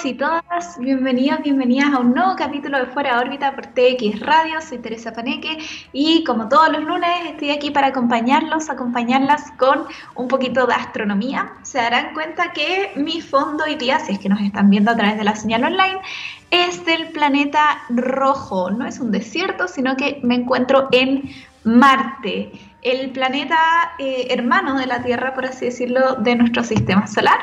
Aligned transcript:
todos 0.00 0.06
y 0.06 0.14
todas, 0.14 0.78
bienvenidos, 0.78 1.42
bienvenidas 1.42 1.92
a 1.92 1.98
un 1.98 2.14
nuevo 2.14 2.34
capítulo 2.34 2.78
de 2.78 2.86
Fuera 2.86 3.18
órbita 3.18 3.54
por 3.54 3.66
TX 3.66 4.20
Radio. 4.20 4.60
Soy 4.62 4.78
Teresa 4.78 5.12
Paneque 5.12 5.58
y 5.92 6.24
como 6.24 6.48
todos 6.48 6.70
los 6.72 6.84
lunes 6.84 7.10
estoy 7.26 7.50
aquí 7.50 7.70
para 7.70 7.88
acompañarlos, 7.88 8.70
acompañarlas 8.70 9.50
con 9.58 9.84
un 10.14 10.28
poquito 10.28 10.66
de 10.66 10.74
astronomía. 10.74 11.52
Se 11.62 11.78
darán 11.78 12.14
cuenta 12.14 12.52
que 12.52 12.92
mi 12.96 13.20
fondo 13.20 13.64
hoy 13.64 13.74
día, 13.74 13.98
es 14.08 14.18
que 14.18 14.28
nos 14.30 14.40
están 14.40 14.70
viendo 14.70 14.90
a 14.90 14.96
través 14.96 15.18
de 15.18 15.24
la 15.24 15.36
señal 15.36 15.64
online, 15.64 15.98
es 16.50 16.84
del 16.86 17.08
planeta 17.08 17.82
rojo. 17.90 18.70
No 18.70 18.86
es 18.86 19.00
un 19.00 19.10
desierto, 19.10 19.68
sino 19.68 19.96
que 19.96 20.20
me 20.22 20.36
encuentro 20.36 20.88
en 20.92 21.30
Marte, 21.64 22.52
el 22.80 23.10
planeta 23.10 23.58
eh, 23.98 24.28
hermano 24.30 24.78
de 24.78 24.86
la 24.86 25.02
Tierra, 25.02 25.34
por 25.34 25.44
así 25.44 25.66
decirlo, 25.66 26.14
de 26.14 26.36
nuestro 26.36 26.64
sistema 26.64 27.06
solar. 27.06 27.38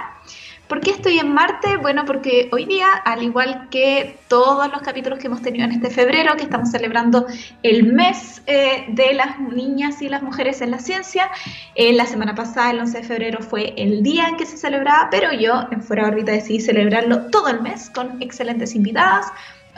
¿Por 0.68 0.82
qué 0.82 0.92
estoy 0.92 1.18
en 1.18 1.34
Marte? 1.34 1.78
Bueno, 1.78 2.04
porque 2.06 2.50
hoy 2.52 2.66
día, 2.66 2.88
al 3.06 3.24
igual 3.24 3.70
que 3.70 4.18
todos 4.28 4.70
los 4.70 4.82
capítulos 4.82 5.18
que 5.18 5.28
hemos 5.28 5.42
tenido 5.42 5.64
en 5.64 5.72
este 5.72 5.90
febrero, 5.90 6.36
que 6.36 6.44
estamos 6.44 6.72
celebrando 6.72 7.26
el 7.64 7.94
mes 7.94 8.42
eh, 8.48 8.86
de 8.90 9.14
las 9.14 9.40
niñas 9.40 10.02
y 10.02 10.10
las 10.10 10.22
mujeres 10.22 10.60
en 10.62 10.72
la 10.72 10.80
ciencia, 10.80 11.30
eh, 11.76 11.94
la 11.94 12.06
semana 12.06 12.36
pasada, 12.36 12.72
el 12.72 12.80
11 12.82 12.98
de 12.98 13.04
febrero, 13.06 13.42
fue 13.42 13.74
el 13.78 14.04
día 14.04 14.28
en 14.28 14.36
que 14.36 14.46
se 14.46 14.58
celebraba, 14.58 15.08
pero 15.10 15.32
yo 15.32 15.68
en 15.72 15.82
Fuera 15.82 16.06
órbita 16.06 16.34
decidí 16.34 16.60
celebrarlo 16.60 17.28
todo 17.28 17.48
el 17.48 17.62
mes 17.62 17.90
con 17.90 18.22
excelentes 18.22 18.76
invitadas. 18.76 19.28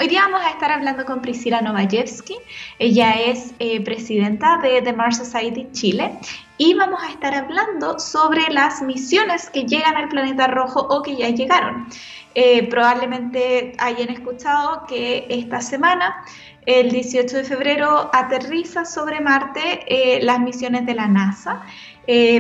Hoy 0.01 0.07
día 0.07 0.21
vamos 0.21 0.39
a 0.45 0.51
estar 0.51 0.71
hablando 0.71 1.03
con 1.03 1.21
Priscila 1.21 1.59
Novajewski. 1.59 2.37
Ella 2.79 3.11
es 3.11 3.53
eh, 3.59 3.83
presidenta 3.83 4.57
de 4.59 4.81
The 4.81 4.93
Mars 4.93 5.17
Society 5.17 5.67
Chile 5.73 6.17
y 6.57 6.73
vamos 6.73 7.03
a 7.03 7.09
estar 7.09 7.35
hablando 7.35 7.99
sobre 7.99 8.47
las 8.49 8.81
misiones 8.81 9.49
que 9.49 9.65
llegan 9.65 9.97
al 9.97 10.07
planeta 10.07 10.47
rojo 10.47 10.87
o 10.89 11.01
que 11.01 11.17
ya 11.17 11.27
llegaron. 11.27 11.87
Eh, 12.33 12.69
probablemente 12.69 13.73
hayan 13.77 14.07
escuchado 14.07 14.85
que 14.87 15.25
esta 15.27 15.59
semana, 15.59 16.23
el 16.65 16.91
18 16.91 17.35
de 17.35 17.43
febrero, 17.43 18.09
aterriza 18.13 18.85
sobre 18.85 19.19
Marte 19.19 19.81
eh, 19.85 20.23
las 20.23 20.39
misiones 20.39 20.85
de 20.85 20.93
la 20.93 21.09
NASA. 21.09 21.61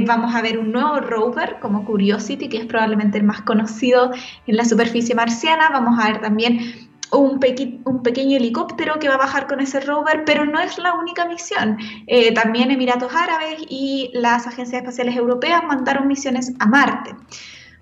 vamos 0.07 0.33
a 0.33 0.41
ver 0.41 0.57
un 0.57 0.71
nuevo 0.71 1.01
rover 1.01 1.57
como 1.59 1.83
Curiosity, 1.83 2.47
que 2.47 2.57
es 2.59 2.65
probablemente 2.65 3.17
el 3.17 3.25
más 3.25 3.41
conocido 3.41 4.11
en 4.47 4.55
la 4.55 4.63
superficie 4.63 5.13
marciana. 5.13 5.69
Vamos 5.71 5.99
a 5.99 6.07
ver 6.07 6.21
también 6.21 6.88
un, 7.11 7.39
pequeño 7.39 8.37
helicóptero 8.37 8.99
que 8.99 9.07
va 9.07 9.15
a 9.15 9.19
bajar 9.19 9.47
con 9.47 9.59
ese 9.59 9.79
rover, 9.79 10.23
pero 10.25 10.45
no 10.45 10.59
es 10.59 10.77
la 10.77 10.93
única 10.93 11.25
misión. 11.25 11.77
Eh, 12.07 12.33
también 12.33 12.71
Emiratos 12.71 13.13
Árabes 13.13 13.61
y 13.69 14.11
las 14.13 14.47
agencias 14.47 14.81
espaciales 14.81 15.15
europeas 15.15 15.63
mandaron 15.63 16.07
misiones 16.07 16.53
a 16.59 16.65
Marte. 16.65 17.15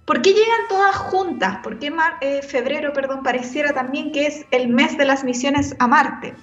¿Por 0.06 0.22
qué 0.22 0.30
llegan 0.32 0.68
todas 0.70 0.96
juntas? 0.96 1.58
¿Por 1.64 1.80
qué 1.80 1.94
eh, 2.22 2.42
febrero, 2.42 2.94
perdón, 2.94 3.24
pareciera 3.24 3.74
también 3.74 4.12
que 4.12 4.28
es 4.28 4.46
el 4.52 4.70
mes 4.70 4.98
de 4.98 5.06
las 5.06 5.24
misiones 5.24 5.76
a 5.80 5.88
Marte? 5.88 6.34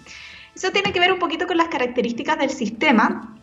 Eso 0.55 0.71
tiene 0.71 0.93
que 0.93 1.01
ver 1.01 1.13
un 1.13 1.19
poquito 1.19 1.47
con 1.47 1.57
las 1.57 1.69
características 1.69 2.39
del 2.39 2.51
sistema 2.51 3.35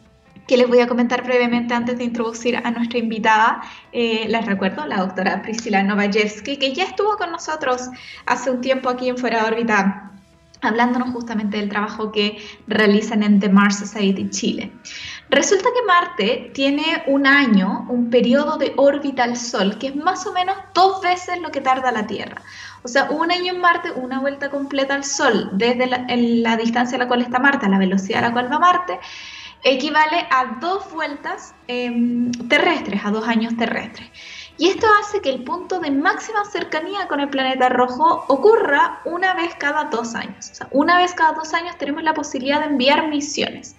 que 0.47 0.57
les 0.57 0.67
voy 0.67 0.79
a 0.79 0.87
comentar 0.87 1.23
brevemente 1.23 1.73
antes 1.73 1.97
de 1.97 2.03
introducir 2.03 2.57
a 2.57 2.71
nuestra 2.71 2.99
invitada. 2.99 3.61
Eh, 3.91 4.25
les 4.27 4.45
recuerdo, 4.45 4.85
la 4.85 4.97
doctora 4.97 5.41
Priscila 5.41 5.83
Novajewski, 5.83 6.57
que 6.57 6.73
ya 6.73 6.83
estuvo 6.83 7.15
con 7.17 7.31
nosotros 7.31 7.89
hace 8.25 8.51
un 8.51 8.61
tiempo 8.61 8.89
aquí 8.89 9.09
en 9.09 9.17
Fuera 9.17 9.43
de 9.43 9.51
órbita, 9.51 10.11
hablándonos 10.61 11.09
justamente 11.09 11.57
del 11.57 11.69
trabajo 11.69 12.11
que 12.11 12.37
realizan 12.67 13.23
en 13.23 13.39
The 13.39 13.49
Mars 13.49 13.79
Society 13.79 14.29
Chile. 14.29 14.71
Resulta 15.29 15.69
que 15.73 15.87
Marte 15.87 16.51
tiene 16.53 17.03
un 17.07 17.25
año, 17.25 17.85
un 17.89 18.09
periodo 18.09 18.57
de 18.57 18.73
órbita 18.75 19.23
al 19.23 19.37
Sol, 19.37 19.77
que 19.79 19.87
es 19.87 19.95
más 19.95 20.27
o 20.27 20.33
menos 20.33 20.55
dos 20.73 21.01
veces 21.01 21.39
lo 21.39 21.51
que 21.51 21.61
tarda 21.61 21.91
la 21.91 22.05
Tierra. 22.05 22.41
O 22.83 22.87
sea, 22.87 23.09
un 23.11 23.31
año 23.31 23.53
en 23.53 23.61
Marte, 23.61 23.91
una 23.91 24.19
vuelta 24.19 24.49
completa 24.49 24.95
al 24.95 25.03
Sol, 25.03 25.51
desde 25.53 25.87
la, 25.87 26.05
la 26.09 26.57
distancia 26.57 26.97
a 26.97 26.99
la 26.99 27.07
cual 27.07 27.21
está 27.21 27.39
Marte, 27.39 27.65
a 27.65 27.69
la 27.69 27.77
velocidad 27.77 28.23
a 28.23 28.27
la 28.27 28.33
cual 28.33 28.51
va 28.51 28.59
Marte, 28.59 28.99
equivale 29.63 30.27
a 30.29 30.57
dos 30.59 30.91
vueltas 30.91 31.53
em, 31.67 32.31
terrestres, 32.49 33.03
a 33.05 33.11
dos 33.11 33.27
años 33.27 33.55
terrestres. 33.57 34.09
Y 34.57 34.67
esto 34.67 34.85
hace 34.99 35.21
que 35.21 35.29
el 35.29 35.43
punto 35.43 35.79
de 35.79 35.91
máxima 35.91 36.45
cercanía 36.45 37.07
con 37.07 37.19
el 37.19 37.29
planeta 37.29 37.69
rojo 37.69 38.25
ocurra 38.27 39.01
una 39.05 39.33
vez 39.33 39.55
cada 39.55 39.85
dos 39.85 40.13
años. 40.13 40.51
O 40.51 40.55
sea, 40.55 40.67
una 40.71 40.97
vez 40.97 41.13
cada 41.13 41.33
dos 41.33 41.53
años 41.53 41.77
tenemos 41.77 42.03
la 42.03 42.13
posibilidad 42.13 42.59
de 42.59 42.67
enviar 42.67 43.07
misiones. 43.07 43.75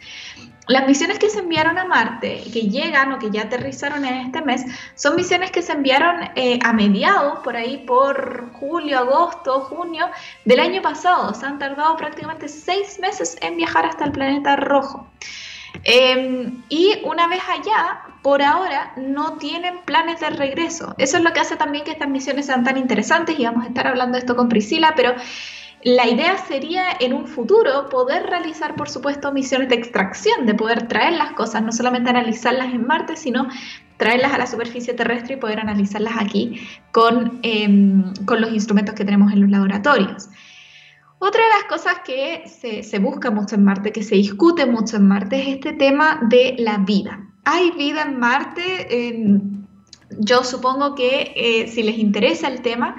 Las 0.68 0.86
misiones 0.86 1.18
que 1.18 1.28
se 1.28 1.40
enviaron 1.40 1.76
a 1.76 1.84
Marte, 1.84 2.44
que 2.52 2.62
llegan 2.62 3.12
o 3.12 3.18
que 3.18 3.30
ya 3.30 3.42
aterrizaron 3.42 4.04
en 4.04 4.26
este 4.26 4.42
mes, 4.42 4.64
son 4.94 5.16
misiones 5.16 5.50
que 5.50 5.60
se 5.60 5.72
enviaron 5.72 6.30
eh, 6.36 6.60
a 6.64 6.72
mediados, 6.72 7.40
por 7.40 7.56
ahí 7.56 7.78
por 7.78 8.52
julio, 8.52 8.98
agosto, 8.98 9.62
junio 9.62 10.08
del 10.44 10.60
año 10.60 10.80
pasado. 10.80 11.34
Se 11.34 11.44
han 11.44 11.58
tardado 11.58 11.96
prácticamente 11.96 12.48
seis 12.48 13.00
meses 13.00 13.36
en 13.40 13.56
viajar 13.56 13.86
hasta 13.86 14.04
el 14.04 14.12
planeta 14.12 14.54
rojo. 14.54 15.08
Em, 15.84 16.62
y 16.68 16.98
una 17.04 17.26
vez 17.26 17.42
allá, 17.48 18.00
por 18.22 18.42
ahora, 18.42 18.92
no 18.96 19.38
tienen 19.38 19.80
planes 19.84 20.20
de 20.20 20.30
regreso. 20.30 20.94
Eso 20.98 21.16
es 21.16 21.22
lo 21.22 21.32
que 21.32 21.40
hace 21.40 21.56
también 21.56 21.84
que 21.84 21.90
estas 21.90 22.08
misiones 22.08 22.46
sean 22.46 22.64
tan 22.64 22.76
interesantes 22.76 23.38
y 23.38 23.44
vamos 23.44 23.64
a 23.64 23.68
estar 23.68 23.86
hablando 23.86 24.12
de 24.12 24.20
esto 24.20 24.36
con 24.36 24.48
Priscila, 24.48 24.92
pero 24.94 25.14
la 25.84 26.06
idea 26.06 26.38
sería 26.38 26.84
en 27.00 27.12
un 27.12 27.26
futuro 27.26 27.88
poder 27.88 28.26
realizar, 28.26 28.76
por 28.76 28.88
supuesto, 28.88 29.32
misiones 29.32 29.68
de 29.68 29.74
extracción, 29.74 30.46
de 30.46 30.54
poder 30.54 30.86
traer 30.86 31.14
las 31.14 31.32
cosas, 31.32 31.62
no 31.62 31.72
solamente 31.72 32.10
analizarlas 32.10 32.72
en 32.72 32.86
Marte, 32.86 33.16
sino 33.16 33.48
traerlas 33.96 34.32
a 34.32 34.38
la 34.38 34.46
superficie 34.46 34.94
terrestre 34.94 35.34
y 35.34 35.36
poder 35.38 35.58
analizarlas 35.58 36.14
aquí 36.18 36.60
con, 36.92 37.40
em, 37.42 38.14
con 38.24 38.40
los 38.40 38.52
instrumentos 38.52 38.94
que 38.94 39.04
tenemos 39.04 39.32
en 39.32 39.40
los 39.40 39.50
laboratorios. 39.50 40.28
Otra 41.24 41.40
de 41.40 41.50
las 41.50 41.64
cosas 41.68 42.00
que 42.04 42.48
se, 42.48 42.98
busca 42.98 43.30
mucho 43.30 43.54
en 43.54 43.62
Marte, 43.62 43.92
que 43.92 44.02
se 44.02 44.16
discute 44.16 44.66
mucho 44.66 44.96
en 44.96 45.06
Marte, 45.06 45.40
es 45.40 45.48
este 45.54 45.72
tema 45.72 46.18
de 46.22 46.56
la 46.58 46.78
vida. 46.78 47.28
¿Hay 47.44 47.70
vida 47.70 48.02
en 48.02 48.18
Marte? 48.18 49.38
yo 50.18 50.42
supongo 50.42 50.96
que 50.96 51.32
eh, 51.36 51.68
si 51.68 51.84
les 51.84 51.96
interesa 51.98 52.48
el 52.48 52.60
tema, 52.60 52.96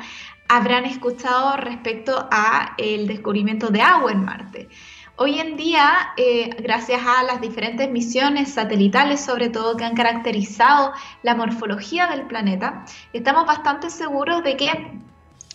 habrán 0.48 0.86
escuchado 0.86 1.58
respecto 1.58 2.30
a 2.32 2.76
el 2.78 3.08
descubrimiento 3.08 3.68
de 3.68 3.82
agua 3.82 4.14
en 4.14 4.24
Marte. 4.24 4.70
Hoy 5.18 5.40
en 5.40 5.58
día, 5.58 5.92
eh, 6.16 6.50
gracias 6.60 7.02
a 7.06 7.24
las 7.24 7.42
diferentes 7.42 7.92
misiones 7.92 8.54
satelitales, 8.54 9.20
sobre 9.20 9.50
todo 9.50 9.76
que 9.76 9.84
han 9.84 9.96
caracterizado 9.96 10.94
la 11.24 11.36
morfología 11.36 12.08
del 12.08 12.26
planeta, 12.28 12.86
estamos 13.12 13.46
bastante 13.46 13.90
seguros 13.90 14.46
de 14.46 14.56
que 14.56 14.70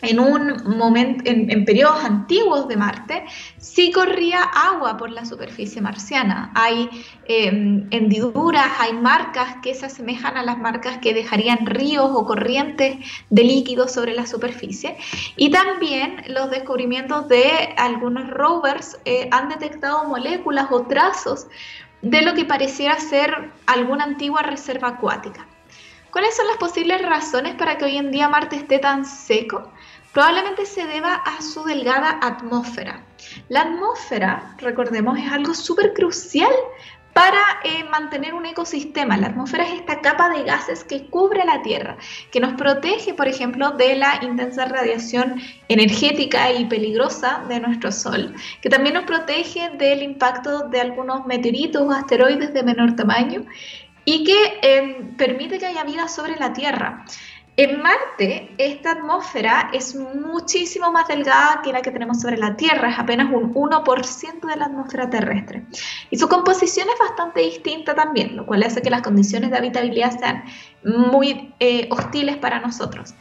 en 0.03 0.21
un 0.21 0.77
momento, 0.79 1.25
en, 1.27 1.65
periodos 1.65 2.05
antiguos 2.05 2.69
de 2.69 2.77
Marte, 2.77 3.25
sí 3.59 3.91
corría 3.91 4.43
agua 4.43 4.97
por 4.97 5.11
la 5.11 5.25
superficie 5.25 5.81
marciana. 5.81 6.53
Hay 6.55 6.89
em, 7.27 7.89
hendiduras, 7.91 8.71
hay 8.79 8.93
marcas 8.93 9.57
que 9.63 9.75
se 9.75 9.87
asemejan 9.87 10.37
a 10.37 10.45
las 10.45 10.59
marcas 10.59 10.99
que 10.99 11.15
dejarían 11.15 11.67
ríos 11.67 12.11
o 12.13 12.25
corrientes 12.25 12.99
de 13.31 13.45
líquidos 13.45 13.93
sobre 13.93 14.15
la 14.15 14.27
superficie. 14.27 14.97
Y 15.37 15.51
también 15.51 16.23
los 16.29 16.51
descubrimientos 16.51 17.29
de 17.29 17.75
algunos 17.77 18.29
rovers 18.31 18.99
eh, 19.05 19.29
han 19.33 19.49
detectado 19.49 20.05
moléculas 20.05 20.69
o 20.71 20.83
trazos 20.83 21.49
de 22.03 22.23
lo 22.23 22.35
que 22.35 22.45
pareciera 22.45 22.99
ser 23.01 23.51
alguna 23.67 24.05
antigua 24.05 24.43
reserva 24.43 24.89
acuática. 24.89 25.47
¿Cuáles 26.11 26.35
son 26.37 26.47
las 26.47 26.57
posibles 26.57 27.03
razones 27.03 27.55
para 27.57 27.77
que 27.77 27.85
hoy 27.85 27.97
en 27.97 28.11
día 28.11 28.29
Marte 28.29 28.57
esté 28.57 28.79
tan 28.79 29.05
seco? 29.05 29.71
Probablemente 30.19 30.67
se 30.67 30.85
deba 30.85 31.15
a 31.15 31.41
su 31.41 31.63
delgada 31.63 32.19
atmósfera. 32.21 33.05
La 33.49 33.61
atmósfera, 33.61 34.57
recordemos, 34.59 35.17
es 35.17 35.31
algo 35.31 35.55
súper 35.55 35.93
crucial 35.95 36.51
para 37.13 37.39
eh, 37.63 37.85
mantener 37.85 38.35
un 38.35 38.45
ecosistema. 38.45 39.17
La 39.17 39.29
atmósfera 39.29 39.63
es 39.69 39.75
esta 39.75 40.01
capa 40.01 40.29
de 40.31 40.43
gases 40.43 40.83
que 40.83 41.07
cubre 41.07 41.45
la 41.45 41.63
Tierra, 41.63 41.99
que 42.33 42.41
nos 42.41 42.55
protege, 42.55 43.15
por 43.15 43.29
ejemplo, 43.29 43.71
de 43.71 43.95
la 43.95 44.19
intensa 44.21 44.65
radiación 44.65 45.41
energética 45.69 46.51
y 46.51 46.65
peligrosa 46.65 47.45
de 47.49 47.61
nuestro 47.61 47.93
Sol, 47.93 48.35
que 48.61 48.69
también 48.69 48.97
nos 48.97 49.05
protege 49.05 49.71
del 49.79 50.03
impacto 50.03 50.69
de 50.69 50.81
algunos 50.81 51.27
meteoritos 51.27 51.83
o 51.83 51.93
asteroides 51.93 52.53
de 52.53 52.65
menor 52.65 52.97
tamaño 52.97 53.47
y 54.05 54.25
que 54.25 54.59
em, 54.63 55.15
permite 55.17 55.61
que 55.61 55.67
haya 55.67 55.85
vida 55.85 56.09
sobre 56.09 56.35
la 56.35 56.53
Tierra. 56.53 57.05
En 57.59 57.83
Marte, 57.83 58.55
esta 58.57 58.93
atmósfera 58.93 59.71
es 59.73 59.97
muchísimo 59.97 60.93
más 60.93 61.09
delgada 61.09 61.61
que 61.61 61.73
la 61.73 61.83
que 61.83 61.91
tenemos 61.91 62.21
sobre 62.21 62.37
la 62.37 62.55
Tierra, 62.55 62.89
es 62.89 62.99
apenas 63.01 63.33
un 63.33 63.53
1% 63.53 64.47
de 64.47 64.57
la 64.57 64.67
atmósfera 64.67 65.11
terrestre. 65.11 65.67
Y 66.09 66.19
su 66.19 66.29
composición 66.29 66.87
es 66.89 66.97
bastante 67.01 67.41
distinta 67.41 67.97
también, 67.97 68.37
lo 68.37 68.47
cual 68.47 68.63
hace 68.63 68.81
que 68.81 68.91
las 68.91 69.03
condiciones 69.03 69.51
de 69.51 69.57
habitabilidad 69.57 70.17
sean 70.21 70.45
muy 70.85 71.53
eh, 71.59 71.89
hostiles 71.91 72.37
para 72.37 72.61
nosotros. 72.61 73.17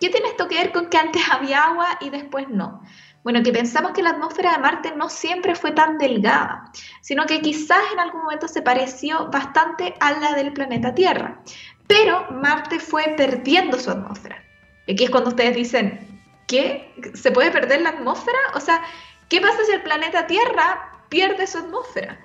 ¿Qué 0.00 0.08
tiene 0.08 0.28
esto 0.28 0.48
que 0.48 0.54
ver 0.54 0.72
con 0.72 0.88
que 0.88 0.96
antes 0.96 1.22
había 1.30 1.64
agua 1.64 1.98
y 2.00 2.08
después 2.08 2.48
no? 2.48 2.80
Bueno, 3.22 3.42
que 3.42 3.52
pensamos 3.52 3.92
que 3.92 4.02
la 4.02 4.10
atmósfera 4.10 4.52
de 4.52 4.58
Marte 4.58 4.94
no 4.96 5.08
siempre 5.08 5.54
fue 5.54 5.72
tan 5.72 5.96
delgada, 5.96 6.70
sino 7.00 7.24
que 7.24 7.40
quizás 7.40 7.80
en 7.92 7.98
algún 7.98 8.22
momento 8.22 8.48
se 8.48 8.60
pareció 8.60 9.30
bastante 9.30 9.94
a 10.00 10.12
la 10.12 10.34
del 10.34 10.52
planeta 10.52 10.94
Tierra. 10.94 11.42
Pero 11.86 12.26
Marte 12.30 12.78
fue 12.80 13.14
perdiendo 13.16 13.78
su 13.78 13.90
atmósfera. 13.90 14.42
Y 14.86 14.92
aquí 14.92 15.04
es 15.04 15.10
cuando 15.10 15.30
ustedes 15.30 15.56
dicen, 15.56 16.00
¿qué? 16.46 16.92
¿Se 17.14 17.30
puede 17.30 17.50
perder 17.50 17.82
la 17.82 17.90
atmósfera? 17.90 18.38
O 18.54 18.60
sea, 18.60 18.82
¿qué 19.28 19.40
pasa 19.40 19.58
si 19.66 19.72
el 19.72 19.82
planeta 19.82 20.26
Tierra 20.26 21.04
pierde 21.08 21.46
su 21.46 21.58
atmósfera? 21.58 22.18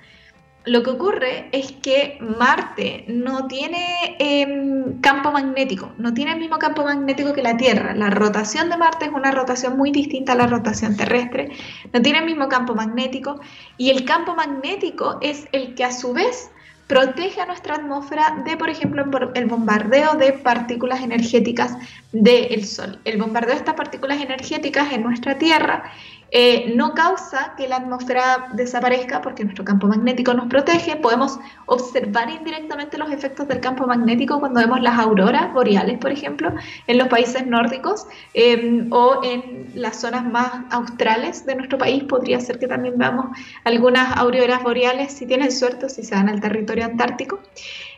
Lo 0.66 0.82
que 0.82 0.90
ocurre 0.90 1.48
es 1.52 1.72
que 1.72 2.18
Marte 2.20 3.04
no 3.08 3.46
tiene 3.46 4.16
em, 4.18 5.00
campo 5.00 5.32
magnético, 5.32 5.92
no 5.96 6.12
tiene 6.12 6.32
el 6.32 6.38
mismo 6.38 6.58
campo 6.58 6.84
magnético 6.84 7.32
que 7.32 7.42
la 7.42 7.56
Tierra. 7.56 7.94
La 7.94 8.10
rotación 8.10 8.68
de 8.68 8.76
Marte 8.76 9.06
es 9.06 9.10
una 9.10 9.30
rotación 9.30 9.78
muy 9.78 9.90
distinta 9.90 10.32
a 10.32 10.36
la 10.36 10.46
rotación 10.46 10.98
terrestre, 10.98 11.50
no 11.94 12.02
tiene 12.02 12.18
el 12.18 12.26
mismo 12.26 12.48
campo 12.50 12.74
magnético 12.74 13.40
y 13.78 13.88
el 13.88 14.04
campo 14.04 14.34
magnético 14.34 15.18
es 15.22 15.48
el 15.52 15.74
que 15.74 15.84
a 15.84 15.92
su 15.92 16.12
vez 16.12 16.50
protege 16.90 17.40
a 17.40 17.46
nuestra 17.46 17.76
atmósfera 17.76 18.42
de, 18.44 18.56
por 18.56 18.68
ejemplo, 18.68 19.04
el 19.34 19.46
bombardeo 19.46 20.14
de 20.14 20.32
partículas 20.32 21.00
energéticas 21.00 21.76
del 22.10 22.64
Sol. 22.64 22.98
El 23.04 23.16
bombardeo 23.16 23.52
de 23.52 23.58
estas 23.58 23.76
partículas 23.76 24.20
energéticas 24.20 24.92
en 24.92 25.04
nuestra 25.04 25.38
Tierra 25.38 25.84
eh, 26.32 26.72
no 26.76 26.94
causa 26.94 27.54
que 27.56 27.66
la 27.66 27.76
atmósfera 27.76 28.48
desaparezca 28.52 29.20
porque 29.20 29.42
nuestro 29.42 29.64
campo 29.64 29.88
magnético 29.88 30.32
nos 30.32 30.46
protege. 30.46 30.96
Podemos 30.96 31.38
observar 31.66 32.30
indirectamente 32.30 32.98
los 32.98 33.10
efectos 33.10 33.48
del 33.48 33.60
campo 33.60 33.86
magnético 33.86 34.38
cuando 34.38 34.60
vemos 34.60 34.80
las 34.80 34.98
auroras 34.98 35.52
boreales, 35.52 35.98
por 35.98 36.12
ejemplo, 36.12 36.52
en 36.86 36.98
los 36.98 37.08
países 37.08 37.46
nórdicos 37.46 38.06
em, 38.34 38.92
o 38.92 39.20
en 39.24 39.70
las 39.74 40.00
zonas 40.00 40.24
más 40.24 40.50
australes 40.70 41.44
de 41.46 41.56
nuestro 41.56 41.78
país. 41.78 42.04
Podría 42.04 42.38
ser 42.40 42.58
que 42.58 42.68
también 42.68 42.96
veamos 42.96 43.26
algunas 43.64 44.16
auroras 44.16 44.62
boreales 44.62 45.12
si 45.12 45.26
tienen 45.26 45.50
suerte 45.50 45.88
si 45.88 46.04
se 46.04 46.14
van 46.14 46.28
al 46.28 46.40
territorio 46.40 46.84
antártico. 46.84 47.40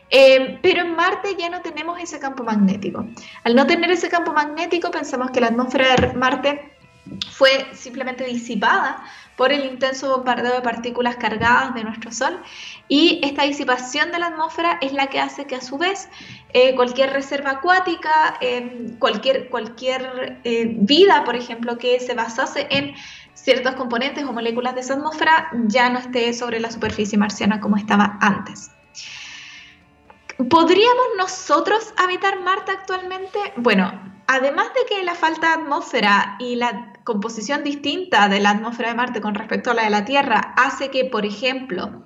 Em, 0.09 0.59
pero 0.61 0.81
en 0.81 0.95
Marte 0.95 1.35
ya 1.37 1.49
no 1.49 1.61
tenemos 1.61 1.99
ese 1.99 2.19
campo 2.19 2.43
magnético. 2.43 3.05
Al 3.43 3.55
no 3.55 3.65
tener 3.65 3.89
ese 3.91 4.09
campo 4.09 4.31
magnético, 4.33 4.91
pensamos 4.91 5.31
que 5.31 5.41
la 5.41 5.47
atmósfera 5.47 5.95
de 5.95 6.13
Marte 6.13 6.72
fue 7.29 7.67
simplemente 7.73 8.23
disipada 8.23 9.03
por 9.35 9.51
el 9.51 9.65
intenso 9.65 10.17
bombardeo 10.17 10.53
de 10.53 10.61
partículas 10.61 11.15
cargadas 11.17 11.73
de 11.73 11.83
nuestro 11.83 12.11
Sol 12.11 12.39
y 12.87 13.19
esta 13.23 13.43
disipación 13.43 14.11
de 14.11 14.19
la 14.19 14.27
atmósfera 14.27 14.77
es 14.81 14.93
la 14.93 15.07
que 15.07 15.19
hace 15.19 15.45
que 15.45 15.55
a 15.55 15.61
su 15.61 15.77
vez 15.77 16.07
eh, 16.53 16.75
cualquier 16.75 17.11
reserva 17.11 17.51
acuática, 17.51 18.37
em, 18.41 18.97
cualquier, 18.99 19.49
cualquier 19.49 20.39
eh, 20.43 20.75
vida, 20.79 21.23
por 21.23 21.35
ejemplo, 21.35 21.77
que 21.77 21.99
se 21.99 22.13
basase 22.13 22.67
en 22.69 22.93
ciertos 23.33 23.75
componentes 23.75 24.23
o 24.23 24.31
moléculas 24.31 24.75
de 24.75 24.81
esa 24.81 24.93
atmósfera 24.93 25.49
ya 25.65 25.89
no 25.89 25.99
esté 25.99 26.33
sobre 26.33 26.59
la 26.59 26.71
superficie 26.71 27.17
marciana 27.17 27.59
como 27.59 27.75
estaba 27.75 28.17
antes. 28.21 28.71
¿Podríamos 30.49 31.05
nosotros 31.17 31.93
habitar 31.97 32.39
Marte 32.41 32.71
actualmente? 32.71 33.39
Bueno, 33.57 33.91
además 34.27 34.67
de 34.73 34.85
que 34.87 35.03
la 35.03 35.15
falta 35.15 35.47
de 35.47 35.63
atmósfera 35.63 36.35
y 36.39 36.55
la 36.55 36.92
composición 37.03 37.63
distinta 37.63 38.27
de 38.29 38.39
la 38.39 38.51
atmósfera 38.51 38.89
de 38.89 38.95
Marte 38.95 39.21
con 39.21 39.35
respecto 39.35 39.71
a 39.71 39.73
la 39.73 39.83
de 39.83 39.89
la 39.89 40.05
Tierra 40.05 40.53
hace 40.57 40.89
que, 40.89 41.05
por 41.05 41.25
ejemplo, 41.25 42.03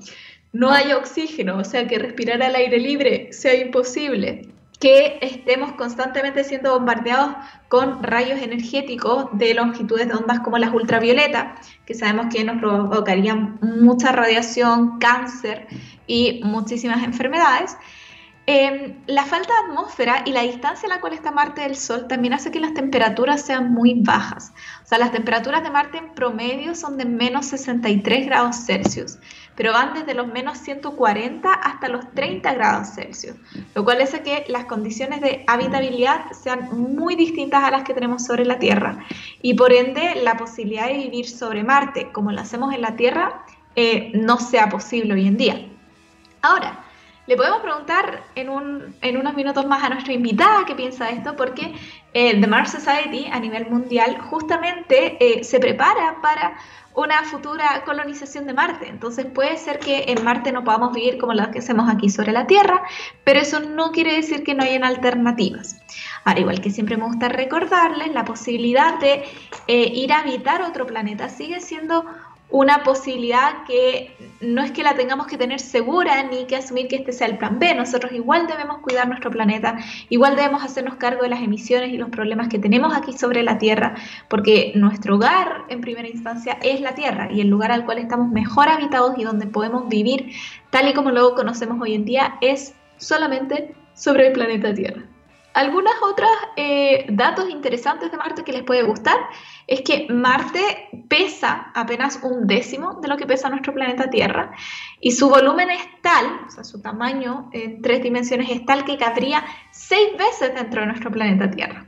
no 0.53 0.71
haya 0.71 0.97
oxígeno, 0.97 1.57
o 1.57 1.63
sea, 1.63 1.87
que 1.87 1.99
respirar 1.99 2.41
al 2.41 2.55
aire 2.55 2.79
libre 2.79 3.31
sea 3.31 3.55
imposible, 3.55 4.49
que 4.79 5.17
estemos 5.21 5.73
constantemente 5.73 6.43
siendo 6.43 6.73
bombardeados 6.73 7.35
con 7.67 8.03
rayos 8.03 8.41
energéticos 8.41 9.27
de 9.33 9.53
longitudes 9.53 10.07
de 10.07 10.13
ondas 10.13 10.39
como 10.41 10.57
las 10.57 10.73
ultravioletas, 10.73 11.67
que 11.85 11.93
sabemos 11.93 12.27
que 12.33 12.43
nos 12.43 12.59
provocarían 12.59 13.57
mucha 13.61 14.11
radiación, 14.11 14.99
cáncer 14.99 15.67
y 16.05 16.41
muchísimas 16.43 17.03
enfermedades. 17.03 17.75
Em, 18.49 18.95
la 19.07 19.25
falta 19.25 19.53
de 19.53 19.67
atmósfera 19.67 20.23
y 20.25 20.31
la 20.31 20.43
distancia 20.43 20.87
a 20.87 20.89
la 20.89 21.01
cual 21.01 21.11
está 21.11 21.31
Marte 21.31 21.63
del 21.63 21.75
Sol 21.75 22.07
también 22.07 22.33
hace 22.33 22.49
que 22.49 22.61
las 22.61 22.73
temperaturas 22.73 23.41
sean 23.41 23.73
muy 23.73 23.95
bajas. 23.95 24.53
O 24.85 24.87
sea, 24.87 24.99
las 24.99 25.11
temperaturas 25.11 25.63
de 25.63 25.69
Marte 25.69 25.97
en 25.97 26.13
promedio 26.13 26.73
son 26.73 26.97
de 26.97 27.03
menos 27.03 27.47
63 27.47 28.25
grados 28.25 28.55
Celsius, 28.65 29.17
pero 29.55 29.73
van 29.73 29.93
desde 29.93 30.13
los 30.13 30.27
menos 30.27 30.59
140 30.59 31.51
hasta 31.51 31.89
los 31.89 32.09
30 32.13 32.53
grados 32.53 32.95
Celsius, 32.95 33.35
lo 33.75 33.83
cual 33.83 34.01
hace 34.01 34.21
que 34.21 34.45
las 34.47 34.63
condiciones 34.63 35.19
de 35.19 35.43
habitabilidad 35.45 36.31
sean 36.31 36.69
muy 36.95 37.17
distintas 37.17 37.65
a 37.65 37.71
las 37.71 37.83
que 37.83 37.93
tenemos 37.93 38.23
sobre 38.23 38.45
la 38.45 38.59
Tierra. 38.59 39.03
Y 39.41 39.55
por 39.55 39.73
ende, 39.73 40.21
la 40.23 40.37
posibilidad 40.37 40.87
de 40.87 40.93
vivir 40.93 41.27
sobre 41.27 41.65
Marte, 41.65 42.13
como 42.13 42.31
lo 42.31 42.39
hacemos 42.39 42.73
en 42.73 42.79
la 42.79 42.95
Tierra, 42.95 43.43
eh, 43.75 44.13
no 44.13 44.37
sea 44.37 44.69
posible 44.69 45.15
hoy 45.15 45.27
en 45.27 45.35
día. 45.35 45.67
Ahora, 46.41 46.85
le 47.27 47.35
podemos 47.35 47.61
preguntar 47.61 48.23
en, 48.35 48.49
unos 48.49 49.33
minutos 49.35 49.65
más 49.67 49.83
a 49.83 49.89
nuestra 49.89 50.13
invitada 50.13 50.65
qué 50.65 50.75
piensa 50.75 51.05
de 51.05 51.13
esto, 51.13 51.35
porque 51.35 51.75
eh, 52.13 52.39
The 52.39 52.47
Mars 52.47 52.71
Society 52.71 53.27
a 53.31 53.39
nivel 53.39 53.69
mundial 53.69 54.17
justamente 54.19 55.17
eh, 55.19 55.43
se 55.43 55.59
prepara 55.59 56.21
para 56.21 56.57
una 56.95 57.21
futura 57.23 57.83
colonización 57.85 58.47
de 58.47 58.53
Marte. 58.53 58.87
Entonces 58.87 59.25
puede 59.25 59.57
ser 59.57 59.77
que 59.77 60.05
en 60.07 60.23
Marte 60.23 60.51
no 60.51 60.63
podamos 60.63 60.93
vivir 60.93 61.19
como 61.19 61.33
las 61.33 61.49
que 61.49 61.59
hacemos 61.59 61.87
aquí 61.89 62.09
sobre 62.09 62.31
la 62.31 62.47
Tierra, 62.47 62.81
pero 63.23 63.39
eso 63.39 63.59
no 63.59 63.91
quiere 63.91 64.15
decir 64.15 64.43
que 64.43 64.55
no 64.55 64.63
hayan 64.63 64.83
alternativas. 64.83 65.75
Ahora, 66.23 66.39
igual 66.39 66.61
que 66.61 66.71
siempre 66.71 66.97
me 66.97 67.05
gusta 67.05 67.29
recordarles, 67.29 68.13
la 68.13 68.25
posibilidad 68.25 68.99
de 68.99 69.25
eh, 69.67 69.91
ir 69.93 70.11
a 70.11 70.19
habitar 70.19 70.63
otro 70.63 70.87
planeta 70.87 71.29
sigue 71.29 71.59
siendo 71.59 72.03
una 72.49 72.83
posibilidad 72.83 73.65
que 73.65 74.15
no 74.39 74.63
es 74.63 74.71
que 74.71 74.83
la 74.83 74.95
tengamos 74.95 75.27
que 75.27 75.37
tener 75.37 75.59
segura 75.59 76.23
ni 76.23 76.45
que 76.45 76.55
asumir 76.55 76.87
que 76.87 76.95
este 76.97 77.11
sea 77.11 77.27
el 77.27 77.37
plan 77.37 77.59
B. 77.59 77.73
Nosotros 77.75 78.13
igual 78.13 78.47
debemos 78.47 78.77
cuidar 78.79 79.07
nuestro 79.07 79.31
planeta, 79.31 79.77
igual 80.09 80.35
debemos 80.35 80.63
hacernos 80.63 80.95
cargo 80.95 81.23
de 81.23 81.29
las 81.29 81.41
emisiones 81.41 81.91
y 81.91 81.97
los 81.97 82.09
problemas 82.09 82.47
que 82.47 82.57
tenemos 82.57 82.95
aquí 82.95 83.11
sobre 83.11 83.43
la 83.43 83.57
Tierra, 83.57 83.95
porque 84.29 84.71
nuestro 84.75 85.15
hogar 85.15 85.65
en 85.67 85.81
primera 85.81 86.07
instancia 86.07 86.57
es 86.61 86.79
la 86.79 86.95
Tierra 86.95 87.29
y 87.31 87.41
el 87.41 87.49
lugar 87.49 87.71
al 87.71 87.85
cual 87.85 87.97
estamos 87.97 88.29
mejor 88.29 88.69
habitados 88.69 89.17
y 89.17 89.23
donde 89.23 89.47
podemos 89.47 89.89
vivir 89.89 90.31
tal 90.69 90.87
y 90.87 90.93
como 90.93 91.11
lo 91.11 91.35
conocemos 91.35 91.81
hoy 91.81 91.95
en 91.95 92.05
día 92.05 92.35
es 92.41 92.73
solamente 92.97 93.75
sobre 93.93 94.27
el 94.27 94.33
planeta 94.33 94.73
Tierra. 94.73 95.16
Algunas 95.57 95.95
otras 96.03 96.29
eh, 96.55 97.07
datos 97.09 97.49
interesantes 97.49 98.11
de 98.11 98.17
Marte 98.17 98.43
que 98.43 98.51
les 98.51 98.61
puede 98.61 98.83
gustar 98.83 99.17
es 99.65 99.81
que 99.81 100.05
Marte 100.07 100.87
pesa 101.09 101.71
apenas 101.73 102.19
un 102.21 102.45
décimo 102.45 102.99
de 103.01 103.07
lo 103.07 103.17
que 103.17 103.25
pesa 103.25 103.49
nuestro 103.49 103.73
planeta 103.73 104.07
Tierra 104.07 104.51
y 105.01 105.13
su 105.13 105.27
volumen 105.27 105.71
es 105.71 105.81
tal, 106.03 106.41
o 106.47 106.51
sea, 106.51 106.63
su 106.63 106.79
tamaño 106.79 107.49
en 107.53 107.81
tres 107.81 108.03
dimensiones 108.03 108.51
es 108.51 108.67
tal 108.67 108.85
que 108.85 108.97
cabría 108.97 109.43
seis 109.71 110.09
veces 110.15 110.53
dentro 110.53 110.81
de 110.81 110.87
nuestro 110.89 111.09
planeta 111.09 111.49
Tierra. 111.49 111.87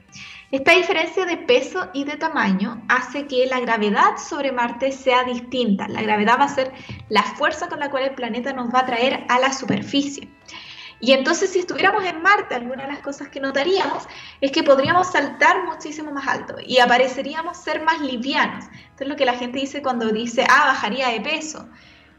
Esta 0.49 0.71
diferencia 0.71 1.27
de 1.27 1.37
peso 1.37 1.89
y 1.93 2.05
de 2.05 2.17
tamaño 2.17 2.81
hace 2.89 3.27
que 3.27 3.45
la 3.45 3.59
gravedad 3.59 4.17
sobre 4.17 4.51
Marte 4.51 4.91
sea 4.91 5.25
distinta. 5.25 5.87
La 5.87 6.01
gravedad 6.01 6.39
va 6.39 6.45
a 6.45 6.55
ser 6.55 6.71
la 7.09 7.21
fuerza 7.21 7.67
con 7.67 7.79
la 7.79 7.91
cual 7.91 8.05
el 8.05 8.15
planeta 8.15 8.51
nos 8.51 8.73
va 8.73 8.79
a 8.79 8.85
traer 8.87 9.25
a 9.29 9.37
la 9.37 9.53
superficie. 9.53 10.27
Y 11.01 11.13
entonces 11.13 11.51
si 11.51 11.59
estuviéramos 11.59 12.03
en 12.03 12.21
Marte, 12.21 12.55
alguna 12.55 12.83
de 12.83 12.93
las 12.93 12.99
cosas 12.99 13.29
que 13.29 13.39
notaríamos 13.39 14.07
es 14.41 14.51
que 14.51 14.63
podríamos 14.63 15.11
saltar 15.11 15.65
muchísimo 15.65 16.11
más 16.11 16.27
alto 16.27 16.55
y 16.65 16.79
apareceríamos 16.79 17.57
ser 17.57 17.83
más 17.83 18.01
livianos. 18.01 18.65
Esto 18.65 19.03
es 19.03 19.09
lo 19.09 19.15
que 19.15 19.25
la 19.25 19.33
gente 19.33 19.59
dice 19.59 19.81
cuando 19.81 20.09
dice, 20.09 20.45
ah, 20.49 20.65
bajaría 20.67 21.09
de 21.09 21.21
peso. 21.21 21.69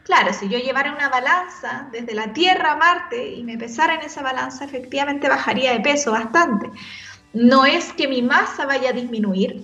Claro, 0.05 0.33
si 0.33 0.49
yo 0.49 0.59
llevara 0.59 0.93
una 0.93 1.11
balanza 1.11 1.89
desde 1.93 2.15
la 2.15 2.33
Tierra 2.33 2.73
a 2.73 2.77
Marte 2.77 3.33
y 3.33 3.45
me 3.45 3.59
pesara 3.59 3.95
en 3.95 4.01
esa 4.01 4.23
balanza, 4.23 4.65
efectivamente 4.65 5.29
bajaría 5.29 5.73
de 5.73 5.81
peso 5.81 6.13
bastante. 6.13 6.71
No 7.35 7.67
es 7.67 7.93
que 7.93 8.09
mi 8.09 8.23
masa 8.23 8.67
vaya 8.67 8.91
a 8.91 8.93
disminuir, 8.93 9.63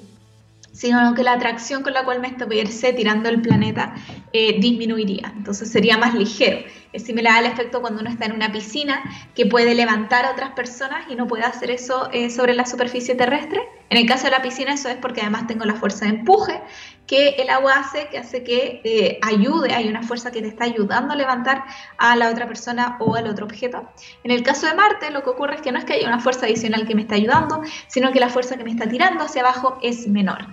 sino 0.76 1.14
que 1.14 1.23
la 1.23 1.33
atracción 1.33 1.83
con 1.83 1.95
la 1.95 2.04
cual 2.04 2.21
me 2.21 2.28
estuviese 2.28 2.92
tirando 2.92 3.30
el 3.30 3.40
planeta 3.40 3.95
eh, 4.33 4.61
disminuiría, 4.61 5.33
entonces 5.35 5.71
sería 5.73 5.97
más 5.97 6.14
ligero. 6.14 6.59
Es 6.92 7.04
similar 7.04 7.38
al 7.38 7.47
efecto 7.47 7.80
cuando 7.80 8.00
uno 8.00 8.11
está 8.11 8.26
en 8.26 8.33
una 8.33 8.52
piscina 8.52 9.02
que 9.35 9.47
puede 9.47 9.75
levantar 9.75 10.26
a 10.26 10.33
otras 10.33 10.50
personas 10.50 11.06
y 11.11 11.14
no 11.14 11.26
puede 11.26 11.45
hacer 11.45 11.71
eso 11.71 12.11
eh, 12.12 12.30
sobre 12.30 12.54
la 12.54 12.66
superficie 12.66 13.14
terrestre. 13.14 13.61
En 13.88 13.99
el 13.99 14.06
caso 14.06 14.25
de 14.25 14.33
la 14.33 14.42
piscina 14.42 14.75
eso 14.75 14.88
es 14.88 14.97
porque 14.97 15.23
además 15.23 15.47
tengo 15.47 15.64
la 15.64 15.75
fuerza 15.75 16.04
de 16.04 16.12
empuje 16.12 16.61
que 17.06 17.30
el 17.30 17.50
agua 17.50 17.75
hace, 17.78 18.08
que 18.08 18.18
hace 18.18 18.42
que 18.42 18.80
eh, 18.84 19.18
ayude, 19.22 19.72
hay 19.72 19.88
una 19.88 20.02
fuerza 20.02 20.30
que 20.30 20.42
te 20.42 20.48
está 20.48 20.64
ayudando 20.64 21.12
a 21.12 21.16
levantar 21.16 21.64
a 21.98 22.16
la 22.16 22.30
otra 22.30 22.46
persona 22.46 22.96
o 23.00 23.14
al 23.14 23.28
otro 23.28 23.46
objeto. 23.46 23.88
En 24.25 24.30
el 24.30 24.42
caso 24.42 24.66
de 24.66 24.75
Marte, 24.75 25.10
lo 25.10 25.22
que 25.22 25.30
ocurre 25.30 25.56
es 25.56 25.62
que 25.62 25.72
no 25.72 25.78
es 25.78 25.84
que 25.84 25.94
haya 25.94 26.08
una 26.08 26.18
fuerza 26.18 26.46
adicional 26.46 26.86
que 26.86 26.94
me 26.94 27.02
está 27.02 27.14
ayudando, 27.14 27.62
sino 27.86 28.12
que 28.12 28.20
la 28.20 28.28
fuerza 28.28 28.56
que 28.56 28.64
me 28.64 28.70
está 28.70 28.88
tirando 28.88 29.25
hacia 29.25 29.42
abajo 29.42 29.78
es 29.82 30.08
menor. 30.08 30.46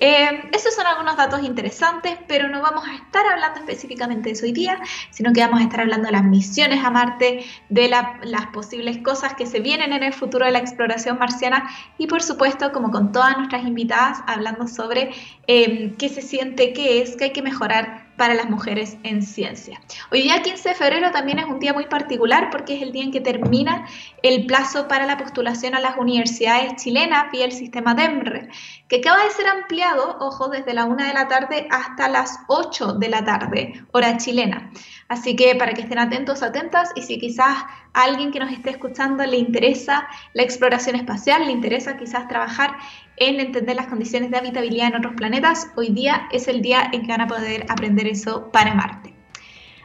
Eh, 0.00 0.50
esos 0.52 0.74
son 0.74 0.86
algunos 0.86 1.16
datos 1.16 1.42
interesantes, 1.42 2.18
pero 2.28 2.48
no 2.48 2.60
vamos 2.60 2.86
a 2.86 2.94
estar 2.94 3.24
hablando 3.26 3.60
específicamente 3.60 4.28
de 4.28 4.32
eso 4.32 4.44
hoy 4.44 4.52
día, 4.52 4.78
sino 5.10 5.32
que 5.32 5.40
vamos 5.40 5.60
a 5.60 5.64
estar 5.64 5.80
hablando 5.80 6.06
de 6.06 6.12
las 6.12 6.24
misiones 6.24 6.84
a 6.84 6.90
Marte, 6.90 7.44
de 7.70 7.88
las 7.88 8.46
posibles 8.52 8.98
cosas 8.98 9.34
que 9.34 9.46
se 9.46 9.60
vienen 9.60 9.92
en 9.92 10.02
el 10.02 10.12
futuro 10.12 10.44
de 10.44 10.52
la 10.52 10.58
exploración 10.58 11.18
marciana 11.18 11.68
y 11.96 12.06
por 12.06 12.22
supuesto, 12.22 12.72
como 12.72 12.90
con 12.90 13.12
todas 13.12 13.36
nuestras 13.38 13.64
invitadas, 13.64 14.18
hablando 14.26 14.68
sobre... 14.68 15.10
Eh, 15.46 15.85
qué 15.94 16.08
se 16.08 16.22
siente, 16.22 16.72
qué 16.72 17.02
es, 17.02 17.16
qué 17.16 17.24
hay 17.24 17.32
que 17.32 17.42
mejorar 17.42 18.06
para 18.16 18.34
las 18.34 18.48
mujeres 18.48 18.96
en 19.02 19.22
ciencia. 19.22 19.80
Hoy 20.10 20.22
día 20.22 20.42
15 20.42 20.70
de 20.70 20.74
febrero 20.74 21.10
también 21.12 21.38
es 21.38 21.44
un 21.44 21.58
día 21.58 21.72
muy 21.72 21.86
particular 21.86 22.48
porque 22.50 22.76
es 22.76 22.82
el 22.82 22.92
día 22.92 23.04
en 23.04 23.12
que 23.12 23.20
termina 23.20 23.86
el 24.22 24.46
plazo 24.46 24.88
para 24.88 25.06
la 25.06 25.18
postulación 25.18 25.74
a 25.74 25.80
las 25.80 25.96
universidades 25.96 26.76
chilenas 26.76 27.30
vía 27.30 27.44
el 27.44 27.52
sistema 27.52 27.94
DEMRE, 27.94 28.48
que 28.88 28.96
acaba 28.96 29.22
de 29.22 29.30
ser 29.30 29.46
ampliado, 29.46 30.16
ojo, 30.20 30.48
desde 30.48 30.74
la 30.74 30.84
1 30.84 31.04
de 31.04 31.14
la 31.14 31.28
tarde 31.28 31.68
hasta 31.70 32.08
las 32.08 32.38
8 32.48 32.94
de 32.94 33.08
la 33.08 33.24
tarde, 33.24 33.84
hora 33.92 34.16
chilena. 34.16 34.70
Así 35.08 35.36
que 35.36 35.54
para 35.54 35.72
que 35.72 35.82
estén 35.82 35.98
atentos, 35.98 36.42
atentas, 36.42 36.90
y 36.96 37.02
si 37.02 37.18
quizás 37.18 37.64
alguien 37.92 38.32
que 38.32 38.40
nos 38.40 38.50
esté 38.50 38.70
escuchando 38.70 39.24
le 39.24 39.36
interesa 39.36 40.08
la 40.34 40.42
exploración 40.42 40.96
espacial, 40.96 41.46
le 41.46 41.52
interesa 41.52 41.96
quizás 41.96 42.26
trabajar 42.26 42.76
en 43.16 43.40
entender 43.40 43.76
las 43.76 43.86
condiciones 43.86 44.30
de 44.30 44.38
habitabilidad 44.38 44.88
en 44.88 44.96
otros 44.96 45.14
planetas, 45.14 45.70
hoy 45.76 45.90
día 45.90 46.28
es 46.32 46.48
el 46.48 46.60
día 46.60 46.90
en 46.92 47.02
que 47.02 47.08
van 47.08 47.20
a 47.20 47.28
poder 47.28 47.66
aprender 47.68 48.06
eso 48.06 48.50
para 48.50 48.74
Marte. 48.74 49.14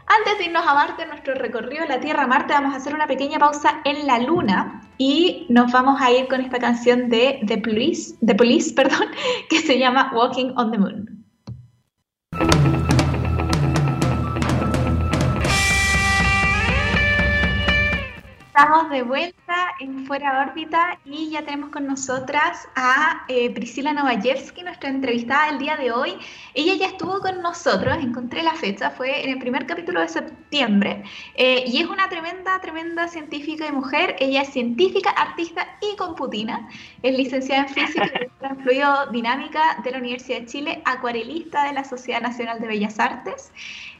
Antes 0.07 0.39
de 0.39 0.45
irnos 0.45 0.67
a 0.67 0.73
Marte, 0.73 1.05
nuestro 1.05 1.35
recorrido 1.35 1.83
de 1.83 1.89
la 1.89 2.01
Tierra 2.01 2.23
a 2.23 2.27
Marte, 2.27 2.53
vamos 2.53 2.73
a 2.73 2.77
hacer 2.77 2.93
una 2.93 3.07
pequeña 3.07 3.39
pausa 3.39 3.79
en 3.85 4.05
la 4.05 4.19
Luna 4.19 4.81
y 4.97 5.45
nos 5.49 5.71
vamos 5.71 6.01
a 6.01 6.11
ir 6.11 6.27
con 6.27 6.41
esta 6.41 6.59
canción 6.59 7.09
de 7.09 7.39
The 7.45 7.59
Police, 7.59 8.15
The 8.25 8.35
Police 8.35 8.73
perdón, 8.75 9.07
que 9.49 9.59
se 9.59 9.79
llama 9.79 10.11
Walking 10.13 10.51
on 10.57 10.71
the 10.71 10.77
Moon. 10.77 11.20
Estamos 18.53 18.89
de 18.89 19.01
vuelta 19.03 19.55
en 19.79 20.05
Fuera 20.05 20.41
órbita 20.46 21.00
y 21.05 21.29
ya 21.29 21.41
tenemos 21.46 21.70
con 21.70 21.88
nosotras 21.88 22.67
a 22.75 23.24
eh, 23.29 23.50
Priscila 23.53 23.93
Novajewski, 23.93 24.62
nuestra 24.62 24.89
entrevistada 24.89 25.46
del 25.46 25.60
día 25.60 25.77
de 25.77 25.93
hoy. 25.93 26.17
Ella 26.53 26.74
ya 26.75 26.88
estuvo 26.88 27.22
con 27.22 27.41
nosotros, 27.41 27.96
encontré 28.01 28.43
la 28.43 28.51
fecha, 28.51 28.89
fue 28.89 29.24
en 29.24 29.29
el 29.29 29.39
primer 29.39 29.65
capítulo 29.65 30.01
de 30.01 30.10
septiembre 30.10 31.01
eh, 31.36 31.63
y 31.65 31.81
es 31.81 31.88
una 31.88 32.10
tremenda, 32.10 32.60
tremenda 32.60 33.08
científica 33.08 33.65
y 33.67 33.72
mujer. 33.72 34.17
Ella 34.20 34.41
es 34.41 34.50
científica, 34.50 35.12
artista 35.12 35.65
y 35.81 35.96
computina. 35.96 36.67
Es 37.03 37.17
licenciada 37.17 37.67
en 37.67 37.70
física 37.70 38.12
y 38.20 38.46
en 38.46 38.60
fluidodinámica 38.60 39.79
de 39.81 39.91
la 39.91 39.98
Universidad 40.00 40.41
de 40.41 40.48
Chile, 40.48 40.81
acuarelista 40.84 41.63
de 41.63 41.72
la 41.72 41.86
Sociedad 41.86 42.20
Nacional 42.20 42.60
de 42.60 42.67
Bellas 42.67 43.00
Artes. 43.00 43.53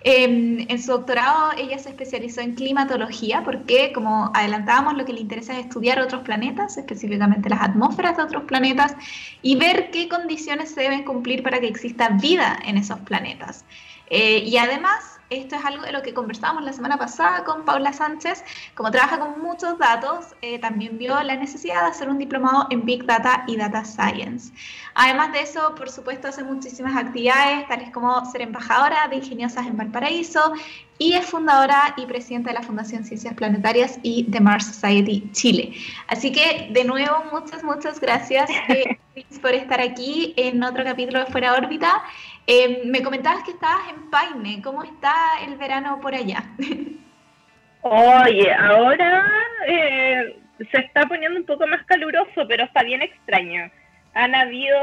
Em, 0.04 0.66
en 0.68 0.82
su 0.82 0.92
doctorado 0.92 1.52
ella 1.58 1.78
se 1.78 1.90
especializó 1.90 2.42
en 2.42 2.56
climatología 2.56 3.44
porque, 3.44 3.92
como 3.94 4.32
adelantábamos, 4.34 4.96
lo 4.96 5.06
que 5.06 5.14
le 5.14 5.22
interesa 5.22 5.54
es 5.54 5.66
estudiar 5.66 6.00
otros 6.00 6.24
planetas, 6.24 6.78
específicamente 6.78 7.50
las 7.50 7.62
atmósferas 7.62 8.18
de 8.18 8.24
otros 8.24 8.44
planetas, 8.46 8.96
y 9.44 9.56
ver 9.58 9.92
qué 9.92 10.10
condiciones 10.10 10.72
se 10.72 10.82
deben 10.82 11.04
cumplir 11.04 11.44
para 11.44 11.60
que 11.60 11.68
exista 11.68 12.10
vida 12.10 12.58
en 12.66 12.78
esos 12.78 13.00
planetas. 13.02 13.64
Eh, 14.10 14.40
y 14.40 14.58
además, 14.58 15.21
esto 15.32 15.56
es 15.56 15.64
algo 15.64 15.84
de 15.84 15.94
lo 15.94 16.02
que 16.02 16.14
conversábamos 16.14 16.64
la 16.64 16.74
semana 16.74 16.98
pasada 16.98 17.44
con 17.46 17.64
Paula 17.64 17.94
Sánchez. 17.94 18.44
Como 18.76 18.92
trabaja 18.92 19.18
con 19.18 19.42
muchos 19.42 19.80
datos, 19.80 20.36
eh, 20.42 20.60
también 20.60 20.98
vio 20.98 21.22
la 21.24 21.38
necesidad 21.38 21.84
de 21.84 21.92
hacer 21.92 22.10
un 22.10 22.18
diplomado 22.18 22.68
en 22.70 22.86
Big 22.86 23.06
Data 23.06 23.46
y 23.48 23.56
Data 23.56 23.86
Science. 23.86 24.54
Además 24.94 25.32
de 25.32 25.42
eso, 25.42 25.74
por 25.76 25.90
supuesto, 25.90 26.28
hace 26.28 26.44
muchísimas 26.44 26.98
actividades, 26.98 27.66
tales 27.70 27.92
como 27.92 28.26
ser 28.30 28.42
embajadora 28.42 29.08
de 29.08 29.16
Ingeniosas 29.16 29.66
en 29.66 29.78
Valparaíso 29.78 30.54
y 30.98 31.14
es 31.14 31.26
fundadora 31.26 31.94
y 31.96 32.06
presidenta 32.06 32.50
de 32.50 32.56
la 32.56 32.62
Fundación 32.62 33.06
Ciencias 33.06 33.34
Planetarias 33.34 34.00
y 34.04 34.26
de 34.28 34.42
Mars 34.42 34.66
Society 34.66 35.30
Chile. 35.32 35.74
Así 36.08 36.34
que, 36.34 36.70
de 36.72 36.84
nuevo, 36.84 37.24
muchas, 37.32 37.64
muchas 37.64 38.02
gracias 38.02 38.50
eh, 38.68 39.00
por 39.42 39.54
estar 39.54 39.82
aquí 39.82 40.34
en 40.38 40.64
otro 40.64 40.84
capítulo 40.84 41.20
de 41.20 41.32
Fuera 41.32 41.54
órbita. 41.54 42.04
Eh, 42.48 42.84
me 42.86 43.04
comentabas 43.04 43.44
que 43.44 43.52
estabas 43.52 43.90
en 43.90 44.10
Paine. 44.10 44.62
¿Cómo 44.62 44.84
está 44.84 45.14
el 45.46 45.58
verano 45.58 46.00
por 46.02 46.16
allá? 46.16 46.44
Oye, 47.82 48.54
ahora 48.54 49.28
eh, 49.68 50.38
se 50.72 50.78
está 50.82 51.06
poniendo 51.08 51.40
un 51.40 51.46
poco 51.46 51.66
más 51.68 51.84
caluroso, 51.86 52.48
pero 52.48 52.64
está 52.64 52.84
bien 52.84 53.02
extraño. 53.02 53.72
Han 54.14 54.36
habido, 54.36 54.78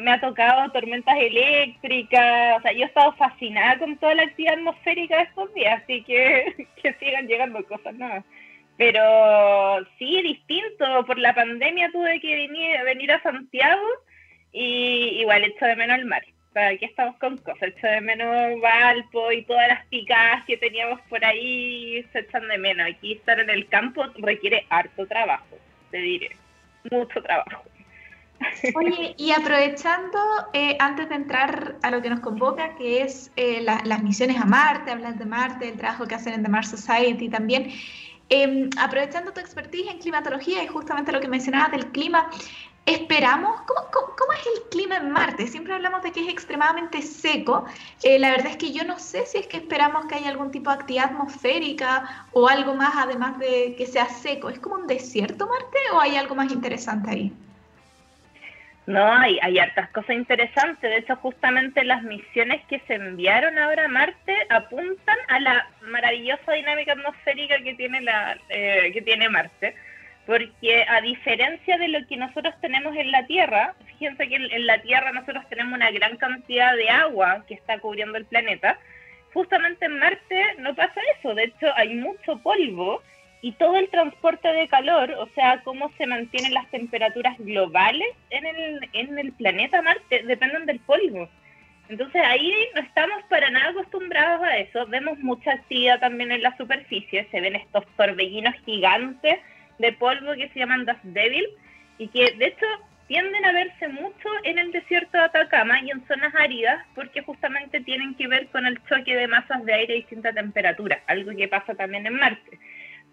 me 0.00 0.12
ha 0.12 0.20
tocado 0.20 0.70
tormentas 0.70 1.16
eléctricas, 1.18 2.58
o 2.58 2.62
sea, 2.62 2.72
yo 2.72 2.84
he 2.84 2.86
estado 2.86 3.12
fascinada 3.14 3.78
con 3.78 3.96
toda 3.98 4.14
la 4.14 4.22
actividad 4.22 4.54
atmosférica 4.54 5.16
de 5.16 5.22
estos 5.24 5.52
días, 5.52 5.82
así 5.82 6.02
que 6.04 6.68
que 6.82 6.94
sigan 6.94 7.26
llegando 7.26 7.64
cosas 7.66 7.94
nuevas. 7.94 8.24
Pero 8.78 9.84
sí, 9.98 10.22
distinto, 10.22 11.04
por 11.06 11.18
la 11.18 11.34
pandemia 11.34 11.90
tuve 11.92 12.20
que 12.20 12.34
venir, 12.34 12.82
venir 12.84 13.12
a 13.12 13.22
Santiago 13.22 13.86
y 14.52 15.20
igual 15.20 15.44
echo 15.44 15.66
de 15.66 15.76
menos 15.76 15.98
el 15.98 16.06
mar 16.06 16.22
aquí 16.66 16.84
estamos 16.84 17.16
con 17.16 17.36
cosas, 17.38 17.62
echo 17.62 17.86
de 17.86 18.00
menos 18.00 18.60
Valpo 18.60 19.30
y 19.32 19.44
todas 19.44 19.68
las 19.68 19.86
picadas 19.86 20.44
que 20.46 20.56
teníamos 20.56 21.00
por 21.08 21.24
ahí 21.24 22.04
se 22.12 22.20
echan 22.20 22.48
de 22.48 22.58
menos. 22.58 22.88
Aquí 22.88 23.14
estar 23.14 23.38
en 23.38 23.50
el 23.50 23.68
campo 23.68 24.04
requiere 24.16 24.66
harto 24.70 25.06
trabajo, 25.06 25.56
te 25.90 25.98
diré, 25.98 26.36
mucho 26.90 27.22
trabajo. 27.22 27.62
Oye, 28.76 29.14
y 29.18 29.32
aprovechando, 29.32 30.18
eh, 30.52 30.76
antes 30.78 31.08
de 31.08 31.16
entrar 31.16 31.74
a 31.82 31.90
lo 31.90 32.00
que 32.00 32.08
nos 32.08 32.20
convoca, 32.20 32.76
que 32.76 33.02
es 33.02 33.32
eh, 33.34 33.60
las 33.62 34.02
misiones 34.04 34.40
a 34.40 34.44
Marte, 34.44 34.92
hablar 34.92 35.16
de 35.16 35.24
Marte, 35.24 35.68
el 35.68 35.76
trabajo 35.76 36.06
que 36.06 36.14
hacen 36.14 36.34
en 36.34 36.44
The 36.44 36.48
Mars 36.48 36.70
Society 36.70 37.28
también, 37.28 37.72
em, 38.28 38.68
aprovechando 38.78 39.32
tu 39.32 39.40
expertise 39.40 39.90
en 39.90 39.98
climatología 39.98 40.62
y 40.62 40.66
justamente 40.66 41.12
lo 41.12 41.20
que 41.20 41.28
mencionabas 41.28 41.72
del 41.72 41.86
clima, 41.92 42.30
esperamos, 42.86 43.60
¿cómo, 43.66 44.32
es 44.32 44.46
el 44.46 44.68
clima 44.70 44.96
en 44.96 45.10
Marte? 45.10 45.46
Siempre 45.46 45.74
hablamos 45.74 46.02
de 46.02 46.12
que 46.12 46.20
es 46.20 46.28
extremadamente 46.28 47.02
seco. 47.02 47.64
Eh, 48.02 48.18
la 48.18 48.30
verdad 48.30 48.48
es 48.48 48.56
que 48.56 48.72
yo 48.72 48.84
no 48.84 48.98
sé 48.98 49.26
si 49.26 49.38
es 49.38 49.46
que 49.46 49.58
esperamos 49.58 50.06
que 50.06 50.14
haya 50.14 50.30
algún 50.30 50.50
tipo 50.50 50.70
de 50.70 50.76
actividad 50.76 51.06
atmosférica 51.06 52.26
o 52.32 52.48
algo 52.48 52.74
más 52.74 52.94
además 52.96 53.38
de 53.38 53.74
que 53.76 53.86
sea 53.86 54.08
seco. 54.08 54.48
¿Es 54.48 54.58
como 54.58 54.76
un 54.76 54.86
desierto 54.86 55.46
Marte 55.46 55.78
o 55.92 56.00
hay 56.00 56.16
algo 56.16 56.34
más 56.34 56.50
interesante 56.52 57.10
ahí? 57.10 57.47
No, 58.88 59.12
hay, 59.12 59.38
hay 59.42 59.58
hartas 59.58 59.90
cosas 59.90 60.16
interesantes. 60.16 60.80
De 60.80 60.96
hecho, 60.96 61.14
justamente 61.16 61.84
las 61.84 62.02
misiones 62.04 62.64
que 62.68 62.80
se 62.86 62.94
enviaron 62.94 63.58
ahora 63.58 63.84
a 63.84 63.88
Marte 63.88 64.34
apuntan 64.48 65.18
a 65.28 65.40
la 65.40 65.68
maravillosa 65.82 66.52
dinámica 66.52 66.92
atmosférica 66.92 67.58
que 67.62 67.74
tiene, 67.74 68.00
la, 68.00 68.38
eh, 68.48 68.90
que 68.94 69.02
tiene 69.02 69.28
Marte 69.28 69.74
porque 70.24 70.84
a 70.88 71.02
diferencia 71.02 71.76
de 71.76 71.88
lo 71.88 72.06
que 72.06 72.16
nosotros 72.16 72.54
tenemos 72.62 72.96
en 72.96 73.10
la 73.12 73.26
Tierra, 73.26 73.74
fíjense 73.86 74.26
que 74.28 74.36
en, 74.36 74.66
la 74.66 74.80
Tierra 74.80 75.12
nosotros 75.12 75.42
tenemos 75.50 75.74
una 75.74 75.90
gran 75.90 76.16
cantidad 76.16 76.74
de 76.74 76.88
agua 76.88 77.44
que 77.46 77.54
está 77.54 77.78
cubriendo 77.78 78.16
el 78.16 78.26
planeta, 78.26 78.78
justamente 79.32 79.84
en 79.86 79.98
Marte 79.98 80.44
no 80.58 80.74
pasa 80.74 81.00
eso, 81.18 81.34
de 81.34 81.44
hecho 81.44 81.66
hay 81.76 81.94
mucho 81.94 82.38
polvo 82.42 83.02
y 83.40 83.52
todo 83.52 83.76
el 83.76 83.88
transporte 83.88 84.48
de 84.48 84.68
calor, 84.68 85.12
o 85.12 85.28
sea, 85.34 85.60
cómo 85.62 85.92
se 85.96 86.06
mantienen 86.06 86.54
las 86.54 86.68
temperaturas 86.70 87.36
globales 87.38 88.08
en 88.30 89.18
el, 89.18 89.32
planeta 89.32 89.80
Marte, 89.82 90.22
dependen 90.24 90.66
del 90.66 90.80
polvo. 90.80 91.28
Entonces 91.88 92.20
ahí 92.22 92.52
no 92.74 92.82
estamos 92.82 93.22
para 93.30 93.48
nada 93.50 93.70
acostumbrados 93.70 94.42
a 94.42 94.58
eso, 94.58 94.86
vemos 94.86 95.18
mucha 95.20 95.52
actividad 95.52 96.00
también 96.00 96.32
en 96.32 96.42
la 96.42 96.56
superficie, 96.56 97.26
se 97.30 97.40
ven 97.40 97.56
estos 97.56 97.86
torbellinos 97.96 98.54
gigantes 98.66 99.38
de 99.78 99.92
polvo 99.92 100.34
que 100.34 100.48
se 100.50 100.58
llaman 100.58 100.84
Das 100.84 100.98
Devil 101.02 101.46
y 101.96 102.08
que 102.08 102.32
de 102.32 102.46
hecho 102.48 102.66
tienden 103.06 103.42
a 103.44 103.52
verse 103.52 103.88
mucho 103.88 104.28
en 104.42 104.58
el 104.58 104.70
desierto 104.70 105.16
de 105.16 105.24
Atacama 105.24 105.80
y 105.80 105.90
en 105.90 106.06
zonas 106.06 106.34
áridas 106.34 106.84
porque 106.94 107.22
justamente 107.22 107.80
tienen 107.80 108.14
que 108.16 108.28
ver 108.28 108.48
con 108.48 108.66
el 108.66 108.78
choque 108.86 109.16
de 109.16 109.26
masas 109.26 109.64
de 109.64 109.72
aire 109.72 109.94
a 109.94 109.96
distinta 109.96 110.32
temperatura, 110.32 111.00
algo 111.06 111.34
que 111.34 111.48
pasa 111.48 111.74
también 111.74 112.06
en 112.06 112.16
Marte. 112.16 112.58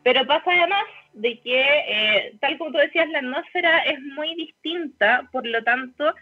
Pero 0.06 0.24
pasa 0.28 0.52
además 0.52 0.84
de 1.14 1.40
que, 1.40 1.62
eh, 1.62 2.34
tal 2.40 2.60
como 2.60 2.74
tú 2.74 2.78
decías, 2.78 3.10
la 3.10 3.20
atmósfera 3.20 3.80
es 3.80 4.00
muy 4.02 4.36
distinta, 4.36 5.28
por 5.32 5.48
lo 5.48 5.64
tanto, 5.64 6.14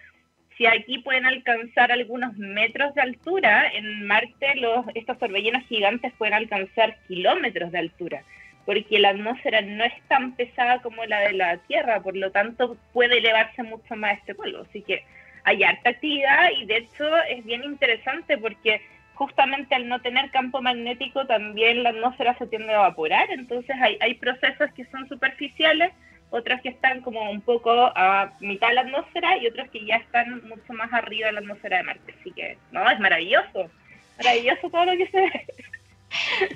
si 0.57 0.65
aquí 0.65 0.99
pueden 0.99 1.25
alcanzar 1.25 1.91
algunos 1.91 2.33
metros 2.37 2.95
de 2.95 3.01
altura, 3.01 3.69
en 3.73 4.07
Marte 4.07 4.55
los, 4.55 4.85
estos 4.95 5.19
torbellinos 5.19 5.67
gigantes 5.67 6.13
pueden 6.17 6.33
alcanzar 6.33 6.95
kilómetros 7.09 7.73
de 7.73 7.79
altura 7.79 8.23
porque 8.65 8.97
la 8.99 9.09
atmósfera 9.09 9.59
no 9.59 9.83
es 9.83 9.93
tan 10.07 10.37
pesada 10.37 10.81
como 10.81 11.03
la 11.03 11.19
de 11.19 11.33
la 11.33 11.57
Tierra, 11.57 12.01
por 12.01 12.15
lo 12.15 12.31
tanto 12.31 12.77
puede 12.93 13.17
elevarse 13.17 13.61
mucho 13.63 13.97
más 13.97 14.17
este 14.17 14.33
polvo. 14.33 14.61
Así 14.61 14.81
que 14.81 15.03
hay 15.43 15.61
harta 15.63 15.89
actividad 15.89 16.51
y 16.57 16.65
de 16.65 16.77
hecho 16.77 17.17
es 17.29 17.43
bien 17.43 17.65
interesante 17.65 18.37
porque 18.37 18.81
justamente 19.15 19.75
al 19.75 19.87
no 19.87 20.01
tener 20.01 20.31
campo 20.31 20.61
magnético 20.61 21.25
también 21.25 21.83
la 21.83 21.89
atmósfera 21.89 22.37
se 22.37 22.47
tiende 22.47 22.73
a 22.73 22.77
evaporar, 22.77 23.29
entonces 23.31 23.75
hay, 23.81 23.97
hay 24.01 24.15
procesos 24.15 24.71
que 24.75 24.85
son 24.85 25.07
superficiales, 25.07 25.91
otros 26.29 26.61
que 26.61 26.69
están 26.69 27.01
como 27.01 27.29
un 27.29 27.41
poco 27.41 27.71
a 27.71 28.33
mitad 28.39 28.69
de 28.69 28.73
la 28.73 28.81
atmósfera 28.81 29.37
y 29.37 29.47
otros 29.47 29.69
que 29.69 29.85
ya 29.85 29.97
están 29.97 30.41
mucho 30.47 30.73
más 30.73 30.91
arriba 30.91 31.27
de 31.27 31.33
la 31.33 31.39
atmósfera 31.41 31.77
de 31.77 31.83
Marte. 31.83 32.15
Así 32.19 32.31
que, 32.31 32.57
no, 32.71 32.89
es 32.89 32.99
maravilloso, 32.99 33.69
maravilloso 34.17 34.69
todo 34.71 34.85
lo 34.85 34.97
que 34.97 35.07
se 35.07 35.21
ve. 35.21 35.45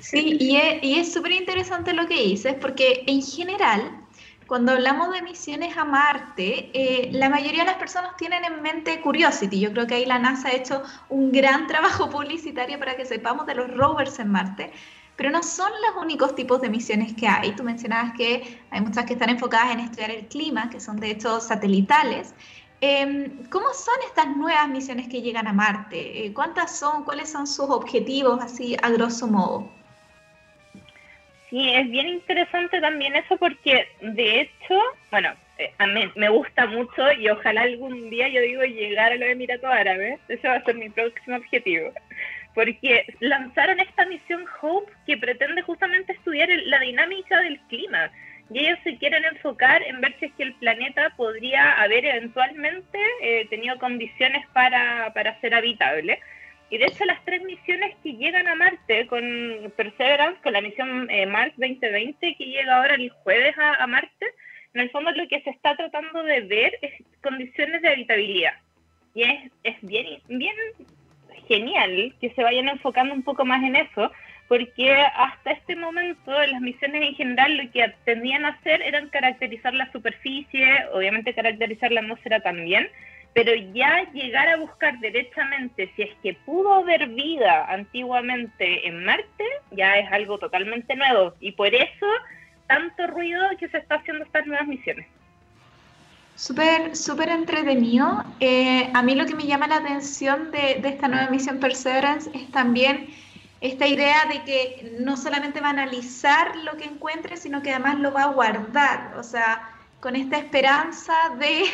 Sí, 0.00 0.36
y 0.40 0.98
es 0.98 1.12
súper 1.12 1.32
interesante 1.32 1.92
lo 1.92 2.06
que 2.06 2.14
dices, 2.14 2.54
porque 2.54 3.04
en 3.06 3.22
general, 3.22 4.07
cuando 4.48 4.72
hablamos 4.72 5.12
de 5.12 5.20
misiones 5.20 5.76
a 5.76 5.84
Marte, 5.84 6.70
eh, 6.72 7.10
la 7.12 7.28
mayoría 7.28 7.64
de 7.64 7.66
las 7.66 7.76
personas 7.76 8.16
tienen 8.16 8.46
en 8.46 8.62
mente 8.62 8.98
Curiosity. 9.02 9.60
Yo 9.60 9.72
creo 9.72 9.86
que 9.86 9.96
ahí 9.96 10.06
la 10.06 10.18
NASA 10.18 10.48
ha 10.48 10.52
hecho 10.52 10.82
un 11.10 11.30
gran 11.30 11.66
trabajo 11.66 12.08
publicitario 12.10 12.78
para 12.78 12.96
que 12.96 13.04
sepamos 13.04 13.46
de 13.46 13.54
los 13.54 13.70
rovers 13.70 14.18
en 14.18 14.32
Marte. 14.32 14.72
Pero 15.16 15.30
no 15.30 15.42
son 15.42 15.70
los 15.86 16.02
únicos 16.02 16.34
tipos 16.34 16.62
de 16.62 16.70
misiones 16.70 17.12
que 17.12 17.28
hay. 17.28 17.54
Tú 17.56 17.62
mencionabas 17.62 18.14
que 18.16 18.62
hay 18.70 18.80
muchas 18.80 19.04
que 19.04 19.12
están 19.12 19.28
enfocadas 19.28 19.72
en 19.72 19.80
estudiar 19.80 20.12
el 20.12 20.26
clima, 20.28 20.70
que 20.70 20.80
son 20.80 20.98
de 20.98 21.10
hecho 21.10 21.40
satelitales. 21.40 22.34
Em, 22.80 23.44
¿Cómo 23.50 23.66
son 23.74 23.96
estas 24.06 24.34
nuevas 24.34 24.68
misiones 24.70 25.08
que 25.08 25.20
llegan 25.20 25.46
a 25.46 25.52
Marte? 25.52 26.24
Eh, 26.24 26.32
¿Cuántas 26.32 26.78
son? 26.78 27.04
¿Cuáles 27.04 27.30
son 27.30 27.46
sus 27.46 27.68
objetivos, 27.68 28.40
así 28.42 28.76
a 28.80 28.88
grosso 28.88 29.26
modo? 29.26 29.77
Sí, 31.50 31.72
es 31.74 31.90
bien 31.90 32.08
interesante 32.08 32.80
también 32.80 33.16
eso 33.16 33.36
porque, 33.38 33.88
de 34.00 34.40
hecho, 34.40 34.80
bueno, 35.10 35.32
eh, 35.58 35.72
a 35.78 35.86
mí 35.86 36.10
me 36.14 36.28
gusta 36.28 36.66
mucho 36.66 37.10
y 37.12 37.28
ojalá 37.28 37.62
algún 37.62 38.10
día 38.10 38.28
yo 38.28 38.40
digo 38.42 38.62
llegar 38.62 39.12
a 39.12 39.16
los 39.16 39.28
Emiratos 39.28 39.70
Árabes. 39.70 40.20
Ese 40.28 40.46
va 40.46 40.54
a 40.54 40.64
ser 40.64 40.74
mi 40.76 40.90
próximo 40.90 41.36
objetivo. 41.36 41.92
Porque 42.54 43.06
lanzaron 43.20 43.80
esta 43.80 44.04
misión 44.06 44.44
Hope 44.60 44.92
que 45.06 45.16
pretende 45.16 45.62
justamente 45.62 46.12
estudiar 46.12 46.48
la 46.64 46.80
dinámica 46.80 47.40
del 47.40 47.58
clima 47.68 48.10
y 48.50 48.60
ellos 48.60 48.78
se 48.82 48.96
quieren 48.96 49.24
enfocar 49.24 49.82
en 49.82 50.00
ver 50.00 50.14
si 50.18 50.26
es 50.26 50.32
que 50.32 50.42
el 50.42 50.54
planeta 50.54 51.12
podría 51.16 51.80
haber 51.82 52.06
eventualmente 52.06 52.98
eh, 53.22 53.46
tenido 53.50 53.78
condiciones 53.78 54.46
para, 54.52 55.12
para 55.12 55.38
ser 55.40 55.54
habitable. 55.54 56.18
Y 56.70 56.78
de 56.78 56.86
hecho 56.86 57.04
las 57.04 57.24
tres 57.24 57.42
misiones 57.42 57.96
que 58.02 58.12
llegan 58.12 58.46
a 58.46 58.54
Marte 58.54 59.06
con 59.06 59.72
Perseverance, 59.76 60.40
con 60.42 60.52
la 60.52 60.60
misión 60.60 61.08
eh, 61.10 61.26
Mars 61.26 61.52
2020 61.56 62.36
que 62.36 62.44
llega 62.44 62.76
ahora 62.76 62.94
el 62.94 63.10
jueves 63.10 63.54
a, 63.56 63.86
Marte, 63.86 64.26
en 64.74 64.82
el 64.82 64.90
fondo 64.90 65.10
lo 65.12 65.26
que 65.28 65.40
se 65.40 65.50
está 65.50 65.76
tratando 65.76 66.22
de 66.22 66.42
ver 66.42 66.78
es 66.82 66.92
condiciones 67.22 67.80
de 67.80 67.88
habitabilidad. 67.88 68.52
Y 69.14 69.22
es, 69.22 69.50
es 69.64 69.76
bien, 69.80 70.20
bien 70.28 70.54
genial 71.48 72.14
que 72.20 72.30
se 72.30 72.42
vayan 72.42 72.68
enfocando 72.68 73.14
un 73.14 73.22
poco 73.22 73.44
más 73.44 73.62
en 73.64 73.76
eso, 73.76 74.12
porque 74.48 74.92
hasta 74.92 75.52
este 75.52 75.76
momento 75.76 76.32
las 76.46 76.60
misiones 76.60 77.02
en 77.02 77.14
general 77.14 77.56
lo 77.56 77.70
que 77.70 77.92
tendían 78.04 78.44
a 78.44 78.50
hacer 78.50 78.82
eran 78.82 79.08
caracterizar 79.08 79.74
la 79.74 79.90
superficie, 79.92 80.66
obviamente 80.92 81.34
caracterizar 81.34 81.92
la 81.92 82.00
atmósfera 82.00 82.40
también, 82.40 82.88
pero 83.34 83.54
ya 83.74 84.10
llegar 84.12 84.48
a 84.48 84.56
buscar 84.56 84.98
derechamente 84.98 85.92
si 85.94 86.02
es 86.02 86.14
que 86.22 86.34
pudo 86.34 86.72
haber 86.74 87.08
vida 87.08 87.66
antiguamente 87.72 88.86
en 88.86 89.04
Marte, 89.04 89.44
ya 89.70 89.98
es 89.98 90.10
algo 90.12 90.38
totalmente 90.38 90.96
nuevo 90.96 91.34
y 91.40 91.52
por 91.52 91.74
eso 91.74 92.06
tanto 92.66 93.06
ruido 93.06 93.42
que 93.58 93.68
se 93.68 93.78
está 93.78 93.96
haciendo 93.96 94.24
estas 94.24 94.46
nuevas 94.46 94.66
misiones. 94.66 95.06
Súper, 96.34 96.94
súper 96.94 97.30
entretenido. 97.30 98.24
Eh, 98.38 98.88
a 98.94 99.02
mí 99.02 99.14
lo 99.14 99.26
que 99.26 99.34
me 99.34 99.46
llama 99.46 99.66
la 99.66 99.78
atención 99.78 100.52
de, 100.52 100.78
de 100.80 100.88
esta 100.88 101.08
nueva 101.08 101.28
misión 101.30 101.58
Perseverance 101.58 102.30
es 102.32 102.48
también 102.52 103.08
esta 103.60 103.88
idea 103.88 104.24
de 104.26 104.44
que 104.44 104.96
no 105.00 105.16
solamente 105.16 105.60
va 105.60 105.68
a 105.68 105.70
analizar 105.70 106.56
lo 106.58 106.76
que 106.76 106.84
encuentre, 106.84 107.36
sino 107.36 107.60
que 107.62 107.72
además 107.72 107.98
lo 107.98 108.12
va 108.12 108.24
a 108.24 108.32
guardar, 108.32 109.16
o 109.16 109.22
sea, 109.24 109.68
con 110.00 110.14
esta 110.14 110.38
esperanza 110.38 111.14
de 111.38 111.64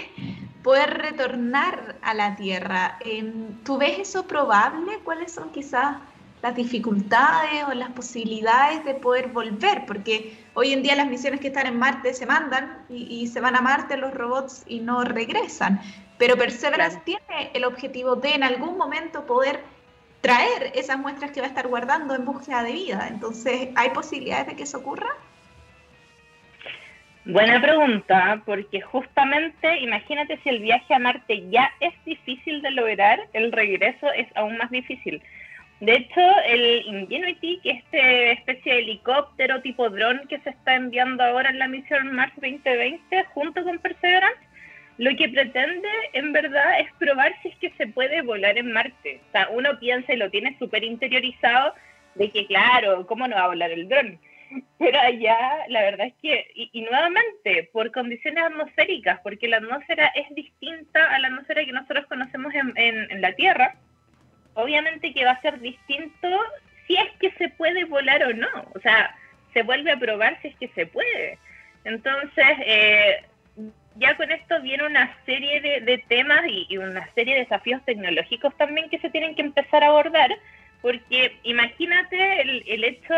poder 0.65 0.97
retornar 0.97 1.97
a 2.01 2.15
la 2.15 2.35
Tierra. 2.37 2.97
Em, 3.01 3.63
¿Tú 3.65 3.77
ves 3.77 3.99
eso 3.99 4.27
probable? 4.27 4.99
¿Cuáles 5.05 5.31
son 5.31 5.51
quizás 5.53 5.99
las 6.43 6.57
dificultades 6.57 7.65
o 7.69 7.75
las 7.75 7.91
posibilidades 7.91 8.83
de 8.85 8.95
poder 8.95 9.29
volver? 9.29 9.85
Porque 9.87 10.43
hoy 10.55 10.73
en 10.73 10.83
día 10.83 10.97
las 10.97 11.07
misiones 11.07 11.41
que 11.41 11.49
están 11.49 11.67
en 11.67 11.79
Marte 11.79 12.15
se 12.15 12.25
mandan 12.25 12.87
y, 12.89 13.27
se 13.27 13.41
van 13.41 13.57
a 13.57 13.61
Marte 13.61 13.99
los 13.99 14.15
robots 14.15 14.65
y 14.67 14.81
no 14.81 15.05
regresan. 15.05 15.83
Pero 16.17 16.37
Perseverance 16.39 16.99
tiene 17.05 17.51
el 17.53 17.65
objetivo 17.67 18.17
de 18.17 18.31
en 18.31 18.43
algún 18.43 18.79
momento 18.79 19.27
poder 19.27 19.61
traer 20.23 20.73
esas 20.75 20.99
muestras 20.99 21.31
que 21.33 21.41
va 21.41 21.47
a 21.47 21.51
estar 21.51 21.69
guardando 21.69 22.15
en 22.15 22.25
búsqueda 22.25 22.63
de 22.63 22.73
vida. 22.73 23.07
Entonces, 23.09 23.69
¿hay 23.75 23.91
posibilidades 23.91 24.47
de 24.47 24.57
que 24.57 24.63
eso 24.63 24.79
ocurra? 24.79 25.11
Buena 27.27 27.59
pregunta, 27.59 28.43
porque 28.45 28.83
justamente 28.83 29.79
imagínate 29.81 30.39
si 30.43 30.51
el 30.51 30.61
viaje 30.61 30.93
a 30.93 30.99
Marte 30.99 31.49
ya 31.49 31.71
es 31.81 31.95
difícil 32.05 32.61
de 32.61 32.71
lograr, 32.71 33.19
el 33.33 33.51
regreso 33.51 34.13
es 34.13 34.27
aún 34.35 34.59
más 34.59 34.71
difícil. 34.71 35.23
De 35.81 35.95
hecho, 35.95 36.21
el 36.47 36.83
Ingenuity, 36.87 37.61
que 37.63 37.71
es 37.71 37.85
esta 37.85 37.99
especie 38.33 38.75
de 38.75 38.79
helicóptero 38.81 39.63
tipo 39.63 39.89
dron 39.89 40.21
que 40.29 40.39
se 40.41 40.51
está 40.51 40.75
enviando 40.75 41.25
ahora 41.25 41.49
en 41.49 41.59
la 41.59 41.69
misión 41.69 42.13
Mars 42.15 42.33
2020 42.37 43.25
junto 43.33 43.65
con 43.65 43.79
Perseverance, 43.79 44.41
lo 44.99 45.17
que 45.17 45.31
pretende 45.31 45.89
en 46.13 46.31
verdad 46.33 46.79
es 46.81 46.93
probar 46.99 47.33
si 47.43 47.49
es 47.49 47.57
que 47.57 47.71
se 47.79 47.87
puede 47.87 48.21
volar 48.21 48.59
en 48.59 48.71
Marte. 48.71 49.21
O 49.29 49.33
sea, 49.33 49.49
uno 49.51 49.79
piensa 49.79 50.13
y 50.13 50.19
lo 50.19 50.31
tiene 50.31 50.57
súper 50.59 50.85
interiorizado 50.85 51.75
de 52.17 52.31
que, 52.31 52.47
claro, 52.47 53.07
¿cómo 53.07 53.27
no 53.27 53.35
va 53.35 53.45
a 53.45 53.49
volar 53.49 53.71
el 53.71 53.89
dron? 53.89 54.19
Pero 54.79 55.01
allá, 55.01 55.39
la 55.69 55.83
verdad 55.83 56.07
es 56.07 56.15
que, 56.21 56.47
y, 56.55 56.83
nuevamente, 56.83 57.69
por 57.73 57.91
condiciones 57.93 58.45
atmosféricas, 58.45 59.21
porque 59.23 59.49
la 59.49 59.59
atmósfera 59.59 60.07
es 60.15 60.35
distinta 60.35 61.11
a 61.15 61.19
la 61.19 61.29
atmósfera 61.29 61.65
que 61.65 61.73
nosotros 61.73 62.07
conocemos 62.07 62.53
en, 62.55 62.73
en 62.77 63.21
la 63.21 63.33
Tierra, 63.35 63.75
obviamente 64.55 65.13
que 65.13 65.25
va 65.25 65.33
a 65.33 65.41
ser 65.41 65.61
distinto 65.61 66.29
si 66.87 66.97
es 66.97 67.11
que 67.19 67.31
se 67.33 67.49
puede 67.51 67.85
volar 67.85 68.23
o 68.25 68.33
no. 68.35 68.49
O 68.75 68.81
sea, 68.81 69.17
se 69.53 69.63
vuelve 69.63 69.93
a 69.93 69.99
probar 69.99 70.39
si 70.43 70.49
es 70.49 70.57
que 70.57 70.69
se 70.69 70.87
puede. 70.87 71.39
Entonces, 71.85 72.47
eh, 72.67 73.25
ya 73.97 74.17
con 74.17 74.31
esto 74.31 74.61
viene 74.63 74.85
una 74.85 75.17
serie 75.25 75.61
de, 75.61 75.99
temas 76.09 76.43
y, 76.49 76.77
una 76.77 77.07
serie 77.15 77.35
de 77.35 77.41
desafíos 77.41 77.83
tecnológicos 77.85 78.57
también 78.57 78.91
que 78.91 78.99
se 78.99 79.11
tienen 79.11 79.35
que 79.35 79.43
empezar 79.43 79.85
a 79.85 79.89
abordar, 79.89 80.31
porque 80.83 81.39
imagínate 81.45 82.43
el, 82.43 82.85
hecho, 82.85 83.15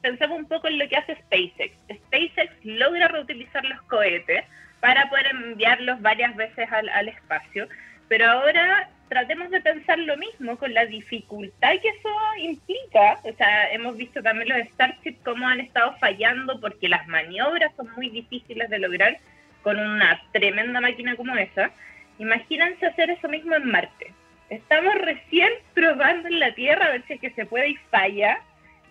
pensamos 0.00 0.38
un 0.38 0.46
poco 0.46 0.68
en 0.68 0.78
lo 0.78 0.88
que 0.88 0.96
hace 0.96 1.16
SpaceX. 1.16 1.74
SpaceX 1.92 2.52
logra 2.64 3.08
reutilizar 3.08 3.64
los 3.64 3.80
cohetes 3.82 4.44
para 4.80 5.08
poder 5.08 5.26
enviarlos 5.26 6.00
varias 6.00 6.34
veces 6.36 6.68
al, 6.72 7.08
espacio, 7.08 7.68
pero 8.08 8.26
ahora 8.26 8.88
tratemos 9.08 9.50
de 9.50 9.60
pensar 9.60 9.98
lo 9.98 10.16
mismo 10.16 10.56
con 10.56 10.72
la 10.72 10.86
dificultad 10.86 11.72
que 11.82 11.88
eso 11.88 12.08
implica. 12.38 13.18
O 13.24 13.32
sea, 13.34 13.70
hemos 13.72 13.96
visto 13.96 14.22
también 14.22 14.48
los 14.48 14.68
Starship 14.68 15.16
cómo 15.24 15.46
han 15.46 15.60
estado 15.60 15.94
fallando 15.98 16.60
porque 16.60 16.88
las 16.88 17.06
maniobras 17.08 17.74
son 17.76 17.90
muy 17.96 18.08
difíciles 18.08 18.70
de 18.70 18.78
lograr 18.78 19.18
con 19.62 19.78
una 19.78 20.20
tremenda 20.32 20.80
máquina 20.80 21.16
como 21.16 21.36
esa, 21.36 21.70
imagínense 22.18 22.86
hacer 22.86 23.10
eso 23.10 23.28
mismo 23.28 23.54
en 23.54 23.70
Marte. 23.70 24.12
Estamos 24.48 24.94
recién 24.96 25.50
probando 25.74 26.28
en 26.28 26.40
la 26.40 26.54
Tierra 26.54 26.86
a 26.86 26.90
ver 26.92 27.04
si 27.06 27.14
es 27.14 27.20
que 27.20 27.30
se 27.30 27.46
puede 27.46 27.68
y 27.68 27.76
falla, 27.90 28.40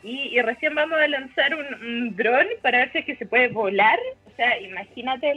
y, 0.03 0.39
recién 0.41 0.75
vamos 0.75 0.97
a 0.99 1.07
lanzar 1.07 1.53
un, 1.55 2.15
dron 2.15 2.47
para 2.61 2.79
ver 2.79 2.91
si 2.91 2.97
es 2.99 3.05
que 3.05 3.15
se 3.17 3.25
puede 3.25 3.49
volar. 3.49 3.99
O 4.25 4.31
sea, 4.35 4.59
imagínate 4.61 5.31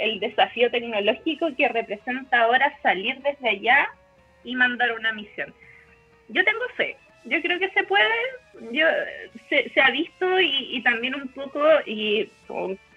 el, 0.00 0.20
desafío 0.20 0.70
tecnológico 0.70 1.54
que 1.56 1.68
representa 1.68 2.40
ahora 2.40 2.72
salir 2.82 3.18
desde 3.20 3.48
allá 3.48 3.88
y 4.44 4.54
mandar 4.56 4.92
una 4.92 5.12
misión. 5.12 5.52
Yo 6.28 6.44
tengo 6.44 6.60
fe, 6.76 6.96
yo 7.24 7.40
creo 7.42 7.58
que 7.58 7.70
se 7.70 7.84
puede, 7.84 8.08
yo 8.72 8.86
se, 9.48 9.80
ha 9.80 9.90
visto 9.90 10.40
y, 10.40 10.76
y, 10.76 10.82
también 10.82 11.14
un 11.14 11.28
poco, 11.28 11.62
y 11.84 12.28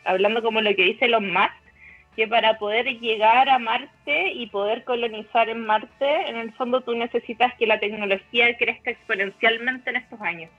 hablando 0.05 0.41
como 0.41 0.61
lo 0.61 0.73
que 0.75 0.83
dice 0.83 1.07
los 1.07 1.21
más 1.21 1.51
que 2.15 2.27
para 2.27 2.57
poder 2.57 2.85
llegar 2.99 3.49
a 3.49 3.59
Marte 3.59 4.31
y 4.33 4.47
poder 4.47 4.83
colonizar 4.83 5.47
en 5.47 5.65
Marte, 5.65 6.29
en 6.29 6.37
el 6.37 6.51
fondo 6.53 6.81
tú 6.81 6.93
necesitas 6.95 7.53
que 7.55 7.67
la 7.67 7.79
tecnología 7.79 8.57
crezca 8.57 8.91
exponencialmente 8.91 9.89
en 9.89 9.95
estos 9.97 10.19
años. 10.19 10.49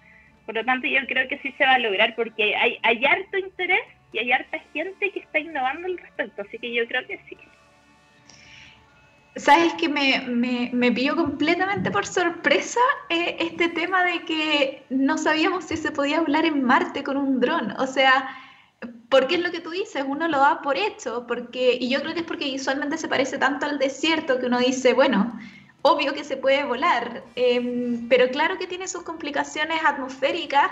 Por 0.46 0.54
lo 0.54 0.64
tanto, 0.64 0.86
yo 0.86 1.00
creo 1.06 1.28
que 1.28 1.38
sí 1.38 1.52
se 1.56 1.64
va 1.64 1.74
a 1.74 1.78
lograr 1.78 2.14
porque 2.16 2.56
hay, 2.56 2.78
hay 2.82 3.04
harto 3.04 3.38
interés 3.38 3.80
y 4.12 4.18
hay 4.18 4.32
harta 4.32 4.58
gente 4.72 5.10
que 5.10 5.20
está 5.20 5.38
innovando 5.38 5.86
al 5.86 5.98
respecto, 5.98 6.42
así 6.42 6.58
que 6.58 6.74
yo 6.74 6.86
creo 6.88 7.06
que 7.06 7.20
sí. 7.28 7.36
Sabes 9.36 9.72
que 9.74 9.88
me, 9.88 10.22
me, 10.26 10.70
me 10.72 10.90
pilló 10.90 11.14
completamente 11.14 11.90
por 11.92 12.04
sorpresa 12.04 12.80
eh, 13.08 13.36
este 13.38 13.68
tema 13.68 14.02
de 14.02 14.24
que 14.24 14.82
no 14.90 15.16
sabíamos 15.18 15.66
si 15.66 15.76
se 15.76 15.92
podía 15.92 16.18
hablar 16.18 16.44
en 16.44 16.64
Marte 16.64 17.04
con 17.04 17.16
un 17.16 17.38
dron. 17.38 17.70
O 17.78 17.86
sea, 17.86 18.28
porque 19.08 19.36
es 19.36 19.40
lo 19.40 19.52
que 19.52 19.60
tú 19.60 19.70
dices, 19.70 20.04
uno 20.06 20.26
lo 20.26 20.38
da 20.38 20.62
por 20.62 20.76
hecho, 20.76 21.26
porque, 21.28 21.76
y 21.80 21.88
yo 21.88 22.00
creo 22.00 22.14
que 22.14 22.20
es 22.20 22.26
porque 22.26 22.46
visualmente 22.46 22.98
se 22.98 23.08
parece 23.08 23.38
tanto 23.38 23.66
al 23.66 23.78
desierto 23.78 24.40
que 24.40 24.46
uno 24.46 24.58
dice, 24.58 24.94
bueno, 24.94 25.38
obvio 25.82 26.12
que 26.12 26.24
se 26.24 26.36
puede 26.36 26.64
volar, 26.64 27.24
em, 27.34 28.08
pero 28.08 28.28
claro 28.28 28.58
que 28.58 28.66
tiene 28.66 28.86
sus 28.86 29.02
complicaciones 29.02 29.80
atmosféricas 29.84 30.70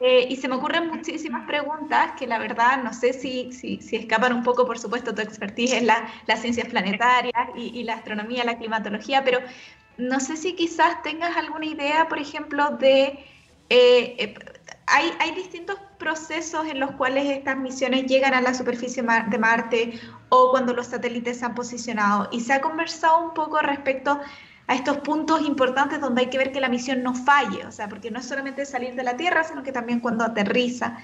eh, 0.00 0.26
y 0.28 0.36
se 0.36 0.48
me 0.48 0.56
ocurren 0.56 0.88
muchísimas 0.88 1.46
preguntas 1.46 2.12
que 2.18 2.26
la 2.26 2.38
verdad 2.38 2.82
no 2.82 2.92
sé 2.92 3.12
si, 3.12 3.52
si, 3.52 3.80
si 3.80 3.96
escapan 3.96 4.32
un 4.32 4.42
poco, 4.42 4.66
por 4.66 4.78
supuesto, 4.78 5.14
tu 5.14 5.22
expertise 5.22 5.74
en 5.74 5.86
la, 5.86 6.08
las 6.26 6.40
ciencias 6.40 6.68
planetarias 6.68 7.48
y, 7.54 7.78
y, 7.78 7.84
la 7.84 7.94
astronomía, 7.94 8.44
la 8.44 8.58
climatología, 8.58 9.22
pero 9.24 9.40
no 9.98 10.18
sé 10.18 10.36
si 10.36 10.54
quizás 10.54 11.02
tengas 11.02 11.36
alguna 11.36 11.66
idea, 11.66 12.08
por 12.08 12.18
ejemplo, 12.18 12.70
de... 12.70 13.24
Eh, 13.68 14.16
eh, 14.18 14.34
hay, 14.86 15.12
hay 15.20 15.30
distintos 15.32 15.78
procesos 16.00 16.66
en 16.66 16.80
los 16.80 16.90
cuales 16.92 17.26
estas 17.26 17.56
misiones 17.56 18.06
llegan 18.06 18.34
a 18.34 18.40
la 18.40 18.54
superficie 18.54 19.04
de 19.04 19.38
Marte 19.38 20.00
o 20.30 20.50
cuando 20.50 20.72
los 20.74 20.88
satélites 20.88 21.38
se 21.38 21.44
han 21.44 21.54
posicionado. 21.54 22.28
Y 22.32 22.40
se 22.40 22.54
ha 22.54 22.60
conversado 22.60 23.22
un 23.22 23.34
poco 23.34 23.60
respecto 23.60 24.18
a 24.66 24.74
estos 24.74 24.98
puntos 24.98 25.42
importantes 25.42 26.00
donde 26.00 26.22
hay 26.22 26.30
que 26.30 26.38
ver 26.38 26.50
que 26.50 26.60
la 26.60 26.68
misión 26.68 27.02
no 27.02 27.14
falle, 27.14 27.66
o 27.66 27.70
sea, 27.70 27.88
porque 27.88 28.10
no 28.10 28.18
es 28.18 28.26
solamente 28.26 28.64
salir 28.64 28.94
de 28.94 29.04
la 29.04 29.16
Tierra, 29.16 29.44
sino 29.44 29.62
que 29.62 29.72
también 29.72 30.00
cuando 30.00 30.24
aterriza. 30.24 30.98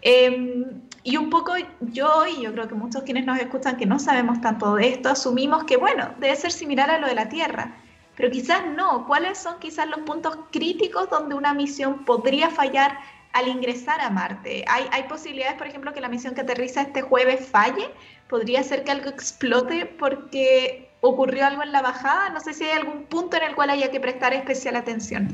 Em, 0.00 0.82
y 1.02 1.16
un 1.16 1.28
poco 1.28 1.52
yo, 1.80 2.26
y 2.26 2.42
yo 2.42 2.52
creo 2.52 2.68
que 2.68 2.74
muchos 2.74 3.02
quienes 3.02 3.26
nos 3.26 3.38
escuchan 3.38 3.76
que 3.76 3.86
no 3.86 3.98
sabemos 3.98 4.40
tanto 4.40 4.76
de 4.76 4.88
esto, 4.88 5.10
asumimos 5.10 5.64
que, 5.64 5.76
bueno, 5.76 6.10
debe 6.20 6.34
ser 6.36 6.52
similar 6.52 6.90
a 6.90 6.98
lo 6.98 7.06
de 7.06 7.14
la 7.14 7.28
Tierra, 7.28 7.76
pero 8.16 8.30
quizás 8.30 8.62
no. 8.76 9.06
¿Cuáles 9.06 9.38
son 9.38 9.58
quizás 9.58 9.88
los 9.88 10.00
puntos 10.00 10.38
críticos 10.50 11.10
donde 11.10 11.34
una 11.34 11.54
misión 11.54 12.04
podría 12.04 12.50
fallar 12.50 12.98
al 13.38 13.48
ingresar 13.48 14.00
a 14.00 14.10
Marte? 14.10 14.64
¿Hay, 14.68 14.86
hay 14.92 15.04
posibilidades, 15.04 15.56
por 15.56 15.66
ejemplo, 15.66 15.92
que 15.92 16.00
la 16.00 16.08
misión 16.08 16.34
que 16.34 16.42
aterriza 16.42 16.82
este 16.82 17.02
jueves 17.02 17.48
falle? 17.48 17.88
¿Podría 18.28 18.62
ser 18.62 18.84
que 18.84 18.90
algo 18.90 19.08
explote 19.08 19.86
porque 19.86 20.88
ocurrió 21.00 21.46
algo 21.46 21.62
en 21.62 21.72
la 21.72 21.82
bajada? 21.82 22.30
No 22.30 22.40
sé 22.40 22.52
si 22.54 22.64
hay 22.64 22.78
algún 22.78 23.04
punto 23.04 23.36
en 23.36 23.44
el 23.44 23.54
cual 23.54 23.70
haya 23.70 23.90
que 23.90 24.00
prestar 24.00 24.34
especial 24.34 24.76
atención. 24.76 25.28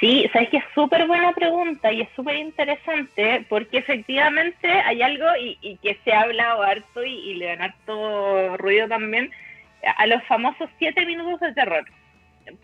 Sí, 0.00 0.28
sabes 0.32 0.50
que 0.50 0.58
es 0.58 0.64
súper 0.74 1.06
buena 1.06 1.32
pregunta 1.32 1.90
y 1.92 2.02
es 2.02 2.08
súper 2.14 2.36
interesante 2.36 3.46
porque 3.48 3.78
efectivamente 3.78 4.68
hay 4.68 5.00
algo 5.02 5.24
y, 5.40 5.78
que 5.78 5.98
se 6.04 6.12
ha 6.12 6.22
hablado 6.22 6.62
harto 6.62 7.04
y, 7.04 7.14
y, 7.14 7.34
le 7.36 7.46
dan 7.46 7.62
harto 7.62 8.56
ruido 8.58 8.88
también 8.88 9.30
a 9.96 10.06
los 10.06 10.22
famosos 10.24 10.68
siete 10.78 11.06
minutos 11.06 11.40
de 11.40 11.54
terror. 11.54 11.84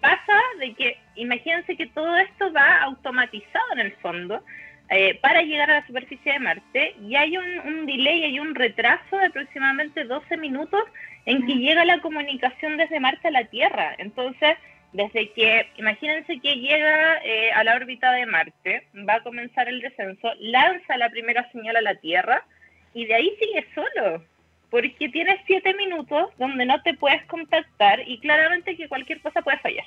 Pasa 0.00 0.38
de 0.58 0.74
que, 0.74 0.98
imagínense 1.16 1.76
que 1.76 1.86
todo 1.86 2.16
esto 2.18 2.52
va 2.52 2.82
automatizado 2.82 3.72
en 3.72 3.80
el 3.80 3.92
fondo 3.96 4.42
eh, 4.90 5.14
para 5.22 5.42
llegar 5.42 5.70
a 5.70 5.80
la 5.80 5.86
superficie 5.86 6.32
de 6.32 6.38
Marte 6.38 6.94
y 7.00 7.14
hay 7.16 7.36
un, 7.36 7.60
un 7.60 7.86
delay, 7.86 8.24
hay 8.24 8.40
un 8.40 8.54
retraso 8.54 9.16
de 9.16 9.26
aproximadamente 9.26 10.04
12 10.04 10.36
minutos 10.36 10.82
en 11.26 11.46
que 11.46 11.54
llega 11.54 11.84
la 11.84 12.00
comunicación 12.00 12.76
desde 12.76 13.00
Marte 13.00 13.28
a 13.28 13.32
la 13.32 13.44
Tierra. 13.44 13.94
Entonces, 13.98 14.56
desde 14.92 15.30
que, 15.30 15.68
imagínense 15.76 16.40
que 16.40 16.56
llega 16.56 17.18
eh, 17.24 17.52
a 17.52 17.62
la 17.62 17.76
órbita 17.76 18.12
de 18.12 18.26
Marte, 18.26 18.86
va 19.08 19.14
a 19.14 19.22
comenzar 19.22 19.68
el 19.68 19.80
descenso, 19.80 20.32
lanza 20.40 20.96
la 20.96 21.10
primera 21.10 21.48
señal 21.52 21.76
a 21.76 21.82
la 21.82 21.94
Tierra 21.94 22.44
y 22.92 23.06
de 23.06 23.14
ahí 23.14 23.30
sigue 23.38 23.66
solo, 23.74 24.24
porque 24.70 25.09
tienes 25.09 25.40
siete 25.46 25.74
minutos 25.74 26.30
donde 26.38 26.64
no 26.64 26.80
te 26.83 26.94
puedes 26.94 27.24
contactar 27.26 28.00
y 28.09 28.18
claramente 28.20 28.76
que 28.76 28.88
cualquier 28.88 29.20
cosa 29.20 29.42
puede 29.42 29.59
fallar. 29.59 29.85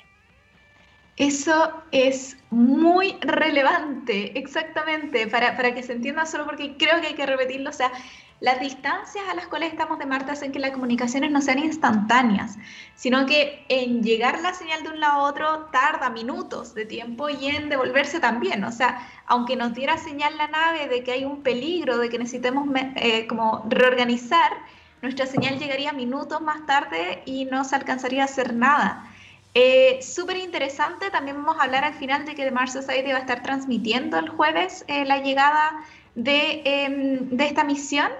Eso 1.16 1.72
es 1.92 2.36
muy 2.50 3.16
relevante, 3.20 4.36
exactamente, 4.36 5.28
para, 5.28 5.56
para 5.56 5.72
que 5.72 5.82
se 5.82 5.92
entienda 5.92 6.26
solo 6.26 6.44
porque 6.44 6.76
creo 6.76 7.00
que 7.00 7.08
hay 7.08 7.14
que 7.14 7.24
repetirlo. 7.24 7.70
O 7.70 7.72
sea, 7.72 7.92
las 8.40 8.58
distancias 8.60 9.24
a 9.30 9.34
las 9.34 9.46
cuales 9.46 9.70
estamos 9.70 9.98
de 9.98 10.06
Marte 10.06 10.32
hacen 10.32 10.50
que 10.50 10.58
las 10.58 10.72
comunicaciones 10.72 11.30
no 11.30 11.40
sean 11.40 11.60
instantáneas, 11.60 12.58
sino 12.96 13.26
que 13.26 13.64
en 13.68 14.02
llegar 14.02 14.40
la 14.40 14.52
señal 14.54 14.82
de 14.82 14.88
un 14.88 15.00
lado 15.00 15.20
a 15.20 15.30
otro 15.30 15.66
tarda 15.66 16.10
minutos 16.10 16.74
de 16.74 16.84
tiempo 16.84 17.28
y 17.28 17.46
en 17.46 17.68
devolverse 17.68 18.18
también. 18.18 18.64
O 18.64 18.72
sea, 18.72 19.08
aunque 19.26 19.54
nos 19.54 19.72
diera 19.72 19.96
señal 19.98 20.36
la 20.36 20.48
nave 20.48 20.88
de 20.88 21.04
que 21.04 21.12
hay 21.12 21.24
un 21.24 21.42
peligro, 21.42 21.96
de 21.98 22.08
que 22.08 22.18
necesitemos 22.18 22.68
eh, 22.96 23.26
como 23.28 23.64
reorganizar, 23.68 24.52
nuestra 25.04 25.26
señal 25.26 25.58
llegaría 25.58 25.92
minutos 25.92 26.40
más 26.40 26.66
tarde 26.66 27.22
y 27.24 27.44
no 27.44 27.64
se 27.64 27.76
alcanzaría 27.76 28.22
a 28.22 28.24
hacer 28.24 28.54
nada. 28.54 29.10
Eh, 29.54 30.00
Súper 30.02 30.38
interesante, 30.38 31.10
también 31.10 31.36
vamos 31.36 31.60
a 31.60 31.64
hablar 31.64 31.84
al 31.84 31.94
final 31.94 32.24
de 32.24 32.34
que 32.34 32.44
The 32.44 32.50
Mars 32.50 32.72
Society 32.72 33.12
va 33.12 33.18
a 33.18 33.20
estar 33.20 33.42
transmitiendo 33.42 34.18
el 34.18 34.28
jueves 34.28 34.84
eh, 34.88 35.04
la 35.04 35.18
llegada 35.18 35.84
Em, 36.16 37.28
de, 37.30 37.44
esta 37.44 37.64
misión. 37.64 38.10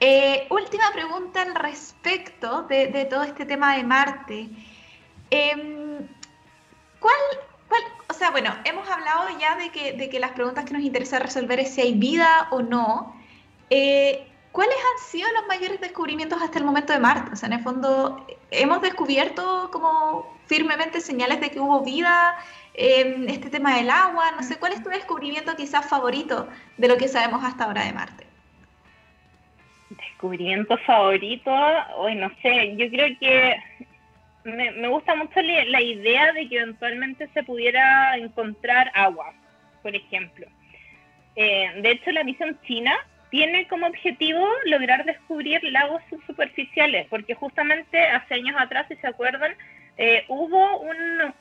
Eh, 0.00 0.46
última 0.50 0.92
pregunta 0.92 1.42
al 1.42 1.54
respecto 1.54 2.62
de, 2.64 3.06
todo 3.10 3.24
este 3.24 3.44
tema 3.46 3.76
de 3.76 3.84
Marte. 3.84 4.48
Em, 5.30 6.06
¿cuál, 7.00 7.16
o 8.08 8.14
sea, 8.14 8.30
bueno, 8.30 8.54
hemos 8.64 8.88
hablado 8.88 9.24
ya 9.40 9.56
de 9.56 9.70
que, 9.70 9.92
de 9.92 10.08
que, 10.08 10.20
las 10.20 10.32
preguntas 10.32 10.64
que 10.64 10.74
nos 10.74 10.82
interesa 10.82 11.18
resolver 11.18 11.58
es 11.60 11.74
si 11.74 11.80
hay 11.80 11.94
vida 11.94 12.48
o 12.50 12.62
no. 12.62 13.16
Eh, 13.70 14.26
¿Cuáles 14.52 14.76
han 14.76 15.08
sido 15.08 15.32
los 15.32 15.46
mayores 15.46 15.80
descubrimientos 15.80 16.40
hasta 16.42 16.58
el 16.58 16.64
momento 16.64 16.92
de 16.92 16.98
Marte? 16.98 17.32
O 17.32 17.36
sea, 17.36 17.46
en 17.46 17.54
el 17.54 17.60
fondo, 17.60 18.26
¿hemos 18.50 18.82
descubierto 18.82 19.70
como 19.72 20.30
firmemente 20.46 21.00
señales 21.00 21.40
de 21.40 21.50
que 21.50 21.58
hubo 21.58 21.80
vida? 21.80 22.36
este 22.74 23.50
tema 23.50 23.76
del 23.76 23.90
agua, 23.90 24.32
no 24.32 24.42
sé, 24.42 24.58
¿cuál 24.58 24.72
es 24.72 24.82
tu 24.82 24.88
descubrimiento 24.88 25.54
quizás 25.56 25.86
favorito 25.86 26.48
de 26.78 26.88
lo 26.88 26.96
que 26.96 27.06
sabemos 27.06 27.44
hasta 27.44 27.64
ahora 27.64 27.84
de 27.84 27.92
Marte? 27.92 28.26
Descubrimiento 29.90 30.78
favorito, 30.78 31.50
hoy 31.96 32.14
no 32.14 32.30
sé, 32.40 32.74
yo 32.78 32.88
creo 32.88 33.08
que 33.20 33.56
me, 34.44 34.88
gusta 34.88 35.14
mucho 35.14 35.42
la 35.42 35.82
idea 35.82 36.32
de 36.32 36.48
que 36.48 36.60
eventualmente 36.60 37.28
se 37.34 37.42
pudiera 37.42 38.16
encontrar 38.16 38.90
agua, 38.94 39.34
por 39.82 39.94
ejemplo. 39.94 40.46
Eh, 41.36 41.72
de 41.82 41.90
hecho, 41.90 42.10
la 42.10 42.24
misión 42.24 42.58
china 42.66 42.94
tiene 43.32 43.66
como 43.66 43.86
objetivo 43.86 44.46
lograr 44.66 45.06
descubrir 45.06 45.64
lagos 45.64 46.02
subsuperficiales, 46.10 47.06
porque 47.08 47.34
justamente 47.34 47.98
hace 47.98 48.34
años 48.34 48.54
atrás, 48.58 48.84
si 48.88 48.96
se 48.96 49.06
acuerdan, 49.06 49.54
eh, 49.96 50.26
hubo 50.28 50.82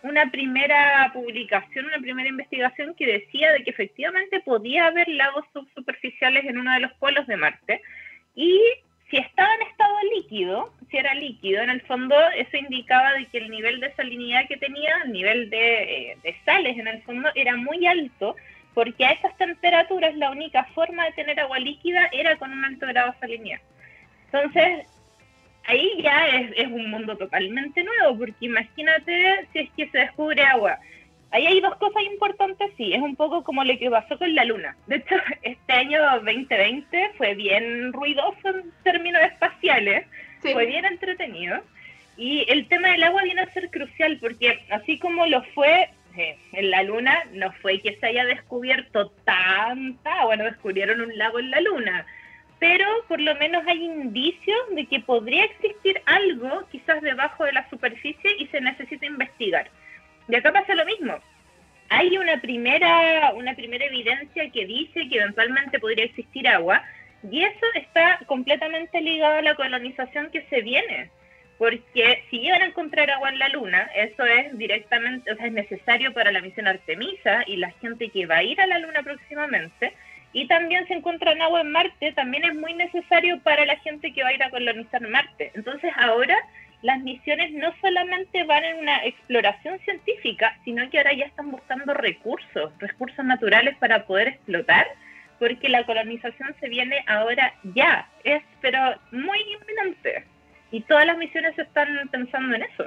una 0.02 0.32
primera 0.32 1.12
publicación, 1.14 1.88
una 1.88 2.00
primera 2.00 2.30
investigación 2.30 2.96
que 2.96 3.06
decía 3.06 3.52
de 3.52 3.64
que 3.66 3.72
efectivamente 3.72 4.40
podía 4.40 4.88
haber 4.88 5.10
lagos 5.10 5.44
subsuperficiales 5.52 6.46
en 6.46 6.58
uno 6.60 6.74
de 6.74 6.80
los 6.80 6.94
polos 6.94 7.28
de 7.28 7.36
Marte 7.36 7.82
y 8.36 8.58
si 9.10 9.18
estaba 9.18 9.54
en 9.56 9.68
estado 9.68 9.96
líquido, 10.16 10.74
si 10.90 10.96
era 10.96 11.14
líquido, 11.14 11.62
en 11.62 11.72
el 11.72 11.82
fondo 11.82 12.16
eso 12.38 12.56
indicaba 12.56 13.16
de 13.16 13.26
que 13.26 13.40
el 13.40 13.50
nivel 13.50 13.82
de 13.82 13.94
salinidad 13.96 14.48
que 14.48 14.56
tenía, 14.56 14.96
el 15.04 15.12
nivel 15.12 15.50
de, 15.50 16.12
eh, 16.12 16.18
de 16.24 16.38
sales 16.46 16.78
en 16.78 16.88
el 16.88 17.02
fondo 17.02 17.28
era 17.36 17.58
muy 17.58 17.86
alto, 17.86 18.38
porque 18.74 19.06
a 19.06 19.12
esas 19.12 19.36
temperaturas 19.38 20.16
la 20.16 20.32
única 20.32 20.64
forma 20.76 21.06
de 21.06 21.12
tener 21.12 21.40
agua 21.40 21.60
líquida 21.60 22.10
era 22.12 22.38
con 22.38 22.52
un 22.52 22.64
alto 22.64 22.88
grado 22.88 23.12
de 23.12 23.20
salinidad. 23.20 23.60
Entonces, 24.26 24.88
ahí 25.66 26.02
ya 26.02 26.28
es, 26.28 26.68
un 26.68 26.90
mundo 26.90 27.18
totalmente 27.18 27.84
nuevo, 27.84 28.18
porque 28.18 28.46
imagínate 28.46 29.48
si 29.52 29.60
es 29.60 29.70
que 29.72 29.88
se 29.90 29.98
descubre 30.00 30.42
agua. 30.44 30.78
Ahí 31.32 31.46
hay 31.48 31.62
dos 31.62 31.76
cosas 31.76 32.04
importantes, 32.04 32.72
sí, 32.76 32.94
es 32.94 33.02
un 33.02 33.16
poco 33.16 33.44
como 33.44 33.64
lo 33.64 33.78
que 33.78 33.90
pasó 33.90 34.18
con 34.18 34.34
la 34.36 34.44
Luna. 34.44 34.76
De 34.88 34.98
hecho, 34.98 35.16
este 35.42 35.74
año 35.74 36.02
2020 36.16 37.12
fue 37.18 37.36
bien 37.36 37.94
ruidoso 37.94 38.50
en 38.50 38.72
términos 38.84 39.22
espaciales, 39.24 40.06
fue 40.42 40.66
bien 40.66 40.86
entretenido. 40.86 41.62
Y 42.18 42.46
el 42.50 42.68
tema 42.68 42.90
del 42.90 43.04
agua 43.04 43.24
viene 43.24 43.42
a 43.42 43.54
ser 43.54 43.70
crucial, 43.70 44.18
porque 44.20 44.60
así 44.70 45.00
como 45.00 45.26
lo 45.26 45.42
fue 45.56 45.90
en 46.16 46.72
la 46.72 46.84
Luna, 46.84 47.24
no 47.34 47.52
fue 47.62 47.80
que 47.80 47.96
se 47.98 48.08
haya 48.08 48.26
descubierto 48.26 49.10
tanta 49.26 50.22
agua, 50.22 50.36
no 50.36 50.46
descubrieron 50.46 51.02
un 51.02 51.18
lago 51.18 51.40
en 51.40 51.52
la 51.52 51.62
Luna 51.62 52.06
pero 52.62 52.86
por 53.08 53.20
lo 53.20 53.34
menos 53.38 53.64
hay 53.66 53.84
indicios 53.84 54.60
de 54.76 54.86
que 54.86 55.00
podría 55.00 55.46
existir 55.46 56.00
algo 56.06 56.64
quizás 56.72 57.02
debajo 57.02 57.44
de 57.44 57.54
la 57.54 57.68
superficie 57.72 58.36
y 58.38 58.46
se 58.48 58.62
necesita 58.62 59.04
investigar. 59.08 59.68
Y 60.30 60.36
acá 60.36 60.54
pasa 60.54 60.76
lo 60.76 60.86
mismo. 60.86 61.18
Hay 61.90 62.16
una 62.20 62.40
primera, 62.40 63.34
una 63.34 63.56
primera 63.56 63.86
evidencia 63.86 64.48
que 64.52 64.68
dice 64.68 65.10
que 65.10 65.18
eventualmente 65.18 65.80
podría 65.80 66.06
existir 66.06 66.48
agua 66.48 66.84
y 67.32 67.44
eso 67.44 67.66
está 67.74 68.20
completamente 68.28 69.02
ligado 69.02 69.40
a 69.40 69.42
la 69.42 69.56
colonización 69.56 70.30
que 70.30 70.44
se 70.44 70.62
viene. 70.62 71.10
Porque 71.62 72.24
si 72.32 72.40
llegan 72.40 72.64
a 72.64 72.66
encontrar 72.66 73.12
agua 73.12 73.30
en 73.30 73.38
la 73.38 73.48
Luna, 73.50 73.88
eso 73.94 74.26
es 74.26 74.58
directamente, 74.58 75.32
o 75.32 75.36
sea, 75.36 75.46
es 75.46 75.52
necesario 75.52 76.12
para 76.12 76.32
la 76.32 76.42
misión 76.42 76.68
Artemisa 76.68 77.44
y 77.46 77.58
la 77.58 77.70
gente 77.74 78.10
que 78.10 78.26
va 78.26 78.38
a 78.38 78.44
ir 78.44 78.60
a 78.60 78.66
la 78.66 78.80
Luna 78.80 79.04
próximamente 79.04 79.94
y 80.34 80.48
también 80.48 80.88
se 80.88 80.96
encuentra 80.96 81.34
agua 81.40 81.62
en 81.62 81.72
Marte, 81.72 82.14
también 82.14 82.46
es 82.46 82.56
muy 82.56 82.74
necesario 82.74 83.40
para 83.42 83.64
la 83.68 83.76
gente 83.78 84.12
que 84.12 84.24
va 84.24 84.30
a 84.30 84.34
ir 84.34 84.42
a 84.42 84.50
colonizar 84.50 85.08
Marte. 85.08 85.52
Entonces 85.54 85.94
ahora 85.98 86.36
las 86.82 87.00
misiones 87.02 87.52
no 87.52 87.72
solamente 87.80 88.44
van 88.46 88.66
en 88.66 88.78
una 88.80 89.06
exploración 89.06 89.78
científica, 89.82 90.58
sino 90.66 90.90
que 90.90 90.98
ahora 90.98 91.14
ya 91.14 91.26
están 91.26 91.52
buscando 91.52 91.94
recursos, 91.94 92.74
recursos 92.80 93.24
naturales 93.24 93.78
para 93.78 94.08
poder 94.08 94.30
explotar, 94.30 94.88
porque 95.38 95.70
la 95.70 95.86
colonización 95.86 96.56
se 96.60 96.70
viene 96.70 97.04
ahora 97.06 97.54
ya, 97.76 98.10
es 98.24 98.42
pero 98.62 99.00
muy 99.12 99.38
inminente. 99.42 100.26
Y 100.72 100.82
todas 100.82 101.06
las 101.06 101.18
misiones 101.18 101.58
están 101.58 101.88
pensando 102.10 102.56
en 102.56 102.64
eso. 102.64 102.86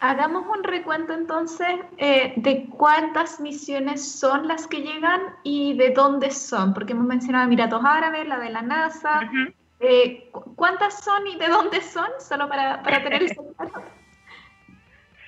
Hagamos 0.00 0.46
un 0.46 0.64
recuento 0.64 1.12
entonces 1.12 1.68
eh, 1.96 2.32
de 2.36 2.66
cuántas 2.66 3.38
misiones 3.40 4.18
son 4.18 4.48
las 4.48 4.66
que 4.66 4.78
llegan 4.78 5.20
y 5.44 5.76
de 5.76 5.90
dónde 5.90 6.30
son, 6.32 6.74
porque 6.74 6.92
hemos 6.92 7.06
mencionado 7.06 7.44
Emiratos 7.44 7.84
Árabes, 7.84 8.26
la 8.26 8.38
de 8.40 8.50
la 8.50 8.62
NASA. 8.62 9.30
Eh, 9.78 10.28
¿Cuántas 10.56 11.02
son 11.04 11.26
y 11.26 11.36
de 11.36 11.48
dónde 11.48 11.80
son? 11.80 12.08
Solo 12.18 12.48
para, 12.48 12.82
para 12.82 13.02
tener 13.02 13.22
eso 13.22 13.44
claro. 13.56 13.82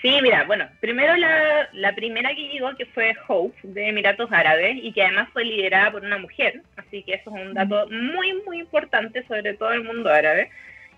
Sí, 0.04 0.18
mira, 0.20 0.44
bueno, 0.44 0.68
primero 0.80 1.16
la, 1.16 1.66
la, 1.72 1.94
primera 1.94 2.34
que 2.34 2.48
llegó, 2.48 2.76
que 2.76 2.84
fue 2.84 3.16
Hope, 3.26 3.56
de 3.62 3.88
Emiratos 3.88 4.30
Árabes, 4.30 4.76
y 4.82 4.92
que 4.92 5.02
además 5.02 5.30
fue 5.32 5.46
liderada 5.46 5.92
por 5.92 6.04
una 6.04 6.18
mujer, 6.18 6.60
así 6.76 7.02
que 7.04 7.14
eso 7.14 7.34
es 7.34 7.42
un 7.42 7.54
dato 7.54 7.88
muy, 7.88 8.42
muy 8.44 8.58
importante 8.58 9.26
sobre 9.26 9.54
todo 9.54 9.72
el 9.72 9.82
mundo 9.82 10.10
árabe. 10.12 10.50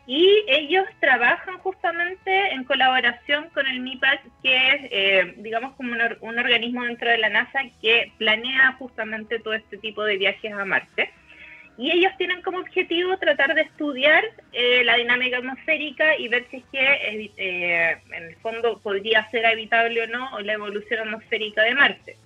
Y 0.06 0.44
ellos 0.46 0.86
trabajan 1.00 1.58
justamente 1.58 2.52
en 2.52 2.62
colaboración 2.64 3.48
con 3.50 3.66
el 3.66 3.80
MIPAC, 3.80 4.20
que 4.42 4.68
es, 4.68 4.80
eh, 4.90 5.34
digamos, 5.38 5.74
como 5.74 5.92
un, 5.92 6.38
organismo 6.38 6.84
dentro 6.84 7.10
de 7.10 7.18
la 7.18 7.28
NASA 7.28 7.60
que 7.82 8.12
planea 8.18 8.76
justamente 8.78 9.40
todo 9.40 9.54
este 9.54 9.78
tipo 9.78 10.04
de 10.04 10.16
viajes 10.16 10.52
a 10.52 10.64
Marte 10.64 11.10
y 11.78 11.90
ellos 11.90 12.12
tienen 12.16 12.40
como 12.42 12.58
objetivo 12.58 13.18
tratar 13.18 13.54
de 13.54 13.62
estudiar 13.62 14.24
eh, 14.52 14.82
la 14.84 14.96
dinámica 14.96 15.38
atmosférica 15.38 16.16
y 16.16 16.28
ver 16.28 16.46
si 16.50 16.58
es 16.58 16.64
que 16.72 17.32
eh, 17.36 17.98
en 18.12 18.24
el 18.24 18.36
fondo 18.36 18.80
podría 18.82 19.28
ser 19.30 19.44
habitable 19.44 20.02
o 20.02 20.06
no 20.06 20.40
la 20.40 20.54
evolución 20.54 21.00
atmosférica 21.00 21.62
de 21.62 21.74
Marte. 21.74 22.16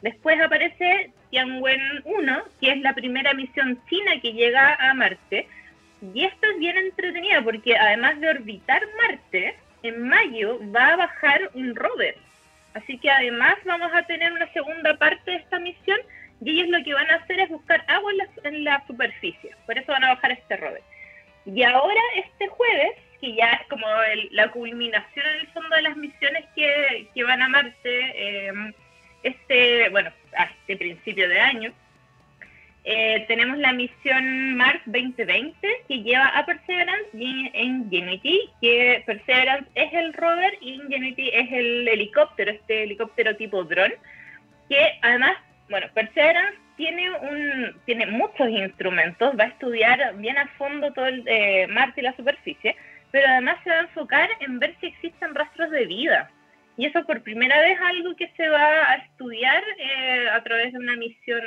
Después 0.00 0.40
aparece 0.40 1.10
Tianwen 1.30 1.80
1, 2.04 2.44
que 2.60 2.70
es 2.70 2.80
la 2.80 2.94
primera 2.94 3.34
misión 3.34 3.78
china 3.88 4.12
que 4.22 4.32
llega 4.32 4.74
a 4.74 4.94
Marte. 4.94 5.48
Y 6.00 6.24
esto 6.24 6.50
es 6.50 6.58
bien 6.58 6.76
entretenido 6.76 7.42
porque 7.44 7.76
además 7.76 8.20
de 8.20 8.28
orbitar 8.28 8.82
Marte, 8.96 9.56
en 9.82 10.08
mayo 10.08 10.58
va 10.72 10.88
a 10.88 10.96
bajar 10.96 11.50
un 11.54 11.74
rover. 11.74 12.16
Así 12.74 12.98
que 12.98 13.10
además 13.10 13.56
vamos 13.64 13.92
a 13.94 14.02
tener 14.02 14.32
una 14.32 14.52
segunda 14.52 14.96
parte 14.96 15.30
de 15.30 15.36
esta 15.36 15.58
misión 15.58 15.98
y 16.40 16.50
ellos 16.50 16.68
lo 16.68 16.84
que 16.84 16.94
van 16.94 17.08
a 17.10 17.16
hacer 17.16 17.40
es 17.40 17.48
buscar 17.48 17.84
agua 17.86 18.12
en 18.42 18.64
la, 18.64 18.84
superficie, 18.86 19.50
por 19.66 19.78
eso 19.78 19.92
van 19.92 20.04
a 20.04 20.14
bajar 20.14 20.32
este 20.32 20.56
rover. 20.56 20.82
Y 21.46 21.62
ahora 21.62 22.00
este 22.16 22.48
jueves, 22.48 22.92
que 23.20 23.34
ya 23.34 23.50
es 23.52 23.66
como 23.68 23.86
la 24.30 24.50
culminación 24.50 25.26
en 25.26 25.40
el 25.40 25.46
fondo 25.48 25.76
de 25.76 25.82
las 25.82 25.96
misiones 25.96 26.44
que, 26.56 27.08
que 27.14 27.24
van 27.24 27.42
a 27.42 27.48
Marte, 27.48 28.48
em, 28.48 28.72
este, 29.22 29.88
bueno, 29.90 30.10
a 30.36 30.44
este 30.44 30.76
principio 30.76 31.28
de 31.28 31.40
año, 31.40 31.72
eh, 32.84 33.24
tenemos 33.28 33.58
la 33.58 33.72
misión 33.72 34.56
Mars 34.56 34.80
2020 34.86 35.68
que 35.88 36.02
lleva 36.02 36.26
a 36.26 36.44
Perseverance 36.44 37.08
y 37.14 37.50
Ingenuity, 37.54 38.50
que 38.60 39.02
Perseverance 39.06 39.70
es 39.74 39.92
el 39.92 40.12
rover 40.12 40.56
y 40.60 40.74
Ingenuity 40.74 41.30
es 41.30 41.50
el 41.52 41.88
helicóptero, 41.88 42.50
este 42.50 42.82
helicóptero 42.82 43.36
tipo 43.36 43.64
drone, 43.64 43.96
que 44.68 44.98
además 45.02 45.36
bueno, 45.68 45.86
Perseverance 45.94 46.58
tiene, 46.76 47.10
un, 47.10 47.74
tiene 47.86 48.06
muchos 48.06 48.48
instrumentos, 48.48 49.34
va 49.38 49.44
a 49.44 49.48
estudiar 49.48 50.16
bien 50.16 50.36
a 50.36 50.46
fondo 50.58 50.92
todo 50.92 51.06
el 51.06 51.22
eh, 51.26 51.66
Marte 51.68 52.00
y 52.00 52.04
la 52.04 52.16
superficie, 52.16 52.76
pero 53.10 53.28
además 53.28 53.56
se 53.64 53.70
va 53.70 53.76
a 53.76 53.82
enfocar 53.82 54.28
en 54.40 54.58
ver 54.58 54.76
si 54.80 54.86
existen 54.86 55.34
rastros 55.34 55.70
de 55.70 55.86
vida. 55.86 56.30
Y 56.76 56.86
eso 56.86 57.04
por 57.06 57.22
primera 57.22 57.60
vez 57.60 57.78
algo 57.80 58.16
que 58.16 58.28
se 58.36 58.48
va 58.48 58.90
a 58.90 58.94
estudiar 58.96 59.62
eh, 59.78 60.28
a 60.30 60.42
través 60.42 60.72
de 60.72 60.78
una 60.78 60.96
misión 60.96 61.42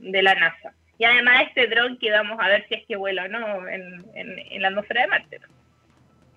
de 0.00 0.22
la 0.22 0.34
NASA. 0.34 0.74
Y 0.98 1.04
además 1.04 1.44
este 1.48 1.66
dron 1.66 1.98
que 1.98 2.10
vamos 2.10 2.38
a 2.40 2.48
ver 2.48 2.66
si 2.68 2.74
es 2.74 2.86
que 2.86 2.96
vuela 2.96 3.24
o 3.24 3.28
no 3.28 3.68
en, 3.68 4.04
en 4.14 4.62
la 4.62 4.68
atmósfera 4.68 5.02
de 5.02 5.08
Marte. 5.08 5.40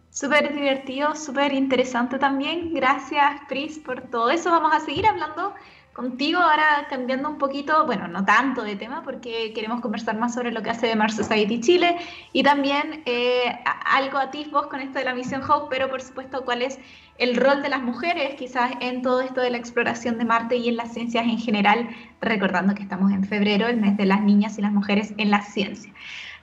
Súper 0.10 0.54
divertido, 0.54 1.14
súper 1.14 1.52
interesante 1.52 2.18
también. 2.18 2.74
Gracias, 2.74 3.42
Pris, 3.50 3.80
por 3.80 4.10
todo 4.10 4.32
eso. 4.32 4.50
Vamos 4.50 4.74
a 4.74 4.80
seguir 4.80 5.06
hablando 5.06 5.54
contigo 5.96 6.40
ahora 6.42 6.88
cambiando 6.90 7.30
un 7.30 7.38
poquito, 7.38 7.86
bueno, 7.86 8.10
no 8.10 8.26
tanto 8.26 8.64
de 8.64 8.76
tema 8.76 9.02
porque 9.02 9.54
queremos 9.54 9.80
conversar 9.80 10.18
más 10.18 10.34
sobre 10.34 10.52
lo 10.52 10.62
que 10.62 10.70
hace 10.70 10.88
de 10.88 10.96
Mars 10.96 11.16
Society 11.16 11.62
Chile 11.62 11.96
y 12.34 12.44
también 12.44 13.02
eh, 13.06 13.58
algo 13.86 14.18
a 14.18 14.30
ti 14.30 14.46
vos 14.52 14.68
con 14.68 14.82
esto 14.82 15.00
de 15.00 15.06
la 15.06 15.16
misión 15.16 15.42
Hope, 15.50 15.68
pero 15.70 15.90
por 15.90 16.02
supuesto 16.02 16.44
cuál 16.44 16.64
es 16.64 16.80
el 17.18 17.38
rol 17.38 17.64
de 17.64 17.70
las 17.70 17.82
mujeres 17.82 18.36
quizás 18.36 18.74
en 18.82 19.02
todo 19.04 19.22
esto 19.22 19.40
de 19.40 19.50
la 19.52 19.58
exploración 19.58 20.18
de 20.18 20.26
Marte 20.26 20.58
y 20.58 20.68
en 20.68 20.76
las 20.76 20.94
ciencias 20.94 21.24
en 21.24 21.40
general, 21.40 21.88
recordando 22.20 22.76
que 22.76 22.84
estamos 22.84 23.14
en 23.14 23.24
febrero, 23.24 23.68
el 23.70 23.78
mes 23.78 23.96
de 23.96 24.06
las 24.06 24.22
niñas 24.22 24.58
y 24.58 24.62
las 24.62 24.74
mujeres 24.74 25.14
en 25.18 25.32
la 25.32 25.44
ciencia. 25.44 25.94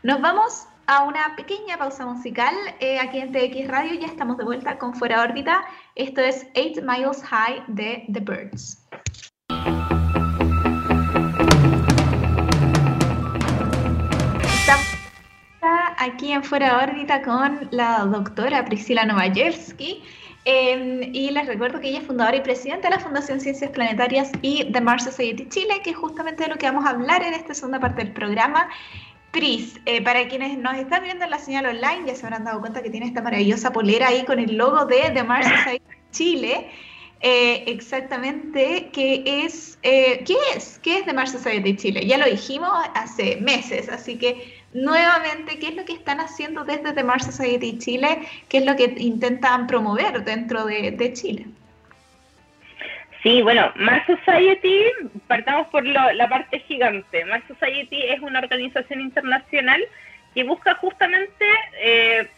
Nos 0.03 0.23
vamos 0.23 0.67
a 0.87 1.05
una 1.05 1.37
pequeña 1.37 1.77
pausa 1.77 2.07
musical 2.07 2.55
eh, 2.81 2.99
aquí 2.99 3.19
en 3.19 3.33
TX 3.33 3.69
Radio, 3.69 4.01
ya 4.01 4.07
estamos 4.07 4.39
de 4.39 4.45
vuelta 4.45 4.79
con 4.79 4.95
Fuera 4.95 5.23
órbita, 5.23 5.63
esto 5.95 6.23
es 6.23 6.47
8 6.57 6.81
Miles 6.83 7.23
High 7.23 7.65
de 7.69 8.05
The 8.11 8.21
Birds. 8.21 8.83
Aquí 16.03 16.33
en 16.33 16.43
Fuera 16.43 16.79
órbita 16.79 17.23
con 17.23 17.69
la 17.71 18.05
doctora 18.05 18.65
Priscila 18.65 19.05
Novajersky. 19.05 20.03
Em, 20.45 21.15
y 21.15 21.31
les 21.31 21.47
recuerdo 21.47 21.81
que 21.81 21.89
ella 21.89 22.01
es 22.01 22.07
fundadora 22.07 22.37
y 22.37 22.41
presidenta 22.41 22.89
de 22.89 22.97
la 22.97 23.01
Fundación 23.01 23.41
Ciencias 23.41 23.71
Planetarias 23.71 24.33
y 24.43 24.65
de 24.65 24.81
Mars 24.81 25.05
Society 25.05 25.49
Chile, 25.49 25.81
que 25.85 25.91
es 25.91 25.97
justamente 25.97 26.43
de 26.43 26.51
lo 26.51 26.57
que 26.57 26.67
vamos 26.67 26.85
a 26.85 26.91
hablar 26.91 27.23
en 27.23 27.35
esta 27.35 27.55
segunda 27.55 27.79
parte 27.79 28.03
del 28.03 28.13
programa. 28.13 28.69
Pris, 29.31 29.81
eh, 29.87 30.03
para 30.03 30.27
quienes 30.27 30.59
nos 30.59 30.75
están 30.75 31.05
viendo 31.05 31.25
en 31.25 31.31
la 31.31 31.39
señal 31.39 31.67
online, 31.67 32.03
ya 32.07 32.17
se 32.17 32.27
habrán 32.27 32.45
dado 32.45 32.61
cuenta 32.61 32.83
que 32.83 32.91
tiene 32.91 33.07
esta 33.07 33.23
maravillosa 33.23 33.73
polera 33.73 34.09
ahí 34.09 34.25
con 34.25 34.41
el 34.41 34.57
logo 34.57 34.85
de 34.87 35.11
The 35.15 35.23
Mars 35.23 35.47
Society 35.47 35.85
Chile. 36.11 36.71
Eh, 37.25 37.63
exactamente 37.69 38.91
qué 38.93 39.23
es, 39.25 39.79
eh, 39.85 40.25
qué 40.27 40.35
es, 40.57 40.81
qué 40.83 40.99
es 40.99 41.05
The 41.05 41.13
Mars 41.13 41.31
Society 41.31 41.77
Chile. 41.77 42.05
Ya 42.05 42.19
lo 42.19 42.25
dijimos 42.25 42.73
hace 42.97 43.37
meses, 43.37 43.89
así 43.89 44.19
que 44.19 44.61
nuevamente, 44.73 45.61
¿qué 45.61 45.69
es 45.69 45.77
lo 45.77 45.85
que 45.85 45.93
están 45.93 46.19
haciendo 46.19 46.65
desde 46.65 46.93
The 46.93 47.05
Mars 47.05 47.27
Society 47.27 47.79
Chile? 47.79 48.23
¿Qué 48.49 48.59
es 48.59 48.67
lo 48.67 48.75
que 48.75 48.95
intentan 48.97 49.69
promover 49.69 50.25
dentro 50.25 50.65
de, 50.65 51.13
Chile? 51.13 51.47
Sí, 53.23 53.41
bueno, 53.41 53.71
Mars 53.77 54.05
Society, 54.07 54.83
partamos 55.29 55.69
por 55.69 55.87
la 55.87 56.29
parte 56.29 56.59
gigante. 56.59 57.25
Mars 57.27 57.45
Society 57.47 58.03
es 58.03 58.21
una 58.21 58.41
organización 58.41 59.01
internacional 59.01 59.81
que 60.35 60.43
busca 60.43 60.75
justamente 60.75 61.47
eh, 61.81 62.29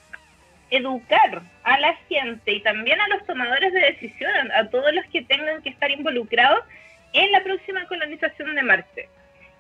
educar 0.77 1.43
a 1.63 1.79
la 1.79 1.95
gente 2.09 2.53
y 2.53 2.61
también 2.61 3.01
a 3.01 3.09
los 3.09 3.25
tomadores 3.27 3.73
de 3.73 3.81
decisión, 3.81 4.53
a 4.53 4.69
todos 4.69 4.93
los 4.95 5.05
que 5.07 5.23
tengan 5.23 5.63
que 5.63 5.71
estar 5.71 5.91
involucrados 5.91 6.65
en 7.13 7.33
la 7.33 7.43
próxima 7.43 7.87
colonización 7.87 8.55
de 8.55 8.63
Marte. 8.63 9.09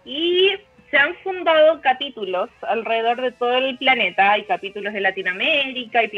Y 0.04 0.50
se 0.90 0.98
han 0.98 1.14
fundado 1.16 1.80
capítulos 1.80 2.50
alrededor 2.62 3.20
de 3.20 3.32
todo 3.32 3.58
el 3.58 3.76
planeta. 3.78 4.32
Hay 4.32 4.44
capítulos 4.44 4.92
de 4.92 5.00
Latinoamérica, 5.00 6.00
hay, 6.00 6.10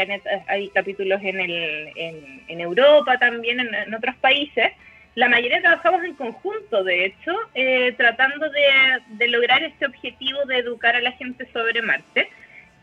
hay 0.48 0.68
capítulos 0.68 1.20
en, 1.22 2.60
Europa 2.60 3.18
también, 3.18 3.60
en, 3.60 3.94
otros 3.94 4.16
países. 4.16 4.72
La 5.14 5.28
mayoría 5.28 5.62
trabajamos 5.62 6.04
en 6.04 6.14
conjunto, 6.14 6.84
de 6.84 7.06
hecho, 7.06 7.32
eh, 7.54 7.94
tratando 7.96 8.50
de, 8.50 8.66
de 9.08 9.28
lograr 9.28 9.62
este 9.62 9.86
objetivo 9.86 10.44
de 10.44 10.58
educar 10.58 10.94
a 10.94 11.00
la 11.00 11.12
gente 11.12 11.48
sobre 11.52 11.80
Marte. 11.80 12.28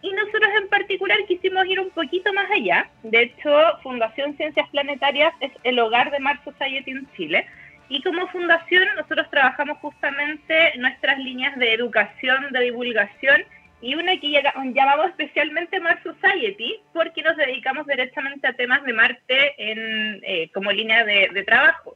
Y 0.04 0.12
nosotros 0.12 0.50
en 0.62 0.68
particular 0.68 1.18
quisimos 1.30 1.66
ir 1.66 1.80
un 1.80 1.90
poquito 1.92 2.34
más 2.34 2.52
allá. 2.52 2.90
De 3.04 3.22
hecho, 3.22 3.50
Fundación 3.82 4.36
Ciencias 4.36 4.68
Planetarias 4.70 5.34
es 5.40 5.52
el 5.64 5.80
hogar 5.80 6.12
de 6.12 6.20
Mars 6.20 6.42
Society 6.44 6.92
en 6.92 7.10
Chile. 7.16 7.48
Y 7.88 8.02
como 8.04 8.28
fundación 8.28 8.86
nosotros 8.98 9.30
trabajamos 9.32 9.78
justamente 9.78 10.78
nuestras 10.78 11.18
líneas 11.20 11.58
de 11.58 11.74
educación, 11.74 12.52
de 12.52 12.60
divulgación 12.60 13.44
y 13.82 13.96
una 13.96 14.18
que 14.18 14.44
llamamos 14.74 15.08
especialmente 15.08 15.80
Mars 15.80 16.02
Society 16.04 16.82
porque 16.92 17.22
nos 17.22 17.38
dedicamos 17.38 17.88
directamente 17.88 18.46
a 18.46 18.54
temas 18.54 18.84
de 18.84 18.94
Marte 18.94 19.56
en, 19.58 20.20
eh, 20.24 20.50
como 20.54 20.70
línea 20.74 21.06
de, 21.06 21.30
de 21.34 21.44
trabajo. 21.44 21.96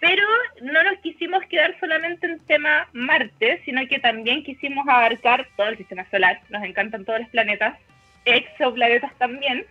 Pero 0.00 0.26
no 0.62 0.82
nos 0.84 0.98
quisimos 0.98 1.44
quedar 1.46 1.74
solamente 1.80 2.26
en 2.26 2.38
tema 2.40 2.88
Marte, 2.92 3.60
sino 3.64 3.86
que 3.88 3.98
también 3.98 4.44
quisimos 4.44 4.86
abarcar 4.86 5.48
todo 5.56 5.68
el 5.68 5.76
sistema 5.76 6.08
solar. 6.10 6.40
Nos 6.50 6.62
encantan 6.62 7.04
todos 7.04 7.20
los 7.20 7.28
planetas, 7.30 7.76
exoplanetas 8.24 9.12
también. 9.18 9.66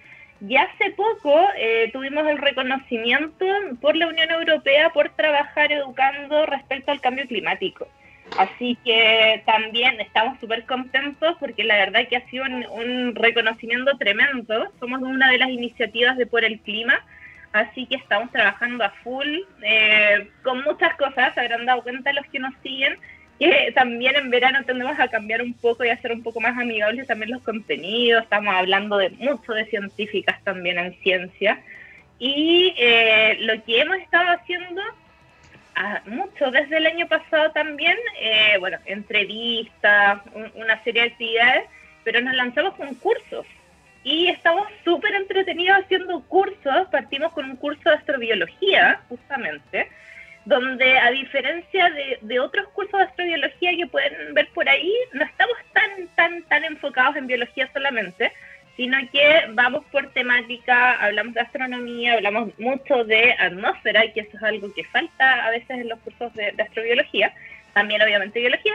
Y 0.46 0.56
hace 0.56 0.92
poco 0.92 1.48
eh, 1.58 1.90
tuvimos 1.94 2.28
el 2.28 2.38
reconocimiento 2.38 3.46
por 3.82 3.96
la 3.96 4.08
Unión 4.08 4.30
Europea 4.30 4.92
por 4.92 5.10
trabajar 5.10 5.72
educando 5.72 6.46
respecto 6.46 6.92
al 6.92 7.02
cambio 7.02 7.26
climático. 7.26 7.88
Así 8.38 8.78
que 8.84 9.42
también 9.46 10.00
estamos 10.00 10.40
súper 10.40 10.66
contentos 10.66 11.38
porque 11.40 11.64
la 11.64 11.78
verdad 11.78 12.08
que 12.08 12.18
ha 12.18 12.30
sido 12.30 12.44
un, 12.44 13.16
reconocimiento 13.16 13.98
tremendo. 13.98 14.72
Somos 14.80 15.02
una 15.02 15.32
de 15.32 15.38
las 15.38 15.50
iniciativas 15.50 16.18
de 16.18 16.26
Por 16.26 16.44
el 16.44 16.60
Clima, 16.60 17.00
así 17.54 17.86
que 17.86 17.96
estamos 17.96 18.32
trabajando 18.32 18.84
a 18.84 18.90
full 19.04 19.28
eh, 19.64 20.30
con 20.44 20.64
muchas 20.64 20.96
cosas. 20.96 21.38
Habrán 21.38 21.66
dado 21.66 21.84
cuenta 21.84 22.14
los 22.14 22.26
que 22.28 22.40
nos 22.40 22.54
siguen 22.64 22.98
que 23.40 23.72
también 23.76 24.16
en 24.16 24.30
verano 24.30 24.64
tendemos 24.66 25.00
a 25.00 25.08
cambiar 25.10 25.42
un 25.42 25.54
poco 25.54 25.86
y 25.86 25.90
a 25.90 26.02
ser 26.02 26.12
un 26.12 26.24
poco 26.24 26.40
más 26.40 26.58
amigables 26.58 27.08
también 27.08 27.32
los 27.32 27.44
contenidos. 27.44 28.24
Estamos 28.24 28.54
hablando 28.56 28.98
de 28.98 29.12
mucho 29.12 29.54
de 29.54 29.66
científicas 29.66 30.44
también 30.44 30.80
en 30.80 30.94
ciencia. 31.02 31.62
Y 32.20 32.74
eh, 32.78 33.38
lo 33.42 33.64
que 33.64 33.82
hemos 33.82 33.98
estado 33.98 34.32
haciendo 34.32 34.82
ah, 35.76 36.02
mucho 36.08 36.50
desde 36.50 36.78
el 36.78 36.88
año 36.88 37.08
pasado 37.08 37.52
también, 37.52 37.98
eh, 38.20 38.58
bueno, 38.60 38.80
entrevistas, 38.86 40.22
una 40.56 40.84
serie 40.84 41.04
de 41.04 41.08
actividades, 41.10 41.66
pero 42.04 42.22
nos 42.22 42.36
lanzamos 42.36 42.74
con 42.74 42.96
cursos. 42.96 43.46
Y 44.08 44.30
estamos 44.30 44.66
súper 44.86 45.14
entretenidos 45.16 45.80
haciendo 45.80 46.22
cursos. 46.30 46.88
Partimos 46.90 47.34
con 47.34 47.44
un 47.44 47.58
curso 47.58 47.90
de 47.90 47.96
astrobiología, 47.96 49.02
justamente, 49.10 49.90
donde 50.46 50.98
a 50.98 51.12
diferencia 51.12 51.90
de, 52.22 52.40
otros 52.40 52.70
cursos 52.70 52.98
de 52.98 53.04
astrobiología 53.04 53.76
que 53.76 53.86
pueden 53.88 54.34
ver 54.34 54.48
por 54.54 54.70
ahí, 54.70 54.94
no 55.12 55.26
estamos 55.26 55.58
tan, 55.74 56.08
tan, 56.16 56.42
tan 56.44 56.64
enfocados 56.64 57.18
en 57.18 57.28
biología 57.28 57.70
solamente, 57.74 58.32
sino 58.78 58.98
que 59.12 59.42
vamos 59.50 59.84
por 59.92 60.10
temática, 60.14 60.94
hablamos 61.04 61.34
de 61.34 61.42
astronomía, 61.42 62.14
hablamos 62.14 62.58
mucho 62.58 63.04
de 63.04 63.34
atmósfera, 63.34 64.10
que 64.14 64.22
eso 64.22 64.38
es 64.38 64.44
algo 64.44 64.74
que 64.74 64.86
falta 64.86 65.46
a 65.48 65.50
veces 65.50 65.70
en 65.82 65.90
los 65.90 66.00
cursos 66.00 66.34
de 66.34 66.56
astrobiología, 66.58 67.34
también 67.74 68.02
obviamente 68.02 68.40
biología, 68.40 68.74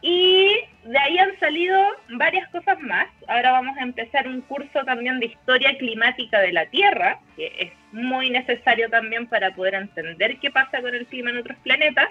y 0.00 0.60
de 0.84 0.98
ahí 0.98 1.18
han 1.18 1.38
salido 1.40 1.76
varias 2.10 2.48
cosas 2.50 2.80
más. 2.80 3.08
Ahora 3.26 3.52
vamos 3.52 3.76
a 3.76 3.82
empezar 3.82 4.28
un 4.28 4.42
curso 4.42 4.84
también 4.84 5.18
de 5.18 5.26
historia 5.26 5.76
climática 5.76 6.40
de 6.40 6.52
la 6.52 6.66
Tierra, 6.66 7.18
que 7.36 7.52
es 7.58 7.72
muy 7.92 8.30
necesario 8.30 8.88
también 8.88 9.26
para 9.26 9.54
poder 9.54 9.74
entender 9.74 10.38
qué 10.38 10.50
pasa 10.50 10.80
con 10.80 10.94
el 10.94 11.06
clima 11.06 11.30
en 11.30 11.38
otros 11.38 11.58
planetas. 11.58 12.08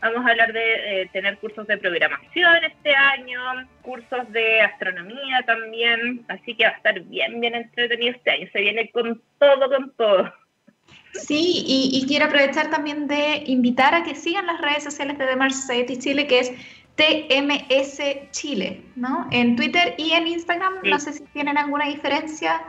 Vamos 0.00 0.24
a 0.26 0.30
hablar 0.30 0.52
de 0.52 1.02
eh, 1.02 1.10
tener 1.12 1.36
cursos 1.38 1.66
de 1.66 1.76
programación 1.76 2.64
este 2.64 2.94
año, 2.94 3.40
cursos 3.82 4.30
de 4.32 4.62
astronomía 4.62 5.42
también, 5.46 6.24
así 6.28 6.54
que 6.54 6.64
va 6.64 6.70
a 6.70 6.76
estar 6.76 7.00
bien, 7.00 7.40
bien 7.40 7.54
entretenido 7.54 8.12
este 8.12 8.30
año. 8.30 8.48
Se 8.52 8.60
viene 8.60 8.90
con 8.90 9.20
todo, 9.38 9.68
con 9.68 9.92
todo. 9.96 10.32
Sí, 11.12 11.64
y, 11.66 12.06
quiero 12.06 12.26
aprovechar 12.26 12.70
también 12.70 13.08
de 13.08 13.42
invitar 13.46 13.94
a 13.94 14.04
que 14.04 14.14
sigan 14.14 14.46
las 14.46 14.60
redes 14.60 14.84
sociales 14.84 15.18
de 15.18 15.26
The 15.26 15.36
Mars 15.36 15.60
Society 15.60 15.98
Chile, 15.98 16.26
que 16.26 16.38
es 16.38 16.52
TMS 17.00 18.30
Chile, 18.30 18.84
¿no? 18.96 19.26
En 19.30 19.56
Twitter 19.56 19.94
y 19.96 20.12
en 20.12 20.26
Instagram, 20.26 20.74
no 20.84 20.98
sé 20.98 21.14
si 21.14 21.24
tienen 21.32 21.56
alguna 21.56 21.86
diferencia. 21.86 22.60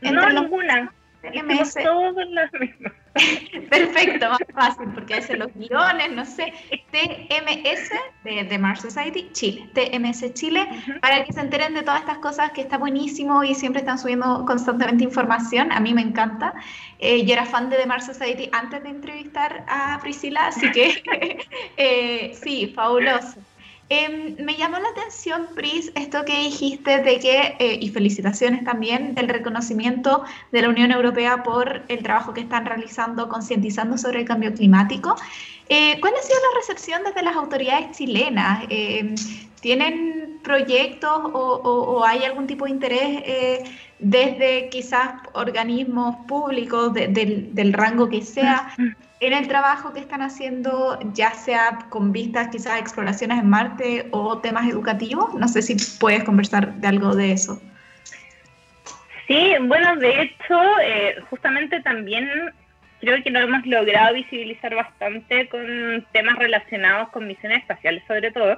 Entre 0.00 0.32
no, 0.32 0.42
ninguna. 0.42 0.92
TMS. 1.20 1.74
Todos 1.82 2.26
las 2.30 2.50
mismas. 2.54 2.92
Perfecto, 3.70 4.28
más 4.28 4.38
fácil, 4.54 4.88
porque 4.94 5.14
hacen 5.14 5.38
los 5.38 5.52
guiones, 5.54 6.12
no 6.12 6.24
sé. 6.24 6.52
TMS 6.90 7.90
de, 8.24 8.44
de 8.44 8.58
Mars 8.58 8.80
Society 8.80 9.28
Chile, 9.32 9.68
TMS 9.74 10.32
Chile, 10.34 10.68
para 11.00 11.24
que 11.24 11.32
se 11.32 11.40
enteren 11.40 11.74
de 11.74 11.82
todas 11.82 12.00
estas 12.00 12.18
cosas 12.18 12.52
que 12.52 12.60
está 12.60 12.78
buenísimo 12.78 13.42
y 13.42 13.54
siempre 13.54 13.80
están 13.80 13.98
subiendo 13.98 14.44
constantemente 14.46 15.04
información. 15.04 15.72
A 15.72 15.80
mí 15.80 15.94
me 15.94 16.02
encanta. 16.02 16.54
Eh, 16.98 17.24
yo 17.24 17.32
era 17.32 17.44
fan 17.46 17.70
de 17.70 17.76
The 17.76 17.86
Mars 17.86 18.06
Society 18.06 18.48
antes 18.52 18.82
de 18.82 18.90
entrevistar 18.90 19.64
a 19.68 19.98
Priscila, 20.00 20.46
así 20.48 20.70
que 20.70 21.38
eh, 21.76 22.38
sí, 22.42 22.72
fabuloso. 22.74 23.38
Em, 23.88 24.34
me 24.44 24.56
llamó 24.56 24.78
la 24.80 24.88
atención, 24.88 25.46
Pris, 25.54 25.92
esto 25.94 26.24
que 26.24 26.36
dijiste 26.40 27.02
de 27.02 27.20
que, 27.20 27.56
eh, 27.60 27.78
y 27.80 27.88
felicitaciones 27.90 28.64
también, 28.64 29.14
del 29.14 29.28
reconocimiento 29.28 30.24
de 30.50 30.62
la 30.62 30.70
Unión 30.70 30.90
Europea 30.90 31.44
por 31.44 31.82
el 31.86 32.02
trabajo 32.02 32.34
que 32.34 32.40
están 32.40 32.66
realizando 32.66 33.28
concientizando 33.28 33.96
sobre 33.96 34.20
el 34.20 34.24
cambio 34.24 34.52
climático. 34.52 35.14
Eh, 35.68 36.00
¿Cuál 36.00 36.14
ha 36.18 36.22
sido 36.22 36.38
la 36.52 36.58
recepción 36.58 37.02
desde 37.04 37.22
las 37.22 37.36
autoridades 37.36 37.96
chilenas? 37.96 38.64
Em, 38.70 39.14
¿Tienen 39.60 40.40
proyectos 40.42 41.30
o, 41.32 42.04
hay 42.04 42.24
algún 42.24 42.46
tipo 42.46 42.66
de 42.66 42.70
interés 42.72 43.22
eh, 43.24 43.64
desde 43.98 44.68
quizás 44.68 45.14
organismos 45.32 46.16
públicos 46.26 46.92
del 46.92 47.72
rango 47.72 48.08
que 48.08 48.22
sea 48.22 48.74
en 49.20 49.32
el 49.32 49.48
trabajo 49.48 49.92
que 49.92 50.00
están 50.00 50.22
haciendo, 50.22 50.98
ya 51.14 51.30
sea 51.30 51.78
con 51.88 52.12
vistas 52.12 52.48
quizás 52.48 52.74
a 52.74 52.78
exploraciones 52.78 53.38
en 53.38 53.48
Marte 53.48 54.08
o 54.10 54.38
temas 54.38 54.68
educativos? 54.68 55.34
No 55.34 55.48
sé 55.48 55.62
si 55.62 55.76
puedes 55.98 56.24
conversar 56.24 56.74
de 56.74 56.88
algo 56.88 57.14
de 57.14 57.32
eso. 57.32 57.60
Sí, 59.26 59.54
bueno, 59.62 59.96
de 59.96 60.22
hecho, 60.22 60.80
eh, 60.82 61.16
justamente 61.30 61.80
también 61.80 62.28
creo 63.00 63.22
que 63.22 63.30
lo 63.30 63.40
hemos 63.40 63.66
logrado 63.66 64.14
visibilizar 64.14 64.74
bastante 64.74 65.48
con 65.48 66.06
temas 66.12 66.38
relacionados 66.38 67.08
con 67.08 67.26
misiones 67.26 67.60
espaciales, 67.60 68.02
sobre 68.06 68.30
todo, 68.30 68.56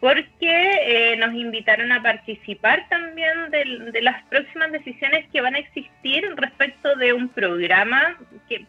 porque 0.00 1.12
eh, 1.12 1.16
nos 1.16 1.32
invitaron 1.32 1.92
a 1.92 2.02
participar 2.02 2.86
también 2.88 3.50
de, 3.50 3.90
de 3.92 4.02
las 4.02 4.22
próximas 4.24 4.72
decisiones 4.72 5.26
que 5.32 5.40
van 5.40 5.54
a 5.54 5.60
existir 5.60 6.24
respecto 6.36 6.94
de 6.96 7.12
un 7.12 7.28
programa 7.28 8.16
que 8.48 8.66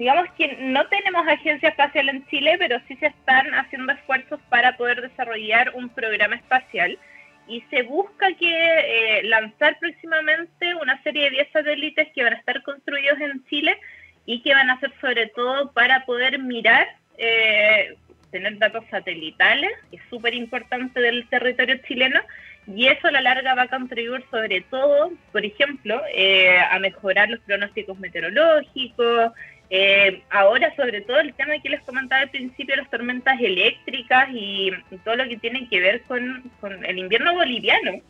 digamos 0.00 0.30
que 0.38 0.56
no 0.56 0.86
tenemos 0.86 1.28
agencia 1.28 1.68
espacial 1.68 2.08
en 2.08 2.26
Chile, 2.28 2.56
pero 2.58 2.80
sí 2.88 2.96
se 2.96 3.08
están 3.08 3.52
haciendo 3.52 3.92
esfuerzos 3.92 4.40
para 4.48 4.74
poder 4.78 5.02
desarrollar 5.02 5.72
un 5.74 5.90
programa 5.90 6.36
espacial. 6.36 6.98
Y 7.46 7.60
se 7.68 7.82
busca 7.82 8.32
que 8.32 8.48
eh, 8.48 9.22
lanzar 9.24 9.78
próximamente 9.78 10.74
una 10.76 11.02
serie 11.02 11.24
de 11.24 11.30
10 11.32 11.52
satélites 11.52 12.08
que 12.14 12.22
van 12.22 12.32
a 12.32 12.38
estar 12.38 12.62
construidos 12.62 13.20
en 13.20 13.44
Chile 13.44 13.76
y 14.24 14.40
que 14.40 14.54
van 14.54 14.70
a 14.70 14.80
ser 14.80 14.90
sobre 15.02 15.26
todo 15.26 15.70
para 15.72 16.06
poder 16.06 16.38
mirar, 16.38 16.88
eh, 17.18 17.94
tener 18.30 18.56
datos 18.56 18.84
satelitales, 18.90 19.70
que 19.90 19.96
es 19.98 20.02
súper 20.08 20.32
importante 20.32 20.98
del 20.98 21.28
territorio 21.28 21.76
chileno, 21.86 22.20
y 22.66 22.86
eso 22.86 23.08
a 23.08 23.10
la 23.10 23.20
larga 23.20 23.54
va 23.54 23.62
a 23.64 23.68
contribuir 23.68 24.24
sobre 24.30 24.62
todo, 24.62 25.12
por 25.30 25.44
ejemplo, 25.44 26.00
eh, 26.14 26.58
a 26.58 26.78
mejorar 26.78 27.28
los 27.28 27.40
pronósticos 27.40 27.98
meteorológicos, 27.98 29.32
eh, 29.72 30.22
ahora, 30.30 30.74
sobre 30.74 31.00
todo, 31.02 31.20
el 31.20 31.32
tema 31.34 31.60
que 31.62 31.68
les 31.68 31.80
comentaba 31.82 32.22
al 32.22 32.30
principio, 32.30 32.74
las 32.74 32.90
tormentas 32.90 33.40
eléctricas 33.40 34.28
y, 34.32 34.72
todo 35.04 35.14
lo 35.14 35.28
que 35.28 35.36
tiene 35.36 35.68
que 35.68 35.80
ver 35.80 36.02
con, 36.02 36.50
el 36.84 36.98
invierno 36.98 37.34
boliviano. 37.34 38.00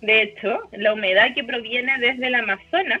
De 0.00 0.22
hecho, 0.22 0.68
la 0.72 0.92
humedad 0.92 1.32
que 1.32 1.44
proviene 1.44 1.98
desde 1.98 2.26
el 2.26 2.34
Amazonas 2.34 3.00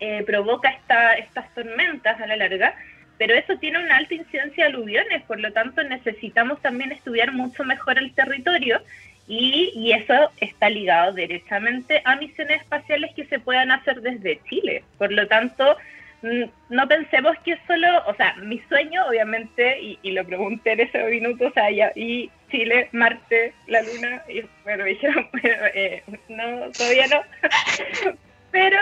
eh, 0.00 0.24
provoca 0.26 0.70
esta, 0.70 1.14
estas 1.14 1.52
tormentas 1.54 2.18
a 2.18 2.26
la 2.26 2.36
larga, 2.36 2.74
pero 3.18 3.34
eso 3.34 3.58
tiene 3.58 3.84
una 3.84 3.98
alta 3.98 4.14
incidencia 4.14 4.64
de 4.64 4.70
aluviones, 4.70 5.22
por 5.22 5.38
lo 5.38 5.52
tanto 5.52 5.82
necesitamos 5.82 6.60
también 6.62 6.92
estudiar 6.92 7.32
mucho 7.32 7.64
mejor 7.64 7.98
el 7.98 8.14
territorio 8.14 8.80
y, 9.28 9.72
y, 9.74 9.92
eso 9.92 10.30
está 10.40 10.68
ligado 10.68 11.12
directamente 11.12 12.00
a 12.04 12.16
misiones 12.16 12.60
espaciales 12.60 13.12
que 13.14 13.26
se 13.26 13.40
puedan 13.40 13.72
hacer 13.72 14.00
desde 14.00 14.40
Chile. 14.48 14.84
Por 14.98 15.12
lo 15.12 15.26
tanto, 15.26 15.76
no 16.68 16.88
pensemos 16.88 17.36
que 17.44 17.58
solo, 17.66 17.86
o 18.06 18.14
sea, 18.14 18.34
mi 18.36 18.58
sueño, 18.68 19.06
obviamente, 19.06 19.78
y, 20.02 20.10
lo 20.10 20.24
pregunté 20.24 20.72
en 20.72 20.80
ese 20.80 21.02
minuto, 21.04 21.46
o 21.46 21.52
sea, 21.52 21.70
y 21.70 22.30
Chile, 22.50 22.88
Marte, 22.92 23.52
la 23.66 23.82
Luna, 23.82 24.22
y 24.28 24.42
bueno, 24.64 24.84
me 24.84 24.90
dijeron, 24.90 25.28
eh, 25.74 26.02
no, 26.28 26.70
todavía 26.72 27.06
no, 27.08 27.22
pero, 28.50 28.78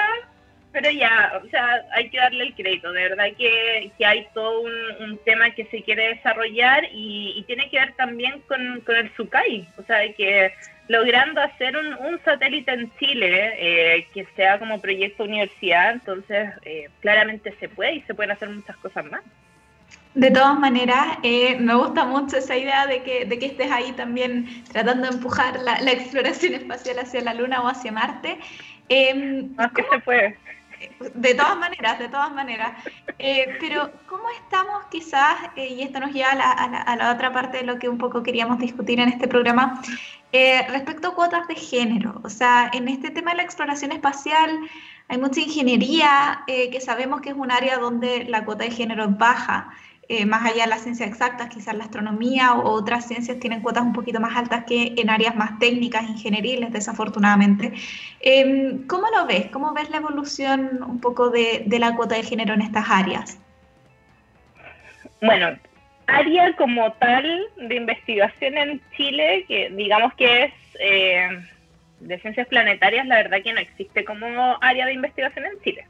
pero 0.75 0.91
ya, 0.91 1.41
o 1.41 1.49
sea, 1.51 1.87
hay 1.93 2.11
que 2.11 2.19
darle 2.19 2.47
el 2.47 2.55
crédito, 2.55 2.93
de 2.93 3.09
verdad 3.09 3.27
que, 3.39 3.93
que 3.97 4.05
hay 4.05 4.27
todo 4.35 4.63
un, 4.63 5.19
tema 5.25 5.51
que 5.51 5.65
se 5.67 5.83
quiere 5.83 6.17
desarrollar 6.17 6.83
y, 6.93 7.45
tiene 7.47 7.71
que 7.71 7.79
ver 7.79 7.95
también 7.95 8.41
con, 8.49 8.81
con 8.81 8.97
el 8.97 9.15
SUCAI, 9.15 9.69
o 9.79 9.85
sea, 9.85 10.13
que 10.15 10.53
logrando 10.89 11.41
hacer 11.41 11.77
un, 11.77 11.95
un 11.95 12.21
satélite 12.25 12.73
en 12.73 12.93
Chile 12.99 13.55
eh, 13.57 14.07
que 14.13 14.27
sea 14.35 14.59
como 14.59 14.81
proyecto 14.81 15.23
universidad, 15.23 15.93
entonces 15.93 16.51
eh, 16.65 16.89
claramente 17.01 17.55
se 17.61 17.69
puede 17.69 17.95
y 17.95 18.01
se 18.03 18.15
pueden 18.15 18.33
hacer 18.33 18.49
muchas 18.51 18.77
cosas 18.79 19.05
más. 19.07 19.23
De 20.15 20.31
todas 20.33 20.59
maneras, 20.59 21.19
eh, 21.23 21.57
me 21.61 21.75
gusta 21.77 22.05
mucho 22.05 22.37
esa 22.37 22.57
idea 22.57 22.87
de 22.89 23.03
que, 23.03 23.27
de 23.27 23.39
que 23.39 23.47
estés 23.47 23.71
ahí 23.71 23.93
también 23.93 24.65
tratando 24.73 25.09
de 25.09 25.15
empujar 25.15 25.61
la, 25.61 25.81
la 25.81 25.93
exploración 25.93 26.55
espacial 26.55 26.99
hacia 26.99 27.21
la 27.21 27.35
Luna 27.35 27.63
o 27.63 27.69
hacia 27.69 27.93
Marte. 27.93 28.39
Eh, 28.89 29.49
que 29.75 29.85
se 29.91 29.99
puede. 30.01 30.37
De 31.15 31.35
todas 31.35 31.57
maneras, 31.57 31.99
de 31.99 32.09
todas 32.09 32.33
maneras. 32.33 32.73
Eh, 33.19 33.57
pero, 33.61 33.91
¿cómo 34.09 34.25
estamos 34.43 34.85
quizás, 34.91 35.37
eh, 35.57 35.69
y 35.69 35.83
esto 35.83 36.01
nos 36.01 36.13
lleva 36.13 36.31
a 36.31 36.35
la, 36.35 36.51
a, 36.53 36.97
la, 36.97 37.13
otra 37.13 37.33
parte 37.33 37.59
de 37.59 37.65
lo 37.65 37.79
que 37.79 37.89
un 37.89 37.99
poco 37.99 38.23
queríamos 38.23 38.59
discutir 38.59 39.01
en 39.01 39.09
este 39.09 39.29
programa, 39.29 39.83
eh, 40.33 40.67
respecto 40.69 41.09
a 41.09 41.15
cuotas 41.15 41.47
de 41.49 41.55
género? 41.55 42.21
O 42.25 42.29
sea, 42.29 42.71
en 42.73 42.89
este 42.89 43.11
tema 43.11 43.33
de 43.33 43.39
la 43.39 43.43
exploración 43.43 43.93
espacial 43.93 44.51
hay 45.09 45.19
mucha 45.19 45.41
ingeniería 45.41 46.45
que 46.47 46.81
sabemos 46.81 47.21
que 47.21 47.29
es 47.29 47.37
un 47.37 47.51
área 47.51 47.77
donde 47.77 48.25
la 48.25 48.45
cuota 48.47 48.65
de 48.65 48.71
género 48.71 49.05
es 49.05 49.19
baja. 49.19 49.71
Eh, 50.09 50.27
más 50.27 50.45
allá 50.45 50.65
de 50.65 50.71
las 50.71 50.83
ciencias 50.83 51.09
exactas, 51.09 51.49
quizás 51.49 51.75
la 51.75 51.85
astronomía 51.85 52.55
o 52.55 52.71
otras 52.73 53.07
ciencias 53.07 53.39
tienen 53.39 53.63
cuotas 53.63 53.85
un 53.85 53.95
poquito 53.95 54.21
más 54.21 54.37
altas 54.37 54.65
que 54.65 54.95
en 54.97 55.09
áreas 55.09 55.35
más 55.35 55.59
técnicas, 55.59 56.03
ingenieriles, 56.09 56.73
desafortunadamente. 56.73 57.73
Em, 58.21 58.87
¿Cómo 58.87 59.07
lo 59.17 59.27
ves? 59.27 59.47
¿Cómo 59.51 59.73
ves 59.73 59.89
la 59.91 59.99
evolución 59.99 60.81
un 60.87 61.01
poco 61.01 61.31
de, 61.31 61.65
la 61.79 61.97
cuota 61.97 62.17
de 62.17 62.23
género 62.23 62.53
en 62.55 62.61
estas 62.61 62.91
áreas? 62.91 63.41
Bueno, 65.23 65.57
área 66.07 66.55
como 66.57 66.93
tal 66.95 67.47
de 67.57 67.75
investigación 67.75 68.59
en 68.59 68.81
Chile, 68.97 69.47
que 69.49 69.71
digamos 69.71 70.13
que 70.15 70.45
es 70.45 70.53
eh, 70.81 71.29
de 72.01 72.19
ciencias 72.19 72.47
planetarias, 72.49 73.07
la 73.07 73.17
verdad 73.17 73.43
que 73.43 73.55
no 73.55 73.61
existe 73.61 74.05
como 74.05 74.59
área 74.61 74.85
de 74.85 74.93
investigación 74.93 75.47
en 75.47 75.63
Chile. 75.63 75.87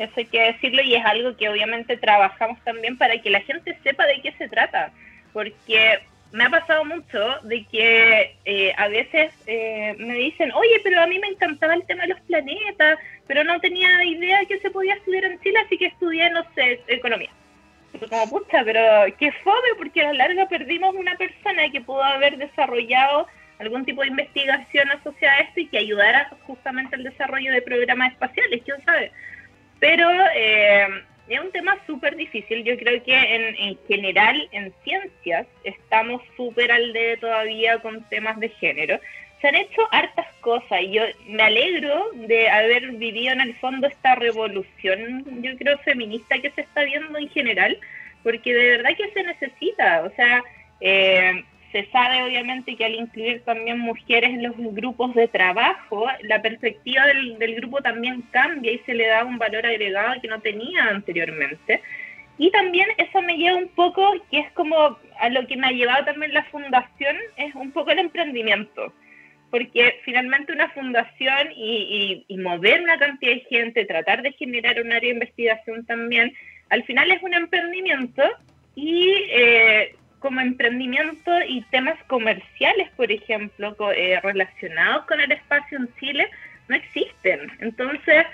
Eso 0.00 0.12
hay 0.16 0.24
que 0.24 0.40
decirlo 0.40 0.80
y 0.80 0.94
es 0.94 1.04
algo 1.04 1.36
que 1.36 1.50
obviamente 1.50 1.94
trabajamos 1.98 2.58
también 2.64 2.96
para 2.96 3.18
que 3.18 3.28
la 3.28 3.42
gente 3.42 3.76
sepa 3.82 4.06
de 4.06 4.22
qué 4.22 4.32
se 4.32 4.48
trata. 4.48 4.92
Porque 5.34 6.00
me 6.32 6.44
ha 6.44 6.48
pasado 6.48 6.86
mucho 6.86 7.38
de 7.42 7.66
que 7.66 8.34
eh, 8.46 8.72
a 8.78 8.88
veces 8.88 9.30
eh, 9.46 9.94
me 9.98 10.14
dicen, 10.14 10.52
oye, 10.52 10.80
pero 10.82 11.02
a 11.02 11.06
mí 11.06 11.18
me 11.18 11.26
encantaba 11.26 11.74
el 11.74 11.84
tema 11.84 12.04
de 12.04 12.14
los 12.14 12.20
planetas, 12.22 12.98
pero 13.26 13.44
no 13.44 13.60
tenía 13.60 14.02
idea 14.02 14.38
de 14.38 14.46
que 14.46 14.60
se 14.60 14.70
podía 14.70 14.94
estudiar 14.94 15.24
en 15.24 15.38
Chile, 15.40 15.58
así 15.66 15.76
que 15.76 15.86
estudié, 15.86 16.30
no 16.30 16.44
sé, 16.54 16.80
economía. 16.88 17.30
Como 18.08 18.30
pucha, 18.30 18.64
pero 18.64 18.80
qué 19.18 19.32
fome, 19.44 19.68
porque 19.76 20.00
a 20.00 20.12
la 20.14 20.28
larga 20.28 20.48
perdimos 20.48 20.94
una 20.94 21.14
persona 21.16 21.70
que 21.70 21.82
pudo 21.82 22.02
haber 22.02 22.38
desarrollado 22.38 23.26
algún 23.58 23.84
tipo 23.84 24.00
de 24.00 24.08
investigación 24.08 24.90
asociada 24.92 25.34
a 25.36 25.40
esto 25.40 25.60
y 25.60 25.66
que 25.66 25.76
ayudara 25.76 26.30
justamente 26.46 26.96
al 26.96 27.04
desarrollo 27.04 27.52
de 27.52 27.60
programas 27.60 28.12
espaciales, 28.12 28.62
quién 28.64 28.82
sabe. 28.86 29.12
Pero 29.80 30.08
eh, 30.34 30.86
es 31.28 31.40
un 31.40 31.50
tema 31.52 31.76
súper 31.86 32.16
difícil. 32.16 32.64
Yo 32.64 32.76
creo 32.76 33.02
que 33.02 33.14
en, 33.14 33.56
en 33.56 33.78
general 33.88 34.48
en 34.52 34.72
ciencias 34.84 35.46
estamos 35.64 36.22
súper 36.36 36.70
al 36.70 36.92
de 36.92 37.16
todavía 37.16 37.78
con 37.78 38.04
temas 38.08 38.38
de 38.38 38.50
género. 38.50 39.00
Se 39.40 39.48
han 39.48 39.54
hecho 39.54 39.80
hartas 39.90 40.26
cosas 40.42 40.82
y 40.82 40.92
yo 40.92 41.02
me 41.26 41.42
alegro 41.42 42.10
de 42.14 42.50
haber 42.50 42.90
vivido 42.92 43.32
en 43.32 43.40
el 43.40 43.54
fondo 43.56 43.86
esta 43.86 44.14
revolución, 44.14 45.24
yo 45.42 45.56
creo, 45.56 45.78
feminista 45.78 46.38
que 46.38 46.50
se 46.50 46.60
está 46.60 46.82
viendo 46.82 47.18
en 47.18 47.30
general, 47.30 47.78
porque 48.22 48.52
de 48.52 48.76
verdad 48.76 48.90
que 48.98 49.10
se 49.12 49.22
necesita. 49.22 50.02
O 50.02 50.10
sea, 50.14 50.44
eh, 50.82 51.42
se 51.72 51.86
sabe 51.86 52.22
obviamente 52.22 52.76
que 52.76 52.84
al 52.84 52.94
incluir 52.94 53.42
también 53.42 53.78
mujeres 53.78 54.30
en 54.30 54.42
los 54.42 54.56
grupos 54.56 55.14
de 55.14 55.28
trabajo, 55.28 56.06
la 56.22 56.42
perspectiva 56.42 57.06
del, 57.06 57.54
grupo 57.56 57.80
también 57.80 58.22
cambia 58.30 58.72
y 58.72 58.78
se 58.80 58.94
le 58.94 59.06
da 59.06 59.24
un 59.24 59.38
valor 59.38 59.66
agregado 59.66 60.20
que 60.20 60.28
no 60.28 60.40
tenía 60.40 60.84
anteriormente. 60.84 61.80
Y 62.38 62.50
también 62.50 62.88
eso 62.96 63.20
me 63.22 63.36
lleva 63.36 63.58
un 63.58 63.68
poco, 63.68 64.14
que 64.30 64.40
es 64.40 64.50
como 64.52 64.98
a 65.18 65.28
lo 65.28 65.46
que 65.46 65.56
me 65.56 65.68
ha 65.68 65.72
llevado 65.72 66.06
también 66.06 66.32
la 66.32 66.44
fundación, 66.44 67.16
es 67.36 67.54
un 67.54 67.70
poco 67.70 67.90
el 67.90 67.98
emprendimiento. 67.98 68.92
Porque 69.50 69.96
finalmente 70.04 70.52
una 70.52 70.70
fundación 70.70 71.48
y, 71.54 72.24
y 72.26 72.36
mover 72.38 72.82
una 72.82 72.98
cantidad 72.98 73.32
de 73.32 73.46
gente, 73.50 73.84
tratar 73.84 74.22
de 74.22 74.32
generar 74.32 74.80
un 74.80 74.92
área 74.92 75.08
de 75.08 75.14
investigación 75.14 75.84
también, 75.84 76.32
al 76.70 76.84
final 76.84 77.10
es 77.10 77.22
un 77.22 77.34
emprendimiento 77.34 78.22
y 78.74 79.12
eh, 79.30 79.94
como 80.20 80.40
emprendimiento 80.40 81.32
y 81.48 81.62
temas 81.70 81.98
comerciales, 82.06 82.88
por 82.96 83.10
ejemplo, 83.10 83.74
eh, 83.92 84.20
relacionados 84.22 85.06
con 85.06 85.20
el 85.20 85.32
espacio 85.32 85.78
en 85.78 85.88
Chile, 85.98 86.28
no 86.68 86.76
existen. 86.76 87.50
Entonces, 87.60 88.26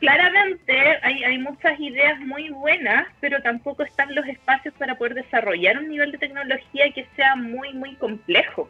claramente 0.00 0.98
hay, 1.02 1.22
hay 1.22 1.38
muchas 1.38 1.78
ideas 1.78 2.18
muy 2.20 2.48
buenas, 2.50 3.06
pero 3.20 3.40
tampoco 3.42 3.84
están 3.84 4.14
los 4.14 4.26
espacios 4.26 4.74
para 4.74 4.96
poder 4.96 5.14
desarrollar 5.14 5.78
un 5.78 5.88
nivel 5.88 6.12
de 6.12 6.18
tecnología 6.18 6.90
que 6.92 7.06
sea 7.14 7.36
muy, 7.36 7.72
muy 7.74 7.94
complejo. 7.96 8.68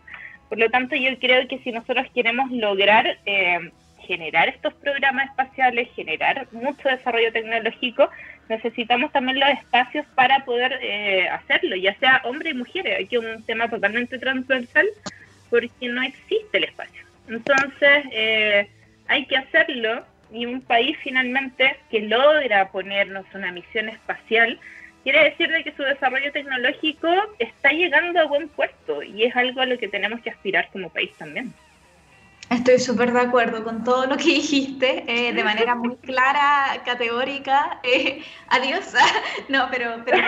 Por 0.48 0.58
lo 0.58 0.68
tanto, 0.68 0.94
yo 0.94 1.18
creo 1.18 1.48
que 1.48 1.58
si 1.60 1.72
nosotros 1.72 2.06
queremos 2.14 2.50
lograr 2.50 3.18
eh, 3.24 3.70
generar 4.04 4.48
estos 4.48 4.74
programas 4.74 5.28
espaciales, 5.30 5.88
generar 5.94 6.46
mucho 6.52 6.88
desarrollo 6.88 7.32
tecnológico, 7.32 8.08
necesitamos 8.48 9.12
también 9.12 9.40
los 9.40 9.48
espacios 9.50 10.06
para 10.14 10.44
poder 10.44 10.78
eh, 10.82 11.28
hacerlo, 11.28 11.76
ya 11.76 11.94
sea 11.98 12.22
hombres 12.24 12.54
y 12.54 12.58
mujeres. 12.58 13.04
Aquí 13.04 13.16
un 13.16 13.42
tema 13.44 13.68
totalmente 13.68 14.18
transversal 14.18 14.86
porque 15.50 15.88
no 15.88 16.02
existe 16.02 16.58
el 16.58 16.64
espacio. 16.64 17.02
Entonces, 17.28 18.04
eh, 18.12 18.68
hay 19.08 19.26
que 19.26 19.36
hacerlo 19.36 20.04
y 20.32 20.46
un 20.46 20.60
país 20.60 20.96
finalmente 21.02 21.76
que 21.90 22.00
logra 22.00 22.68
ponernos 22.70 23.24
una 23.34 23.52
misión 23.52 23.88
espacial, 23.88 24.58
quiere 25.02 25.24
decir 25.24 25.48
de 25.48 25.62
que 25.62 25.72
su 25.72 25.82
desarrollo 25.82 26.32
tecnológico 26.32 27.08
está 27.38 27.70
llegando 27.70 28.20
a 28.20 28.24
buen 28.24 28.48
puerto 28.48 29.02
y 29.02 29.24
es 29.24 29.36
algo 29.36 29.60
a 29.60 29.66
lo 29.66 29.78
que 29.78 29.88
tenemos 29.88 30.20
que 30.22 30.30
aspirar 30.30 30.68
como 30.72 30.90
país 30.90 31.12
también. 31.16 31.52
Estoy 32.50 32.78
súper 32.78 33.12
de 33.12 33.20
acuerdo 33.20 33.64
con 33.64 33.84
todo 33.84 34.06
lo 34.06 34.16
que 34.16 34.24
dijiste, 34.24 35.04
eh, 35.08 35.32
de 35.32 35.44
manera 35.44 35.74
muy 35.74 35.96
clara, 35.96 36.82
categórica. 36.84 37.80
Eh, 37.82 38.22
adiós. 38.48 38.92
no, 39.48 39.68
pero, 39.70 40.02
pero 40.04 40.18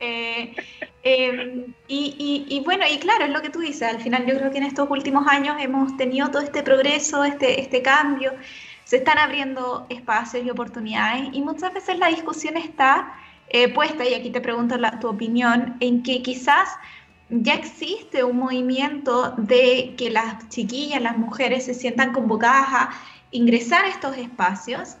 eh, 0.00 0.54
em, 1.02 1.74
y, 1.88 2.62
bueno, 2.64 2.84
y 2.90 2.98
claro, 2.98 3.24
es 3.24 3.30
lo 3.30 3.42
que 3.42 3.50
tú 3.50 3.58
dices. 3.60 3.82
Al 3.82 4.00
final, 4.00 4.24
yo 4.26 4.38
creo 4.38 4.50
que 4.52 4.58
en 4.58 4.64
estos 4.64 4.88
últimos 4.88 5.26
años 5.26 5.56
hemos 5.60 5.96
tenido 5.96 6.30
todo 6.30 6.42
este 6.42 6.62
progreso, 6.62 7.24
este, 7.24 7.60
este 7.60 7.82
cambio. 7.82 8.32
Se 8.84 8.98
están 8.98 9.18
abriendo 9.18 9.86
espacios 9.88 10.46
y 10.46 10.50
oportunidades, 10.50 11.28
y 11.32 11.42
muchas 11.42 11.74
veces 11.74 11.98
la 11.98 12.06
discusión 12.06 12.56
está 12.56 13.14
puesta, 13.74 14.04
y 14.04 14.14
aquí 14.14 14.30
te 14.30 14.40
pregunto 14.40 14.76
la, 14.76 14.98
tu 14.98 15.08
opinión, 15.08 15.76
en 15.80 16.02
que 16.02 16.22
quizás 16.22 16.68
ya 17.28 17.54
existe 17.54 18.22
un 18.22 18.38
movimiento 18.38 19.34
de 19.36 19.94
que 19.96 20.10
las 20.10 20.48
chiquillas, 20.48 21.02
las 21.02 21.18
mujeres 21.18 21.64
se 21.64 21.74
sientan 21.74 22.12
convocadas 22.12 22.68
a 22.70 22.90
ingresar 23.30 23.84
a 23.84 23.88
estos 23.88 24.16
espacios. 24.16 24.96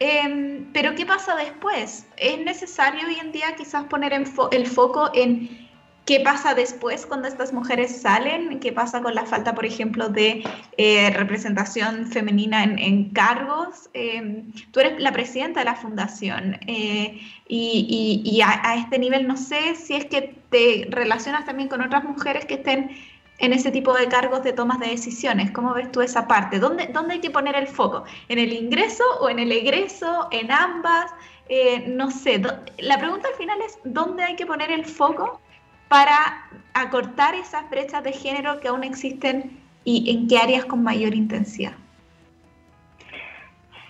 Em, 0.00 0.66
pero 0.72 0.94
¿qué 0.94 1.06
pasa 1.06 1.34
después? 1.36 2.06
Es 2.16 2.38
necesario 2.40 3.06
hoy 3.06 3.16
en 3.20 3.32
día 3.32 3.54
quizás 3.56 3.84
poner 3.84 4.12
el 4.12 4.66
foco 4.66 5.10
en 5.14 5.67
¿Qué 6.08 6.20
pasa 6.20 6.54
después 6.54 7.04
cuando 7.04 7.28
estas 7.28 7.52
mujeres 7.52 8.00
salen? 8.00 8.60
¿Qué 8.60 8.72
pasa 8.72 9.02
con 9.02 9.14
la 9.14 9.26
falta, 9.26 9.54
por 9.54 9.66
ejemplo, 9.66 10.08
de 10.08 10.42
eh, 10.78 11.10
representación 11.10 12.06
femenina 12.06 12.64
en, 12.64 13.10
cargos? 13.10 13.90
Em, 13.92 14.50
tú 14.70 14.80
eres 14.80 14.98
la 15.02 15.12
presidenta 15.12 15.60
de 15.60 15.66
la 15.66 15.74
fundación 15.74 16.58
eh, 16.66 17.20
y, 17.46 18.40
a, 18.42 18.76
este 18.76 18.98
nivel 18.98 19.28
no 19.28 19.36
sé 19.36 19.74
si 19.74 19.96
es 19.96 20.06
que 20.06 20.34
te 20.48 20.88
relacionas 20.88 21.44
también 21.44 21.68
con 21.68 21.82
otras 21.82 22.04
mujeres 22.04 22.46
que 22.46 22.54
estén 22.54 22.90
en 23.36 23.52
ese 23.52 23.70
tipo 23.70 23.92
de 23.92 24.08
cargos 24.08 24.42
de 24.42 24.54
tomas 24.54 24.80
de 24.80 24.86
decisiones. 24.86 25.50
¿Cómo 25.50 25.74
ves 25.74 25.92
tú 25.92 26.00
esa 26.00 26.26
parte? 26.26 26.58
¿Dónde, 26.58 26.86
dónde 26.86 27.16
hay 27.16 27.20
que 27.20 27.30
poner 27.30 27.54
el 27.54 27.66
foco? 27.66 28.04
¿En 28.30 28.38
el 28.38 28.54
ingreso 28.54 29.04
o 29.20 29.28
en 29.28 29.40
el 29.40 29.52
egreso? 29.52 30.28
¿En 30.30 30.50
ambas? 30.52 31.12
Eh, 31.50 31.84
no 31.86 32.10
sé. 32.10 32.40
La 32.78 32.96
pregunta 32.96 33.28
al 33.28 33.34
final 33.34 33.60
es, 33.60 33.78
¿dónde 33.84 34.22
hay 34.22 34.36
que 34.36 34.46
poner 34.46 34.70
el 34.70 34.86
foco? 34.86 35.42
Para 35.88 36.46
acortar 36.74 37.34
esas 37.34 37.68
brechas 37.70 38.04
de 38.04 38.12
género 38.12 38.60
que 38.60 38.68
aún 38.68 38.84
existen 38.84 39.58
y 39.84 40.10
en 40.10 40.28
qué 40.28 40.38
áreas 40.38 40.64
con 40.66 40.82
mayor 40.82 41.14
intensidad. 41.14 41.72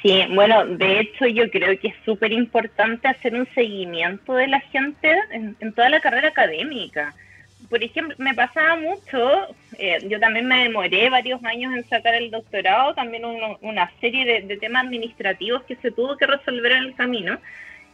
Sí, 0.02 0.22
bueno, 0.32 0.64
de 0.64 1.00
hecho 1.00 1.26
yo 1.26 1.50
creo 1.50 1.78
que 1.80 1.88
es 1.88 1.94
súper 2.04 2.32
importante 2.32 3.08
hacer 3.08 3.34
un 3.34 3.48
seguimiento 3.52 4.34
de 4.34 4.46
la 4.46 4.60
gente 4.60 5.12
en, 5.32 5.72
toda 5.74 5.88
la 5.88 6.00
carrera 6.00 6.28
académica. 6.28 7.14
Por 7.68 7.82
ejemplo, 7.82 8.14
me 8.18 8.32
pasaba 8.32 8.76
mucho, 8.76 9.48
eh, 9.76 9.98
yo 10.08 10.20
también 10.20 10.46
me 10.46 10.62
demoré 10.62 11.10
varios 11.10 11.44
años 11.44 11.74
en 11.74 11.84
sacar 11.88 12.14
el 12.14 12.30
doctorado, 12.30 12.94
también 12.94 13.24
una 13.60 13.90
serie 14.00 14.42
de 14.42 14.56
temas 14.58 14.84
administrativos 14.84 15.64
que 15.64 15.74
se 15.76 15.90
tuvo 15.90 16.16
que 16.16 16.26
resolver 16.26 16.72
en 16.72 16.84
el 16.84 16.94
camino 16.94 17.38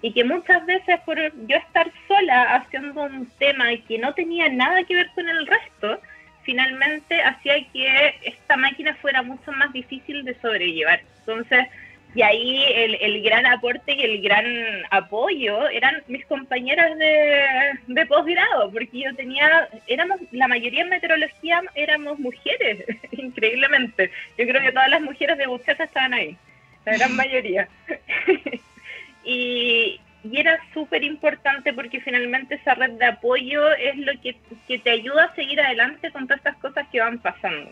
y 0.05 0.12
que 0.12 0.22
muchas 0.22 0.66
veces 0.66 1.00
por 1.07 1.16
yo 1.46 1.57
estar 1.57 1.90
sola 2.07 2.57
haciendo 2.57 3.05
un 3.05 3.26
tema 3.38 3.68
que 3.88 3.96
no 3.96 4.12
tenía 4.12 4.50
nada 4.50 4.84
que 4.84 4.96
ver 4.96 5.09
con 5.14 5.26
el 5.26 5.46
resto, 5.46 5.98
finalmente 6.42 7.22
hacía 7.22 7.55
que 7.72 8.14
esta 8.22 8.55
máquina 8.59 8.94
fuera 8.96 9.22
mucho 9.22 9.50
más 9.52 9.72
difícil 9.72 10.22
de 10.26 10.34
sobrellevar. 10.42 11.00
Entonces, 11.20 11.68
y 12.14 12.20
ahí 12.20 12.64
el, 12.74 12.96
el 12.96 13.22
gran 13.22 13.46
aporte 13.46 13.94
y 13.94 14.02
el 14.02 14.20
gran 14.20 14.44
apoyo 14.90 15.70
eran 15.70 16.02
mis 16.07 16.26
compañeras 16.26 16.98
de, 16.98 17.46
de 17.86 18.05
posgrado, 18.05 18.70
porque 18.70 19.05
yo 19.05 19.14
tenía, 19.16 19.70
éramos, 19.86 20.20
la 20.32 20.48
mayoría 20.48 20.82
en 20.82 20.90
meteorología 20.90 21.62
éramos 21.74 22.18
mujeres, 22.18 22.84
increíblemente. 23.12 24.11
Yo 24.36 24.46
creo 24.46 24.61
que 24.61 24.72
todas 24.72 24.90
las 24.90 25.00
mujeres 25.00 25.38
de 25.38 25.46
Buceta 25.46 25.84
estaban 25.84 26.12
ahí, 26.12 26.36
la 26.84 26.92
gran 26.98 27.16
mayoría. 27.16 27.66
Y, 29.25 30.01
era 30.33 30.59
súper 30.72 31.05
importante 31.05 31.75
porque 31.75 32.01
finalmente 32.01 32.55
esa 32.55 32.75
red 32.75 32.93
de 32.93 33.05
apoyo 33.05 33.70
es 33.75 33.95
lo 33.99 34.12
que, 34.22 34.35
te 34.79 34.91
ayuda 34.91 35.25
a 35.25 35.35
seguir 35.35 35.61
adelante 35.61 36.11
con 36.12 36.27
todas 36.27 36.39
estas 36.39 36.57
cosas 36.57 36.87
que 36.91 37.01
van 37.01 37.18
pasando. 37.18 37.70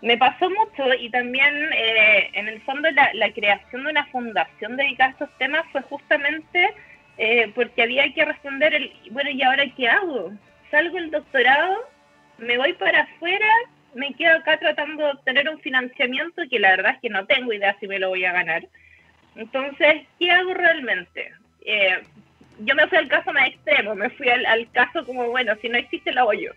Me 0.00 0.16
pasó 0.16 0.48
mucho 0.48 0.94
y 0.98 1.10
también 1.10 1.54
eh, 1.74 2.30
en 2.32 2.48
el 2.48 2.62
fondo 2.62 2.88
la, 2.90 3.32
creación 3.32 3.84
de 3.84 3.90
una 3.90 4.06
fundación 4.06 4.78
dedicada 4.78 5.10
a 5.10 5.12
estos 5.12 5.38
temas 5.38 5.66
fue 5.72 5.82
justamente 5.82 6.72
eh, 7.18 7.52
porque 7.54 7.82
había 7.82 8.10
que 8.14 8.24
responder 8.24 8.72
el, 8.72 8.90
bueno, 9.10 9.28
¿y 9.28 9.42
ahora 9.42 9.64
qué 9.76 9.86
hago? 9.86 10.32
Salgo 10.70 10.96
el 10.96 11.10
doctorado, 11.10 11.86
me 12.38 12.56
voy 12.56 12.72
para 12.72 13.02
afuera, 13.02 13.48
me 13.94 14.14
quedo 14.14 14.38
acá 14.38 14.58
tratando 14.58 15.04
de 15.04 15.10
obtener 15.12 15.50
un 15.50 15.60
financiamiento 15.60 16.42
que 16.50 16.58
la 16.58 16.70
verdad 16.70 16.94
es 16.94 17.00
que 17.00 17.10
no 17.10 17.26
tengo 17.26 17.52
idea 17.52 17.76
si 17.78 17.86
me 17.86 17.98
lo 17.98 18.08
voy 18.08 18.24
a 18.24 18.32
ganar 18.32 18.66
entonces, 19.36 20.02
¿qué 20.18 20.30
hago 20.30 20.54
realmente? 20.54 21.32
Eh, 21.64 22.02
yo 22.60 22.74
me 22.74 22.86
fui 22.86 22.98
al 22.98 23.08
caso 23.08 23.32
más 23.32 23.48
extremo, 23.48 23.94
me 23.94 24.10
fui 24.10 24.28
al, 24.28 24.70
caso 24.72 25.04
como, 25.04 25.28
bueno, 25.30 25.54
si 25.60 25.68
no 25.68 25.78
existe, 25.78 26.12
lo 26.12 26.22
hago 26.22 26.32
yo. 26.34 26.50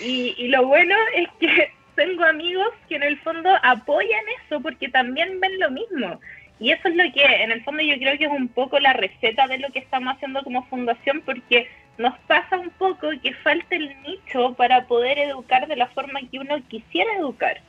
Y, 0.00 0.34
y 0.38 0.48
lo 0.48 0.66
bueno 0.66 0.94
es 1.14 1.28
que 1.40 1.70
tengo 1.94 2.24
amigos 2.24 2.68
que 2.88 2.96
en 2.96 3.02
el 3.02 3.18
fondo 3.20 3.50
apoyan 3.62 4.24
eso 4.44 4.60
porque 4.60 4.88
también 4.88 5.40
ven 5.40 5.58
lo 5.58 5.70
mismo. 5.70 6.20
Y 6.60 6.72
eso 6.72 6.88
es 6.88 6.96
lo 6.96 7.04
que 7.12 7.24
en 7.24 7.52
el 7.52 7.62
fondo 7.62 7.82
yo 7.82 7.96
creo 7.98 8.18
que 8.18 8.24
es 8.24 8.30
un 8.30 8.48
poco 8.48 8.80
la 8.80 8.92
receta 8.92 9.46
de 9.46 9.58
lo 9.58 9.70
que 9.70 9.78
estamos 9.78 10.14
haciendo 10.14 10.42
como 10.42 10.66
fundación 10.66 11.22
porque 11.24 11.68
nos 11.98 12.18
pasa 12.20 12.58
un 12.58 12.70
poco 12.70 13.10
que 13.22 13.32
falta 13.34 13.76
el 13.76 13.94
nicho 14.02 14.54
para 14.54 14.86
poder 14.86 15.18
educar 15.18 15.68
de 15.68 15.76
la 15.76 15.86
forma 15.88 16.20
que 16.30 16.38
uno 16.38 16.56
quisiera 16.68 17.14
educar 17.16 17.60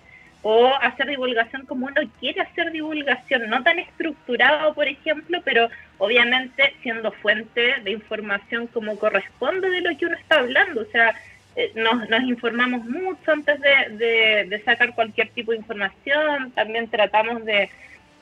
o 0.42 0.74
hacer 0.82 1.08
divulgación 1.08 1.66
como 1.66 1.88
uno 1.88 2.02
quiere 2.20 2.42
hacer 2.42 2.72
divulgación, 2.72 3.50
no 3.50 3.62
tan 3.62 3.80
estructurado, 3.80 4.74
por 4.74 4.88
ejemplo, 4.88 5.42
pero 5.44 5.70
obviamente 5.98 6.74
siendo 6.82 7.12
fuente 7.12 7.76
de 7.84 7.92
información 7.92 8.68
como 8.68 8.98
corresponde 8.98 9.70
de 9.70 9.82
lo 9.82 9.98
que 9.98 10.06
uno 10.06 10.16
está 10.16 10.40
hablando. 10.40 10.82
O 10.82 10.86
sea, 10.86 11.14
eh, 11.56 11.72
nos, 11.76 12.10
nos, 12.10 12.24
informamos 12.24 12.86
mucho 12.86 13.32
antes 13.32 13.60
de, 13.60 14.62
sacar 14.64 14.96
cualquier 14.96 15.30
tipo 15.30 15.52
de 15.52 15.58
información, 15.58 16.52
también 16.52 16.88
tratamos 16.88 17.44
de, 17.44 17.70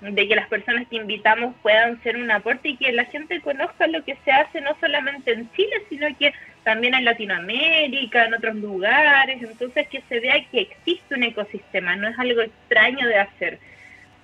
de 0.01 0.27
que 0.27 0.35
las 0.35 0.47
personas 0.47 0.87
que 0.87 0.95
invitamos 0.95 1.53
puedan 1.61 2.01
ser 2.01 2.17
un 2.17 2.31
aporte 2.31 2.69
y 2.69 2.77
que 2.77 2.91
la 2.93 3.05
gente 3.05 3.39
conozca 3.41 3.85
lo 3.85 4.03
que 4.03 4.17
se 4.25 4.31
hace 4.31 4.61
no 4.61 4.75
solamente 4.79 5.33
en 5.33 5.51
Chile, 5.51 5.83
sino 5.89 6.07
que 6.17 6.33
también 6.67 6.95
en 6.95 7.05
Latinoamérica, 7.05 8.25
en 8.25 8.33
otros 8.33 8.55
lugares, 8.57 9.41
entonces 9.41 9.87
que 9.87 10.01
se 10.09 10.19
vea 10.19 10.45
que 10.51 10.59
existe 10.59 11.15
un 11.15 11.23
ecosistema, 11.23 11.95
no 11.95 12.09
es 12.09 12.19
algo 12.19 12.41
extraño 12.41 13.07
de 13.07 13.19
hacer. 13.19 13.57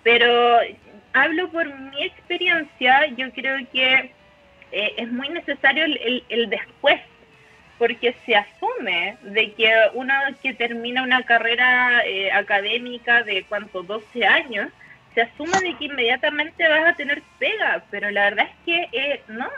Pero 0.03 0.59
hablo 1.13 1.49
por 1.51 1.73
mi 1.73 2.03
experiencia, 2.03 3.07
yo 3.15 3.31
creo 3.31 3.65
que 3.71 4.11
eh, 4.73 4.93
es 4.97 5.09
muy 5.09 5.29
necesario 5.29 5.85
el, 5.85 6.49
después, 6.49 6.99
porque 7.77 8.13
se 8.25 8.35
asume 8.35 9.15
de 9.21 9.53
que 9.53 9.73
uno 9.93 10.13
que 10.41 10.53
termina 10.53 11.01
una 11.01 11.23
carrera 11.23 12.05
eh, 12.05 12.29
académica 12.29 13.23
de 13.23 13.45
cuánto, 13.47 13.83
12 13.83 14.25
años, 14.25 14.67
se 15.13 15.21
asume 15.21 15.57
de 15.61 15.77
que 15.77 15.85
inmediatamente 15.85 16.67
vas 16.67 16.87
a 16.87 16.97
tener 16.97 17.23
pega, 17.39 17.85
pero 17.89 18.11
la 18.11 18.25
verdad 18.25 18.47
es 18.49 18.65
que 18.65 18.89
eh, 18.91 19.21
no, 19.29 19.49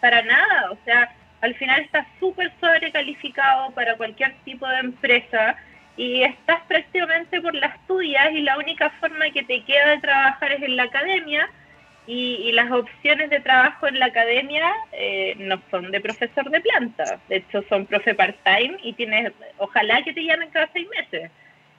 para 0.00 0.22
nada, 0.22 0.72
o 0.72 0.78
sea, 0.84 1.14
al 1.40 1.54
final 1.54 1.80
estás 1.80 2.06
súper 2.18 2.52
sobrecalificado 2.60 3.70
para 3.72 3.96
cualquier 3.96 4.34
tipo 4.44 4.66
de 4.66 4.78
empresa 4.78 5.56
y 5.96 6.22
estás 6.22 6.60
prácticamente 6.68 7.40
por 7.40 7.54
las 7.54 7.74
tuyas 7.86 8.32
y 8.32 8.42
la 8.42 8.58
única 8.58 8.90
forma 9.00 9.30
que 9.30 9.42
te 9.42 9.62
queda 9.64 9.90
de 9.90 9.98
trabajar 9.98 10.52
es 10.52 10.62
en 10.62 10.76
la 10.76 10.84
academia 10.84 11.48
y, 12.06 12.52
las 12.52 12.70
opciones 12.70 13.30
de 13.30 13.40
trabajo 13.40 13.88
en 13.88 13.98
la 13.98 14.06
academia 14.06 14.64
eh, 14.92 15.34
no 15.38 15.60
son 15.70 15.90
de 15.90 16.00
profesor 16.00 16.48
de 16.50 16.60
planta, 16.60 17.18
de 17.28 17.36
hecho 17.36 17.64
son 17.68 17.84
profe 17.84 18.14
part-time 18.14 18.78
y 18.82 18.92
tienes, 18.92 19.32
ojalá 19.58 20.02
que 20.02 20.12
te 20.12 20.22
llamen 20.22 20.50
cada 20.50 20.70
seis 20.72 20.86
meses. 20.88 21.30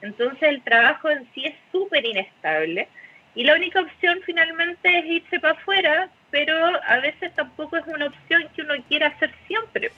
Entonces 0.02 0.42
el 0.42 0.62
trabajo 0.62 1.08
en 1.10 1.26
sí 1.32 1.46
es 1.46 1.54
súper 1.72 2.04
inestable 2.04 2.88
y 3.34 3.44
la 3.44 3.54
única 3.54 3.80
opción 3.80 4.20
finalmente 4.26 4.98
es 4.98 5.06
irse 5.06 5.40
para 5.40 5.54
afuera, 5.54 6.10
pero 6.30 6.54
a 6.86 6.98
veces 6.98 7.34
tampoco 7.34 7.76
es 7.76 7.86
una 7.86 8.06
opción 8.06 8.46
que 8.54 8.62
uno 8.62 8.74
quiera 8.88 9.08
hacer 9.08 9.32
siempre. 9.46 9.90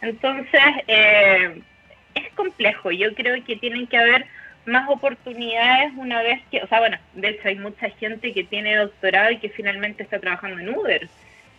Entonces, 0.00 0.62
eh, 0.86 1.60
es 2.14 2.32
complejo. 2.34 2.90
Yo 2.90 3.14
creo 3.14 3.42
que 3.44 3.56
tienen 3.56 3.86
que 3.86 3.96
haber 3.96 4.26
más 4.66 4.88
oportunidades 4.88 5.92
una 5.96 6.22
vez 6.22 6.40
que, 6.50 6.62
o 6.62 6.66
sea, 6.66 6.80
bueno, 6.80 6.96
de 7.14 7.28
hecho 7.28 7.48
hay 7.48 7.56
mucha 7.56 7.90
gente 7.90 8.32
que 8.32 8.44
tiene 8.44 8.76
doctorado 8.76 9.30
y 9.30 9.38
que 9.38 9.50
finalmente 9.50 10.02
está 10.02 10.18
trabajando 10.18 10.60
en 10.60 10.70
Uber. 10.70 11.08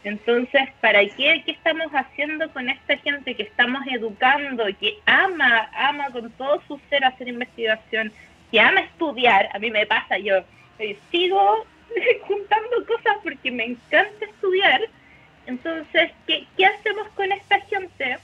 Entonces, 0.03 0.69
¿para 0.82 0.99
qué? 1.03 1.41
¿Qué 1.45 1.51
estamos 1.51 1.88
haciendo 1.91 2.49
con 2.51 2.69
esta 2.69 2.95
gente 2.97 3.36
que 3.36 3.43
estamos 3.43 3.82
educando, 3.88 4.65
que 4.80 4.99
ama, 5.05 5.69
ama 5.73 6.11
con 6.11 6.32
todo 6.34 6.61
su 6.67 6.80
ser 6.89 7.03
hacer 7.03 7.28
investigación, 7.28 8.11
que 8.51 8.59
ama 8.59 8.82
estudiar? 8.82 9.49
A 9.53 9.59
mí 9.59 9.71
me 9.71 9.86
pasa, 9.88 10.19
yo 10.19 10.43
eh, 10.78 10.95
sigo 11.09 11.65
juntando 12.21 12.86
cosas 12.86 13.17
porque 13.23 13.51
me 13.51 13.65
encanta 13.65 14.25
estudiar. 14.25 14.81
Entonces, 15.45 16.11
¿qué, 16.25 16.45
¿qué 16.57 16.65
hacemos 16.65 17.07
con 17.09 17.31
esta 17.31 17.59
gente 17.61 18.17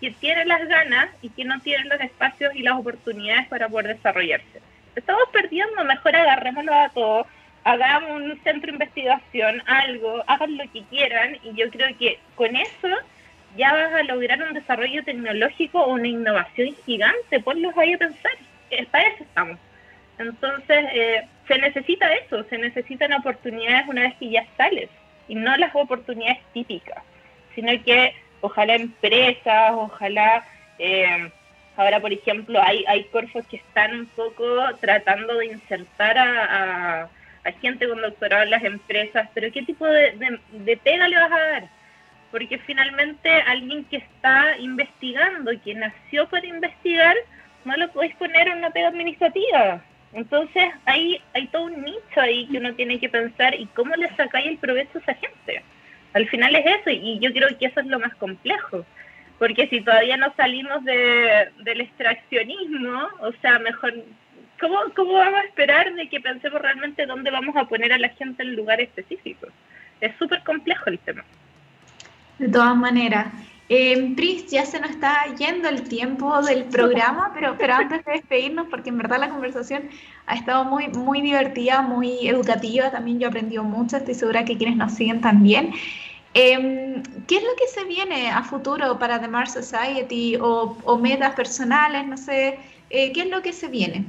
que 0.00 0.10
tiene 0.12 0.44
las 0.46 0.66
ganas 0.66 1.10
y 1.20 1.28
que 1.30 1.44
no 1.44 1.60
tiene 1.60 1.84
los 1.84 2.00
espacios 2.00 2.54
y 2.54 2.62
las 2.62 2.74
oportunidades 2.74 3.48
para 3.48 3.68
poder 3.68 3.96
desarrollarse? 3.96 4.60
Estamos 4.96 5.24
perdiendo, 5.32 5.84
mejor 5.84 6.16
agarrémoslo 6.16 6.74
a 6.74 6.88
todos, 6.90 7.26
hagamos 7.64 8.22
un 8.22 8.40
centro 8.42 8.66
de 8.66 8.72
investigación, 8.72 9.62
algo, 9.66 10.22
hagan 10.26 10.56
lo 10.56 10.64
que 10.72 10.82
quieran 10.84 11.38
y 11.42 11.54
yo 11.54 11.70
creo 11.70 11.96
que 11.98 12.18
con 12.34 12.54
eso 12.56 12.88
ya 13.56 13.72
vas 13.72 13.92
a 13.92 14.02
lograr 14.02 14.42
un 14.42 14.54
desarrollo 14.54 15.04
tecnológico 15.04 15.80
o 15.80 15.92
una 15.92 16.08
innovación 16.08 16.74
gigante, 16.84 17.40
ponlos 17.40 17.76
ahí 17.76 17.94
a 17.94 17.98
pensar, 17.98 18.32
para 18.90 19.08
eso 19.08 19.24
estamos. 19.24 19.58
Entonces, 20.22 20.84
eh, 20.92 21.26
se 21.48 21.58
necesita 21.58 22.12
eso, 22.14 22.44
se 22.44 22.58
necesitan 22.58 23.12
oportunidades 23.12 23.86
una 23.88 24.02
vez 24.02 24.14
que 24.14 24.30
ya 24.30 24.46
sales, 24.56 24.88
y 25.28 25.34
no 25.34 25.56
las 25.56 25.74
oportunidades 25.74 26.38
típicas, 26.52 27.02
sino 27.54 27.70
que 27.84 28.14
ojalá 28.40 28.74
empresas, 28.74 29.72
ojalá, 29.72 30.44
eh, 30.78 31.30
ahora 31.76 32.00
por 32.00 32.12
ejemplo, 32.12 32.60
hay, 32.62 32.84
hay 32.86 33.04
cursos 33.04 33.46
que 33.46 33.56
están 33.56 34.00
un 34.00 34.06
poco 34.06 34.44
tratando 34.80 35.38
de 35.38 35.46
insertar 35.46 36.18
a, 36.18 37.08
gente 37.60 37.88
con 37.88 38.00
doctorado 38.00 38.44
en 38.44 38.50
las 38.50 38.62
empresas, 38.62 39.28
pero 39.34 39.50
¿qué 39.50 39.62
tipo 39.62 39.84
de, 39.84 40.12
de, 40.12 40.38
de 40.64 40.76
pega 40.76 41.08
le 41.08 41.16
vas 41.16 41.32
a 41.32 41.40
dar? 41.40 41.68
Porque 42.30 42.56
finalmente 42.58 43.30
alguien 43.30 43.84
que 43.86 43.96
está 43.96 44.56
investigando, 44.58 45.50
que 45.64 45.74
nació 45.74 46.28
para 46.28 46.46
investigar, 46.46 47.16
no 47.64 47.76
lo 47.76 47.90
podéis 47.90 48.14
poner 48.16 48.46
en 48.46 48.58
una 48.58 48.70
pega 48.70 48.88
administrativa 48.88 49.82
entonces 50.12 50.64
hay, 50.84 51.20
hay 51.34 51.46
todo 51.48 51.64
un 51.64 51.82
nicho 51.82 52.20
ahí 52.20 52.46
que 52.48 52.58
uno 52.58 52.74
tiene 52.74 52.98
que 53.00 53.08
pensar 53.08 53.54
y 53.54 53.66
cómo 53.66 53.94
le 53.96 54.14
sacáis 54.16 54.46
el 54.46 54.58
provecho 54.58 54.98
a 54.98 55.00
esa 55.00 55.14
gente. 55.14 55.62
Al 56.12 56.28
final 56.28 56.54
es 56.54 56.66
eso 56.66 56.90
y 56.90 57.18
yo 57.20 57.32
creo 57.32 57.48
que 57.58 57.66
eso 57.66 57.80
es 57.80 57.86
lo 57.86 57.98
más 57.98 58.14
complejo. 58.16 58.84
Porque 59.38 59.66
si 59.68 59.80
todavía 59.80 60.16
no 60.16 60.32
salimos 60.36 60.84
de, 60.84 61.48
del 61.64 61.80
extraccionismo, 61.80 63.08
o 63.20 63.32
sea, 63.40 63.58
mejor, 63.58 63.92
¿cómo, 64.60 64.78
¿cómo 64.94 65.14
vamos 65.14 65.40
a 65.40 65.44
esperar 65.46 65.92
de 65.94 66.08
que 66.08 66.20
pensemos 66.20 66.60
realmente 66.60 67.06
dónde 67.06 67.30
vamos 67.30 67.56
a 67.56 67.64
poner 67.64 67.92
a 67.92 67.98
la 67.98 68.10
gente 68.10 68.42
en 68.42 68.54
lugar 68.54 68.80
específico? 68.80 69.48
Es 70.00 70.14
súper 70.18 70.42
complejo 70.44 70.84
el 70.90 70.98
tema. 70.98 71.24
De 72.38 72.48
todas 72.48 72.76
maneras, 72.76 73.32
eh, 73.74 74.12
Pris, 74.14 74.48
ya 74.48 74.66
se 74.66 74.78
nos 74.78 74.90
está 74.90 75.34
yendo 75.38 75.66
el 75.66 75.84
tiempo 75.84 76.42
del 76.42 76.64
programa, 76.64 77.30
pero, 77.32 77.56
pero 77.56 77.72
antes 77.72 78.04
de 78.04 78.12
despedirnos, 78.12 78.66
porque 78.68 78.90
en 78.90 78.98
verdad 78.98 79.18
la 79.18 79.30
conversación 79.30 79.88
ha 80.26 80.34
estado 80.34 80.64
muy, 80.64 80.88
muy 80.88 81.22
divertida, 81.22 81.80
muy 81.80 82.28
educativa, 82.28 82.90
también 82.90 83.18
yo 83.18 83.28
he 83.28 83.30
aprendido 83.30 83.64
mucho, 83.64 83.96
estoy 83.96 84.12
segura 84.12 84.44
que 84.44 84.58
quienes 84.58 84.76
nos 84.76 84.92
siguen 84.92 85.22
también. 85.22 85.72
Em, 86.34 87.02
¿Qué 87.26 87.36
es 87.36 87.42
lo 87.42 87.56
que 87.56 87.66
se 87.66 87.84
viene 87.84 88.30
a 88.30 88.42
futuro 88.42 88.98
para 88.98 89.18
The 89.18 89.28
Mars 89.28 89.54
Society 89.54 90.36
o, 90.36 90.76
o 90.84 90.98
metas 90.98 91.34
personales? 91.34 92.06
No 92.06 92.18
sé, 92.18 92.58
eh, 92.90 93.10
¿qué 93.12 93.22
es 93.22 93.30
lo 93.30 93.40
que 93.40 93.54
se 93.54 93.68
viene? 93.68 94.04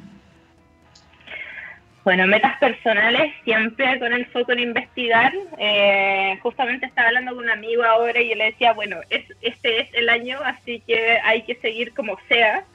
Bueno, 2.04 2.28
metas 2.28 2.58
personales, 2.58 3.34
siempre 3.46 3.98
con 3.98 4.12
el 4.12 4.26
foco 4.26 4.52
en 4.52 4.60
investigar. 4.60 5.32
Eh, 5.58 6.38
justamente 6.42 6.86
estaba 6.86 7.08
hablando 7.08 7.34
con 7.34 7.46
un 7.46 7.50
amigo 7.50 7.84
ahora 7.84 8.20
y 8.20 8.30
yo 8.30 8.36
le 8.36 8.46
decía, 8.46 8.74
bueno, 8.74 8.98
es, 9.10 9.24
este 9.42 9.82
es 9.82 9.94
el 9.94 10.10
año, 10.10 10.38
así 10.44 10.82
que 10.86 11.18
hay 11.24 11.44
que 11.44 11.56
seguir 11.56 11.94
como 11.94 12.18
sea. 12.28 12.66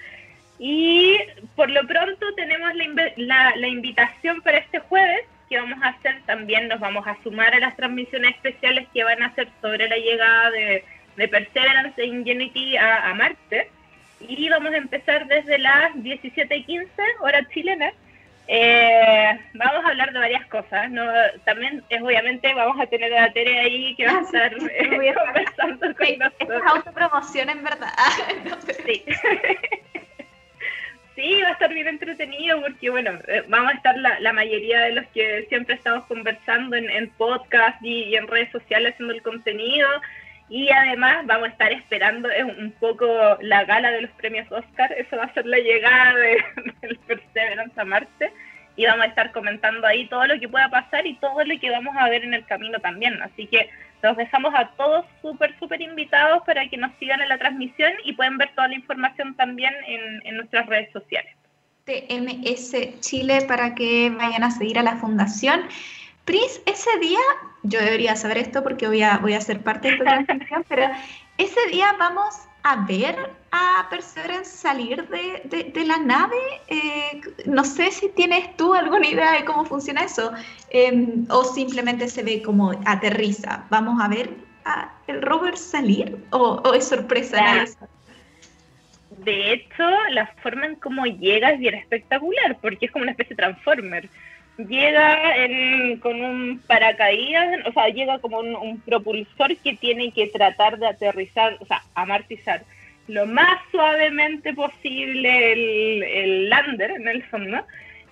Y 0.59 1.19
por 1.57 1.69
lo 1.69 1.87
pronto 1.87 2.35
tenemos 2.37 2.73
la, 3.17 3.53
la, 3.55 3.69
invitación 3.69 4.41
para 4.41 4.59
este 4.59 4.79
jueves, 4.79 5.27
que 5.51 5.61
vamos 5.61 5.79
a 5.83 5.89
hacer 5.89 6.23
también, 6.25 6.67
nos 6.69 6.81
vamos 6.81 7.07
a 7.07 7.17
sumar 7.23 7.55
a 7.55 7.61
las 7.61 7.77
transmisiones 7.77 8.35
especiales 8.35 8.89
que 8.95 9.05
van 9.05 9.23
a 9.23 9.27
hacer 9.27 9.49
sobre 9.61 9.89
la 9.89 9.97
llegada 9.97 10.51
de, 10.53 10.85
de 11.17 11.29
Perseverance 11.29 12.01
e 12.01 12.07
Ingenuity 12.07 12.79
a, 12.79 13.11
a 13.11 13.15
Marte. 13.15 13.69
Y 14.21 14.49
vamos 14.49 14.73
a 14.73 14.79
empezar 14.79 15.27
desde 15.27 15.59
las 15.59 15.93
17.15 15.97 16.89
hora 17.21 17.47
chilena 17.51 17.93
eh, 18.51 19.39
vamos 19.53 19.85
a 19.85 19.89
hablar 19.89 20.13
de 20.13 20.19
varias 20.19 20.47
cosas. 20.47 20.91
¿no? 20.91 21.05
También, 21.45 21.85
es, 21.91 22.03
obviamente, 22.03 22.53
vamos 22.55 22.81
a 22.81 22.87
tener 22.87 23.15
a 23.15 23.31
Tere 23.33 23.61
ahí 23.61 23.95
que 23.95 24.07
va 24.07 24.13
a 24.13 24.19
ah, 24.19 24.23
estar 24.23 24.53
eh, 24.55 25.15
conversando 25.27 25.95
con 25.95 26.19
nosotros. 26.19 26.63
Es 26.63 26.73
autopromoción, 26.73 27.51
en 27.51 27.63
verdad. 27.63 27.93
sí. 28.87 29.05
sí, 31.15 31.43
va 31.43 31.49
a 31.49 31.53
estar 31.53 31.75
bien 31.75 31.89
entretenido 31.89 32.61
porque, 32.63 32.89
bueno, 32.89 33.19
eh, 33.29 33.45
vamos 33.49 33.73
a 33.73 33.77
estar 33.77 33.99
la, 33.99 34.19
la, 34.21 34.33
mayoría 34.33 34.81
de 34.81 34.93
los 34.93 35.07
que 35.09 35.45
siempre 35.49 35.75
estamos 35.75 36.07
conversando 36.07 36.77
en, 36.77 36.89
en 36.89 37.11
podcast 37.11 37.83
y, 37.83 38.17
en 38.17 38.29
redes 38.29 38.51
sociales 38.51 38.95
haciendo 38.95 39.15
el 39.15 39.23
contenido. 39.23 39.89
Y 40.49 40.71
además 40.71 41.27
vamos 41.27 41.49
a 41.49 41.53
estar 41.53 41.73
esperando 41.73 42.29
un 42.59 42.73
poco 42.81 43.07
la 43.41 43.65
gala 43.65 43.91
de 43.91 44.03
los 44.03 44.11
premios 44.13 44.51
Oscar, 44.51 44.93
eso 44.93 45.17
va 45.17 45.25
a 45.25 45.35
ser 45.35 45.47
la 45.47 45.59
llegada 45.59 46.15
de, 46.15 46.39
del 46.83 46.99
Perseverance 47.01 47.79
a 47.79 47.85
Marte 47.85 48.33
y 48.77 48.87
vamos 48.87 49.07
a 49.07 49.09
estar 49.09 49.33
comentando 49.33 49.87
ahí 49.87 50.09
todo 50.09 50.27
lo 50.27 50.39
que 50.39 50.49
pueda 50.49 50.71
pasar 50.71 51.07
y 51.07 51.17
todo 51.17 51.45
lo 51.45 51.61
que 51.61 51.69
vamos 51.69 51.95
a 51.99 52.09
ver 52.09 52.23
en 52.23 52.33
el 52.33 52.47
camino 52.47 52.79
también. 52.79 53.21
Así 53.23 53.47
que 53.47 53.69
los 54.03 54.17
dejamos 54.17 54.55
a 54.55 54.69
todos 54.77 55.05
súper, 55.21 55.59
súper 55.59 55.83
invitados 55.83 56.45
para 56.47 56.67
que 56.69 56.77
nos 56.77 56.93
sigan 56.99 57.21
en 57.21 57.29
la 57.29 57.39
transmisión 57.39 57.93
y 58.05 58.13
pueden 58.13 58.39
ver 58.39 58.51
toda 58.55 58.69
la 58.69 58.77
información 58.77 59.35
también 59.35 59.75
en, 59.85 60.23
en 60.25 60.37
nuestras 60.37 60.67
redes 60.67 60.93
sociales. 60.93 61.35
TMS 61.85 63.01
Chile 63.01 63.41
para 63.49 63.75
que 63.75 64.11
vayan 64.11 64.45
a 64.45 64.51
seguir 64.51 64.79
a 64.79 64.83
la 64.83 64.97
fundación. 64.97 65.63
Pris, 66.29 66.61
ese 66.67 66.91
día, 67.01 67.19
yo 67.63 67.81
debería 67.81 68.15
saber 68.15 68.37
esto 68.37 68.63
porque 68.63 68.87
voy 68.87 69.01
a, 69.01 69.17
voy 69.17 69.33
a 69.33 69.41
ser 69.41 69.63
parte 69.63 69.89
de 69.89 69.95
esta 69.95 70.25
transmisión, 70.27 70.63
pero 70.69 70.83
ese 71.39 71.59
día 71.73 71.97
vamos 71.99 72.35
a 72.65 72.85
ver 72.85 73.17
a 73.51 73.87
Perseverance 73.89 74.51
salir 74.51 75.09
de, 75.09 75.71
de, 75.73 75.85
la 75.87 75.97
nave. 75.97 76.37
Eh, 76.67 77.23
no 77.47 77.65
sé 77.65 77.91
si 77.93 78.11
tienes 78.11 78.55
tú 78.59 78.75
alguna 78.75 79.09
idea 79.09 79.33
de 79.33 79.47
cómo 79.47 79.65
funciona 79.65 80.03
eso 80.03 80.31
em, 80.69 81.25
o 81.31 81.45
simplemente 81.45 82.07
se 82.09 82.23
ve 82.23 82.43
como 82.43 82.73
aterriza. 82.85 83.65
¿Vamos 83.71 83.99
a 83.99 84.09
ver 84.09 84.29
a 84.67 84.93
el 85.07 85.23
rover 85.23 85.57
salir 85.57 86.27
o, 86.29 86.75
es 86.75 86.87
sorpresa? 86.87 87.65
de 89.25 89.53
hecho, 89.55 89.89
la 90.11 90.27
forma 90.43 90.67
en 90.67 90.75
cómo 90.75 91.07
llega 91.07 91.53
es 91.53 91.59
bien 91.59 91.77
espectacular 91.77 92.59
porque 92.61 92.85
es 92.85 92.93
como 92.93 93.05
una 93.05 93.13
especie 93.13 93.35
de 93.35 93.43
transformer 93.43 94.11
llega 94.59 95.17
con 96.01 96.21
un 96.21 96.61
paracaídas, 96.67 97.67
o 97.67 97.73
sea, 97.73 97.89
llega 97.89 98.19
como 98.19 98.41
un, 98.41 98.81
propulsor 98.81 99.57
que 99.59 99.75
tiene 99.77 100.13
que 100.13 100.27
tratar 100.29 100.79
de 100.79 100.89
aterrizar, 100.89 101.57
o 101.61 101.67
sea, 101.67 101.83
amortizar 101.95 102.63
lo 103.07 103.25
más 103.25 103.59
suavemente 103.71 104.53
posible 104.53 105.53
el, 105.53 106.51
lander 106.51 106.91
en 106.91 107.09
el 107.09 107.23
fondo 107.25 107.65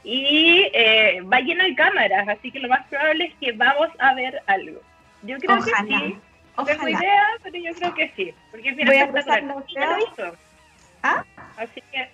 y 0.04 0.70
eh, 0.72 1.20
va 1.30 1.40
lleno 1.40 1.64
de 1.64 1.74
cámaras, 1.74 2.28
así 2.28 2.50
que 2.50 2.60
lo 2.60 2.68
más 2.68 2.86
probable 2.86 3.24
es 3.24 3.34
que 3.40 3.52
vamos 3.52 3.88
a 3.98 4.14
ver 4.14 4.40
algo. 4.46 4.80
Yo 5.22 5.38
creo 5.38 5.62
que 5.62 5.72
sí. 5.86 6.16
No 6.56 6.64
tengo 6.64 6.88
idea, 6.88 7.26
pero 7.42 7.58
yo 7.58 7.74
creo 7.74 7.94
que 7.94 8.10
sí, 8.16 8.32
porque 8.50 8.72
Voy 8.72 8.96
a 8.96 9.10
¿Ah? 11.02 11.24
Así 11.58 11.82
que 11.92 12.08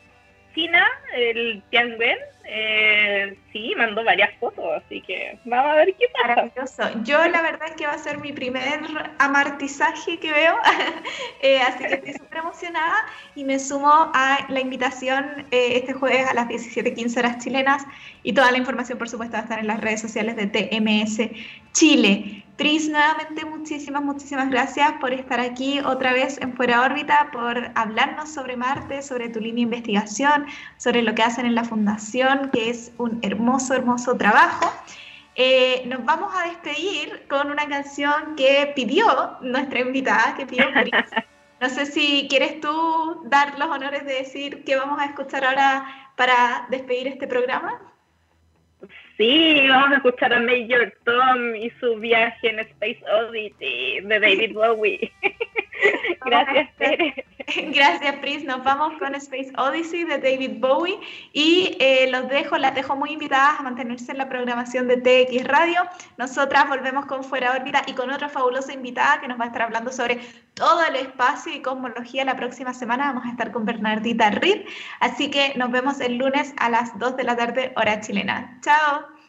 China, 0.55 0.87
el 1.15 1.63
Tianwen, 1.71 2.19
eh, 2.45 3.39
sí, 3.53 3.73
mandó 3.77 4.05
varias 4.05 4.31
fotos, 4.39 4.65
así 4.85 5.01
que 5.01 5.39
vamos 5.45 5.73
a 5.73 5.75
ver 5.77 5.95
qué 5.99 6.07
pasa. 6.13 6.29
Maravilloso. 6.29 6.83
Yo 7.05 7.27
la 7.29 7.41
verdad 7.41 7.69
es 7.69 7.77
que 7.77 7.87
va 7.87 7.93
a 7.93 7.99
ser 7.99 8.19
mi 8.19 8.33
primer 8.33 8.81
amartizaje 9.19 10.19
que 10.19 10.33
veo, 10.33 10.57
eh, 11.43 11.61
así 11.61 11.85
que 11.85 11.95
estoy 11.95 12.13
súper 12.15 12.39
emocionada 12.39 12.97
y 13.35 13.45
me 13.45 13.59
sumo 13.59 14.11
a 14.15 14.47
la 14.49 14.61
invitación 14.61 15.47
eh, 15.51 15.77
este 15.77 15.93
jueves 15.93 16.29
a 16.29 16.35
las 16.35 16.49
17.15 16.49 17.19
horas 17.19 17.39
chilenas 17.39 17.85
y 18.23 18.33
toda 18.33 18.51
la 18.51 18.59
información 18.59 18.99
por 18.99 19.09
supuesto 19.09 19.37
va 19.37 19.41
a 19.41 19.45
estar 19.45 19.59
en 19.59 19.69
las 19.69 19.81
redes 19.81 20.01
sociales 20.01 20.37
de 20.37 20.47
TMS 20.47 21.31
Chile. 21.73 22.42
Tris, 22.63 22.89
nuevamente 22.89 23.45
muchísimas, 23.45 24.05
muchísimas 24.05 24.49
gracias 24.49 24.93
por 25.01 25.13
estar 25.13 25.41
aquí 25.41 25.81
otra 25.81 26.13
vez 26.13 26.41
en 26.41 26.55
Fuera 26.55 26.83
órbita, 26.83 27.29
por 27.33 27.73
hablarnos 27.75 28.29
sobre 28.29 28.57
Marte, 28.57 29.03
sobre 29.03 29.29
tu 29.31 29.41
línea 29.41 29.57
de 29.57 29.63
investigación, 29.63 30.47
sobre 30.77 31.03
lo 31.03 31.13
que 31.13 31.25
hacen 31.25 31.45
en 31.45 31.57
la 31.57 31.65
Fundación, 31.65 32.51
que 32.53 32.71
es 32.71 32.93
un 32.99 33.19
hermoso, 33.23 33.75
hermoso 33.75 34.17
trabajo. 34.17 34.73
Eh, 35.35 35.83
nos 35.87 36.05
vamos 36.05 36.33
a 36.37 36.47
despedir 36.51 37.27
con 37.29 37.51
una 37.51 37.67
canción 37.67 38.37
que 38.37 38.73
pidió 38.77 39.39
nuestra 39.41 39.81
invitada, 39.81 40.37
que 40.37 40.47
pidió 40.47 40.67
Tris. 40.73 40.93
No 41.61 41.69
sé 41.69 41.87
si 41.87 42.29
quieres 42.29 42.61
tú 42.61 43.23
dar 43.25 43.59
los 43.59 43.69
honores 43.69 44.05
de 44.05 44.15
decir 44.15 44.63
qué 44.65 44.77
vamos 44.77 45.01
a 45.01 45.07
escuchar 45.07 45.45
ahora 45.45 46.11
para 46.17 46.67
despedir 46.71 47.09
este 47.09 47.27
programa. 47.27 47.92
Sí, 49.17 49.67
vamos 49.69 49.93
a 49.93 49.97
escuchar 49.97 50.33
a 50.33 50.41
Major 50.41 50.93
Tom 51.05 51.55
y 51.55 51.71
su 51.81 51.97
viaje 51.97 52.49
en 52.49 52.61
Space 52.61 53.03
Oddity 53.11 54.01
de 54.01 54.21
David 54.21 54.53
Bowie. 54.55 55.13
Gracias, 56.25 56.69
Tere. 56.77 57.25
Gracias, 57.75 58.17
Pris. 58.17 58.45
Nos 58.45 58.63
vamos 58.65 58.93
con 58.99 59.15
Space 59.15 59.53
Odyssey 59.57 60.05
de 60.05 60.19
David 60.19 60.61
Bowie 60.61 60.99
y 61.33 61.77
eh, 61.81 62.09
los 62.11 62.29
dejo, 62.29 62.59
las 62.59 62.75
dejo 62.75 62.97
muy 62.97 63.13
invitadas 63.13 63.61
a 63.61 63.63
mantenerse 63.63 64.13
en 64.13 64.19
la 64.19 64.29
programación 64.29 64.89
de 64.89 64.97
TX 64.97 65.45
Radio. 65.45 65.81
Nosotras 66.19 66.69
volvemos 66.69 67.07
con 67.07 67.25
Fuera 67.25 67.53
órbita 67.53 67.83
y 67.87 67.95
con 67.95 68.11
otra 68.11 68.29
fabulosa 68.29 68.73
invitada 68.73 69.21
que 69.21 69.29
nos 69.29 69.39
va 69.39 69.45
a 69.45 69.47
estar 69.49 69.63
hablando 69.63 69.91
sobre 69.91 70.21
todo 70.55 70.85
el 70.85 70.97
espacio 70.97 71.53
y 71.53 71.63
cosmología. 71.63 72.25
La 72.25 72.37
próxima 72.37 72.75
semana 72.75 73.07
vamos 73.07 73.25
a 73.27 73.31
estar 73.31 73.53
con 73.53 73.65
Bernardita 73.65 74.31
Reed. 74.31 74.67
Así 75.01 75.31
que 75.31 75.55
nos 75.57 75.71
vemos 75.71 76.01
el 76.01 76.17
lunes 76.17 76.55
a 76.59 76.71
las 76.71 76.99
2 76.99 77.17
de 77.17 77.25
la 77.25 77.37
tarde, 77.37 77.73
hora 77.77 78.01
chilena. 78.01 78.59
Chao. 78.63 79.22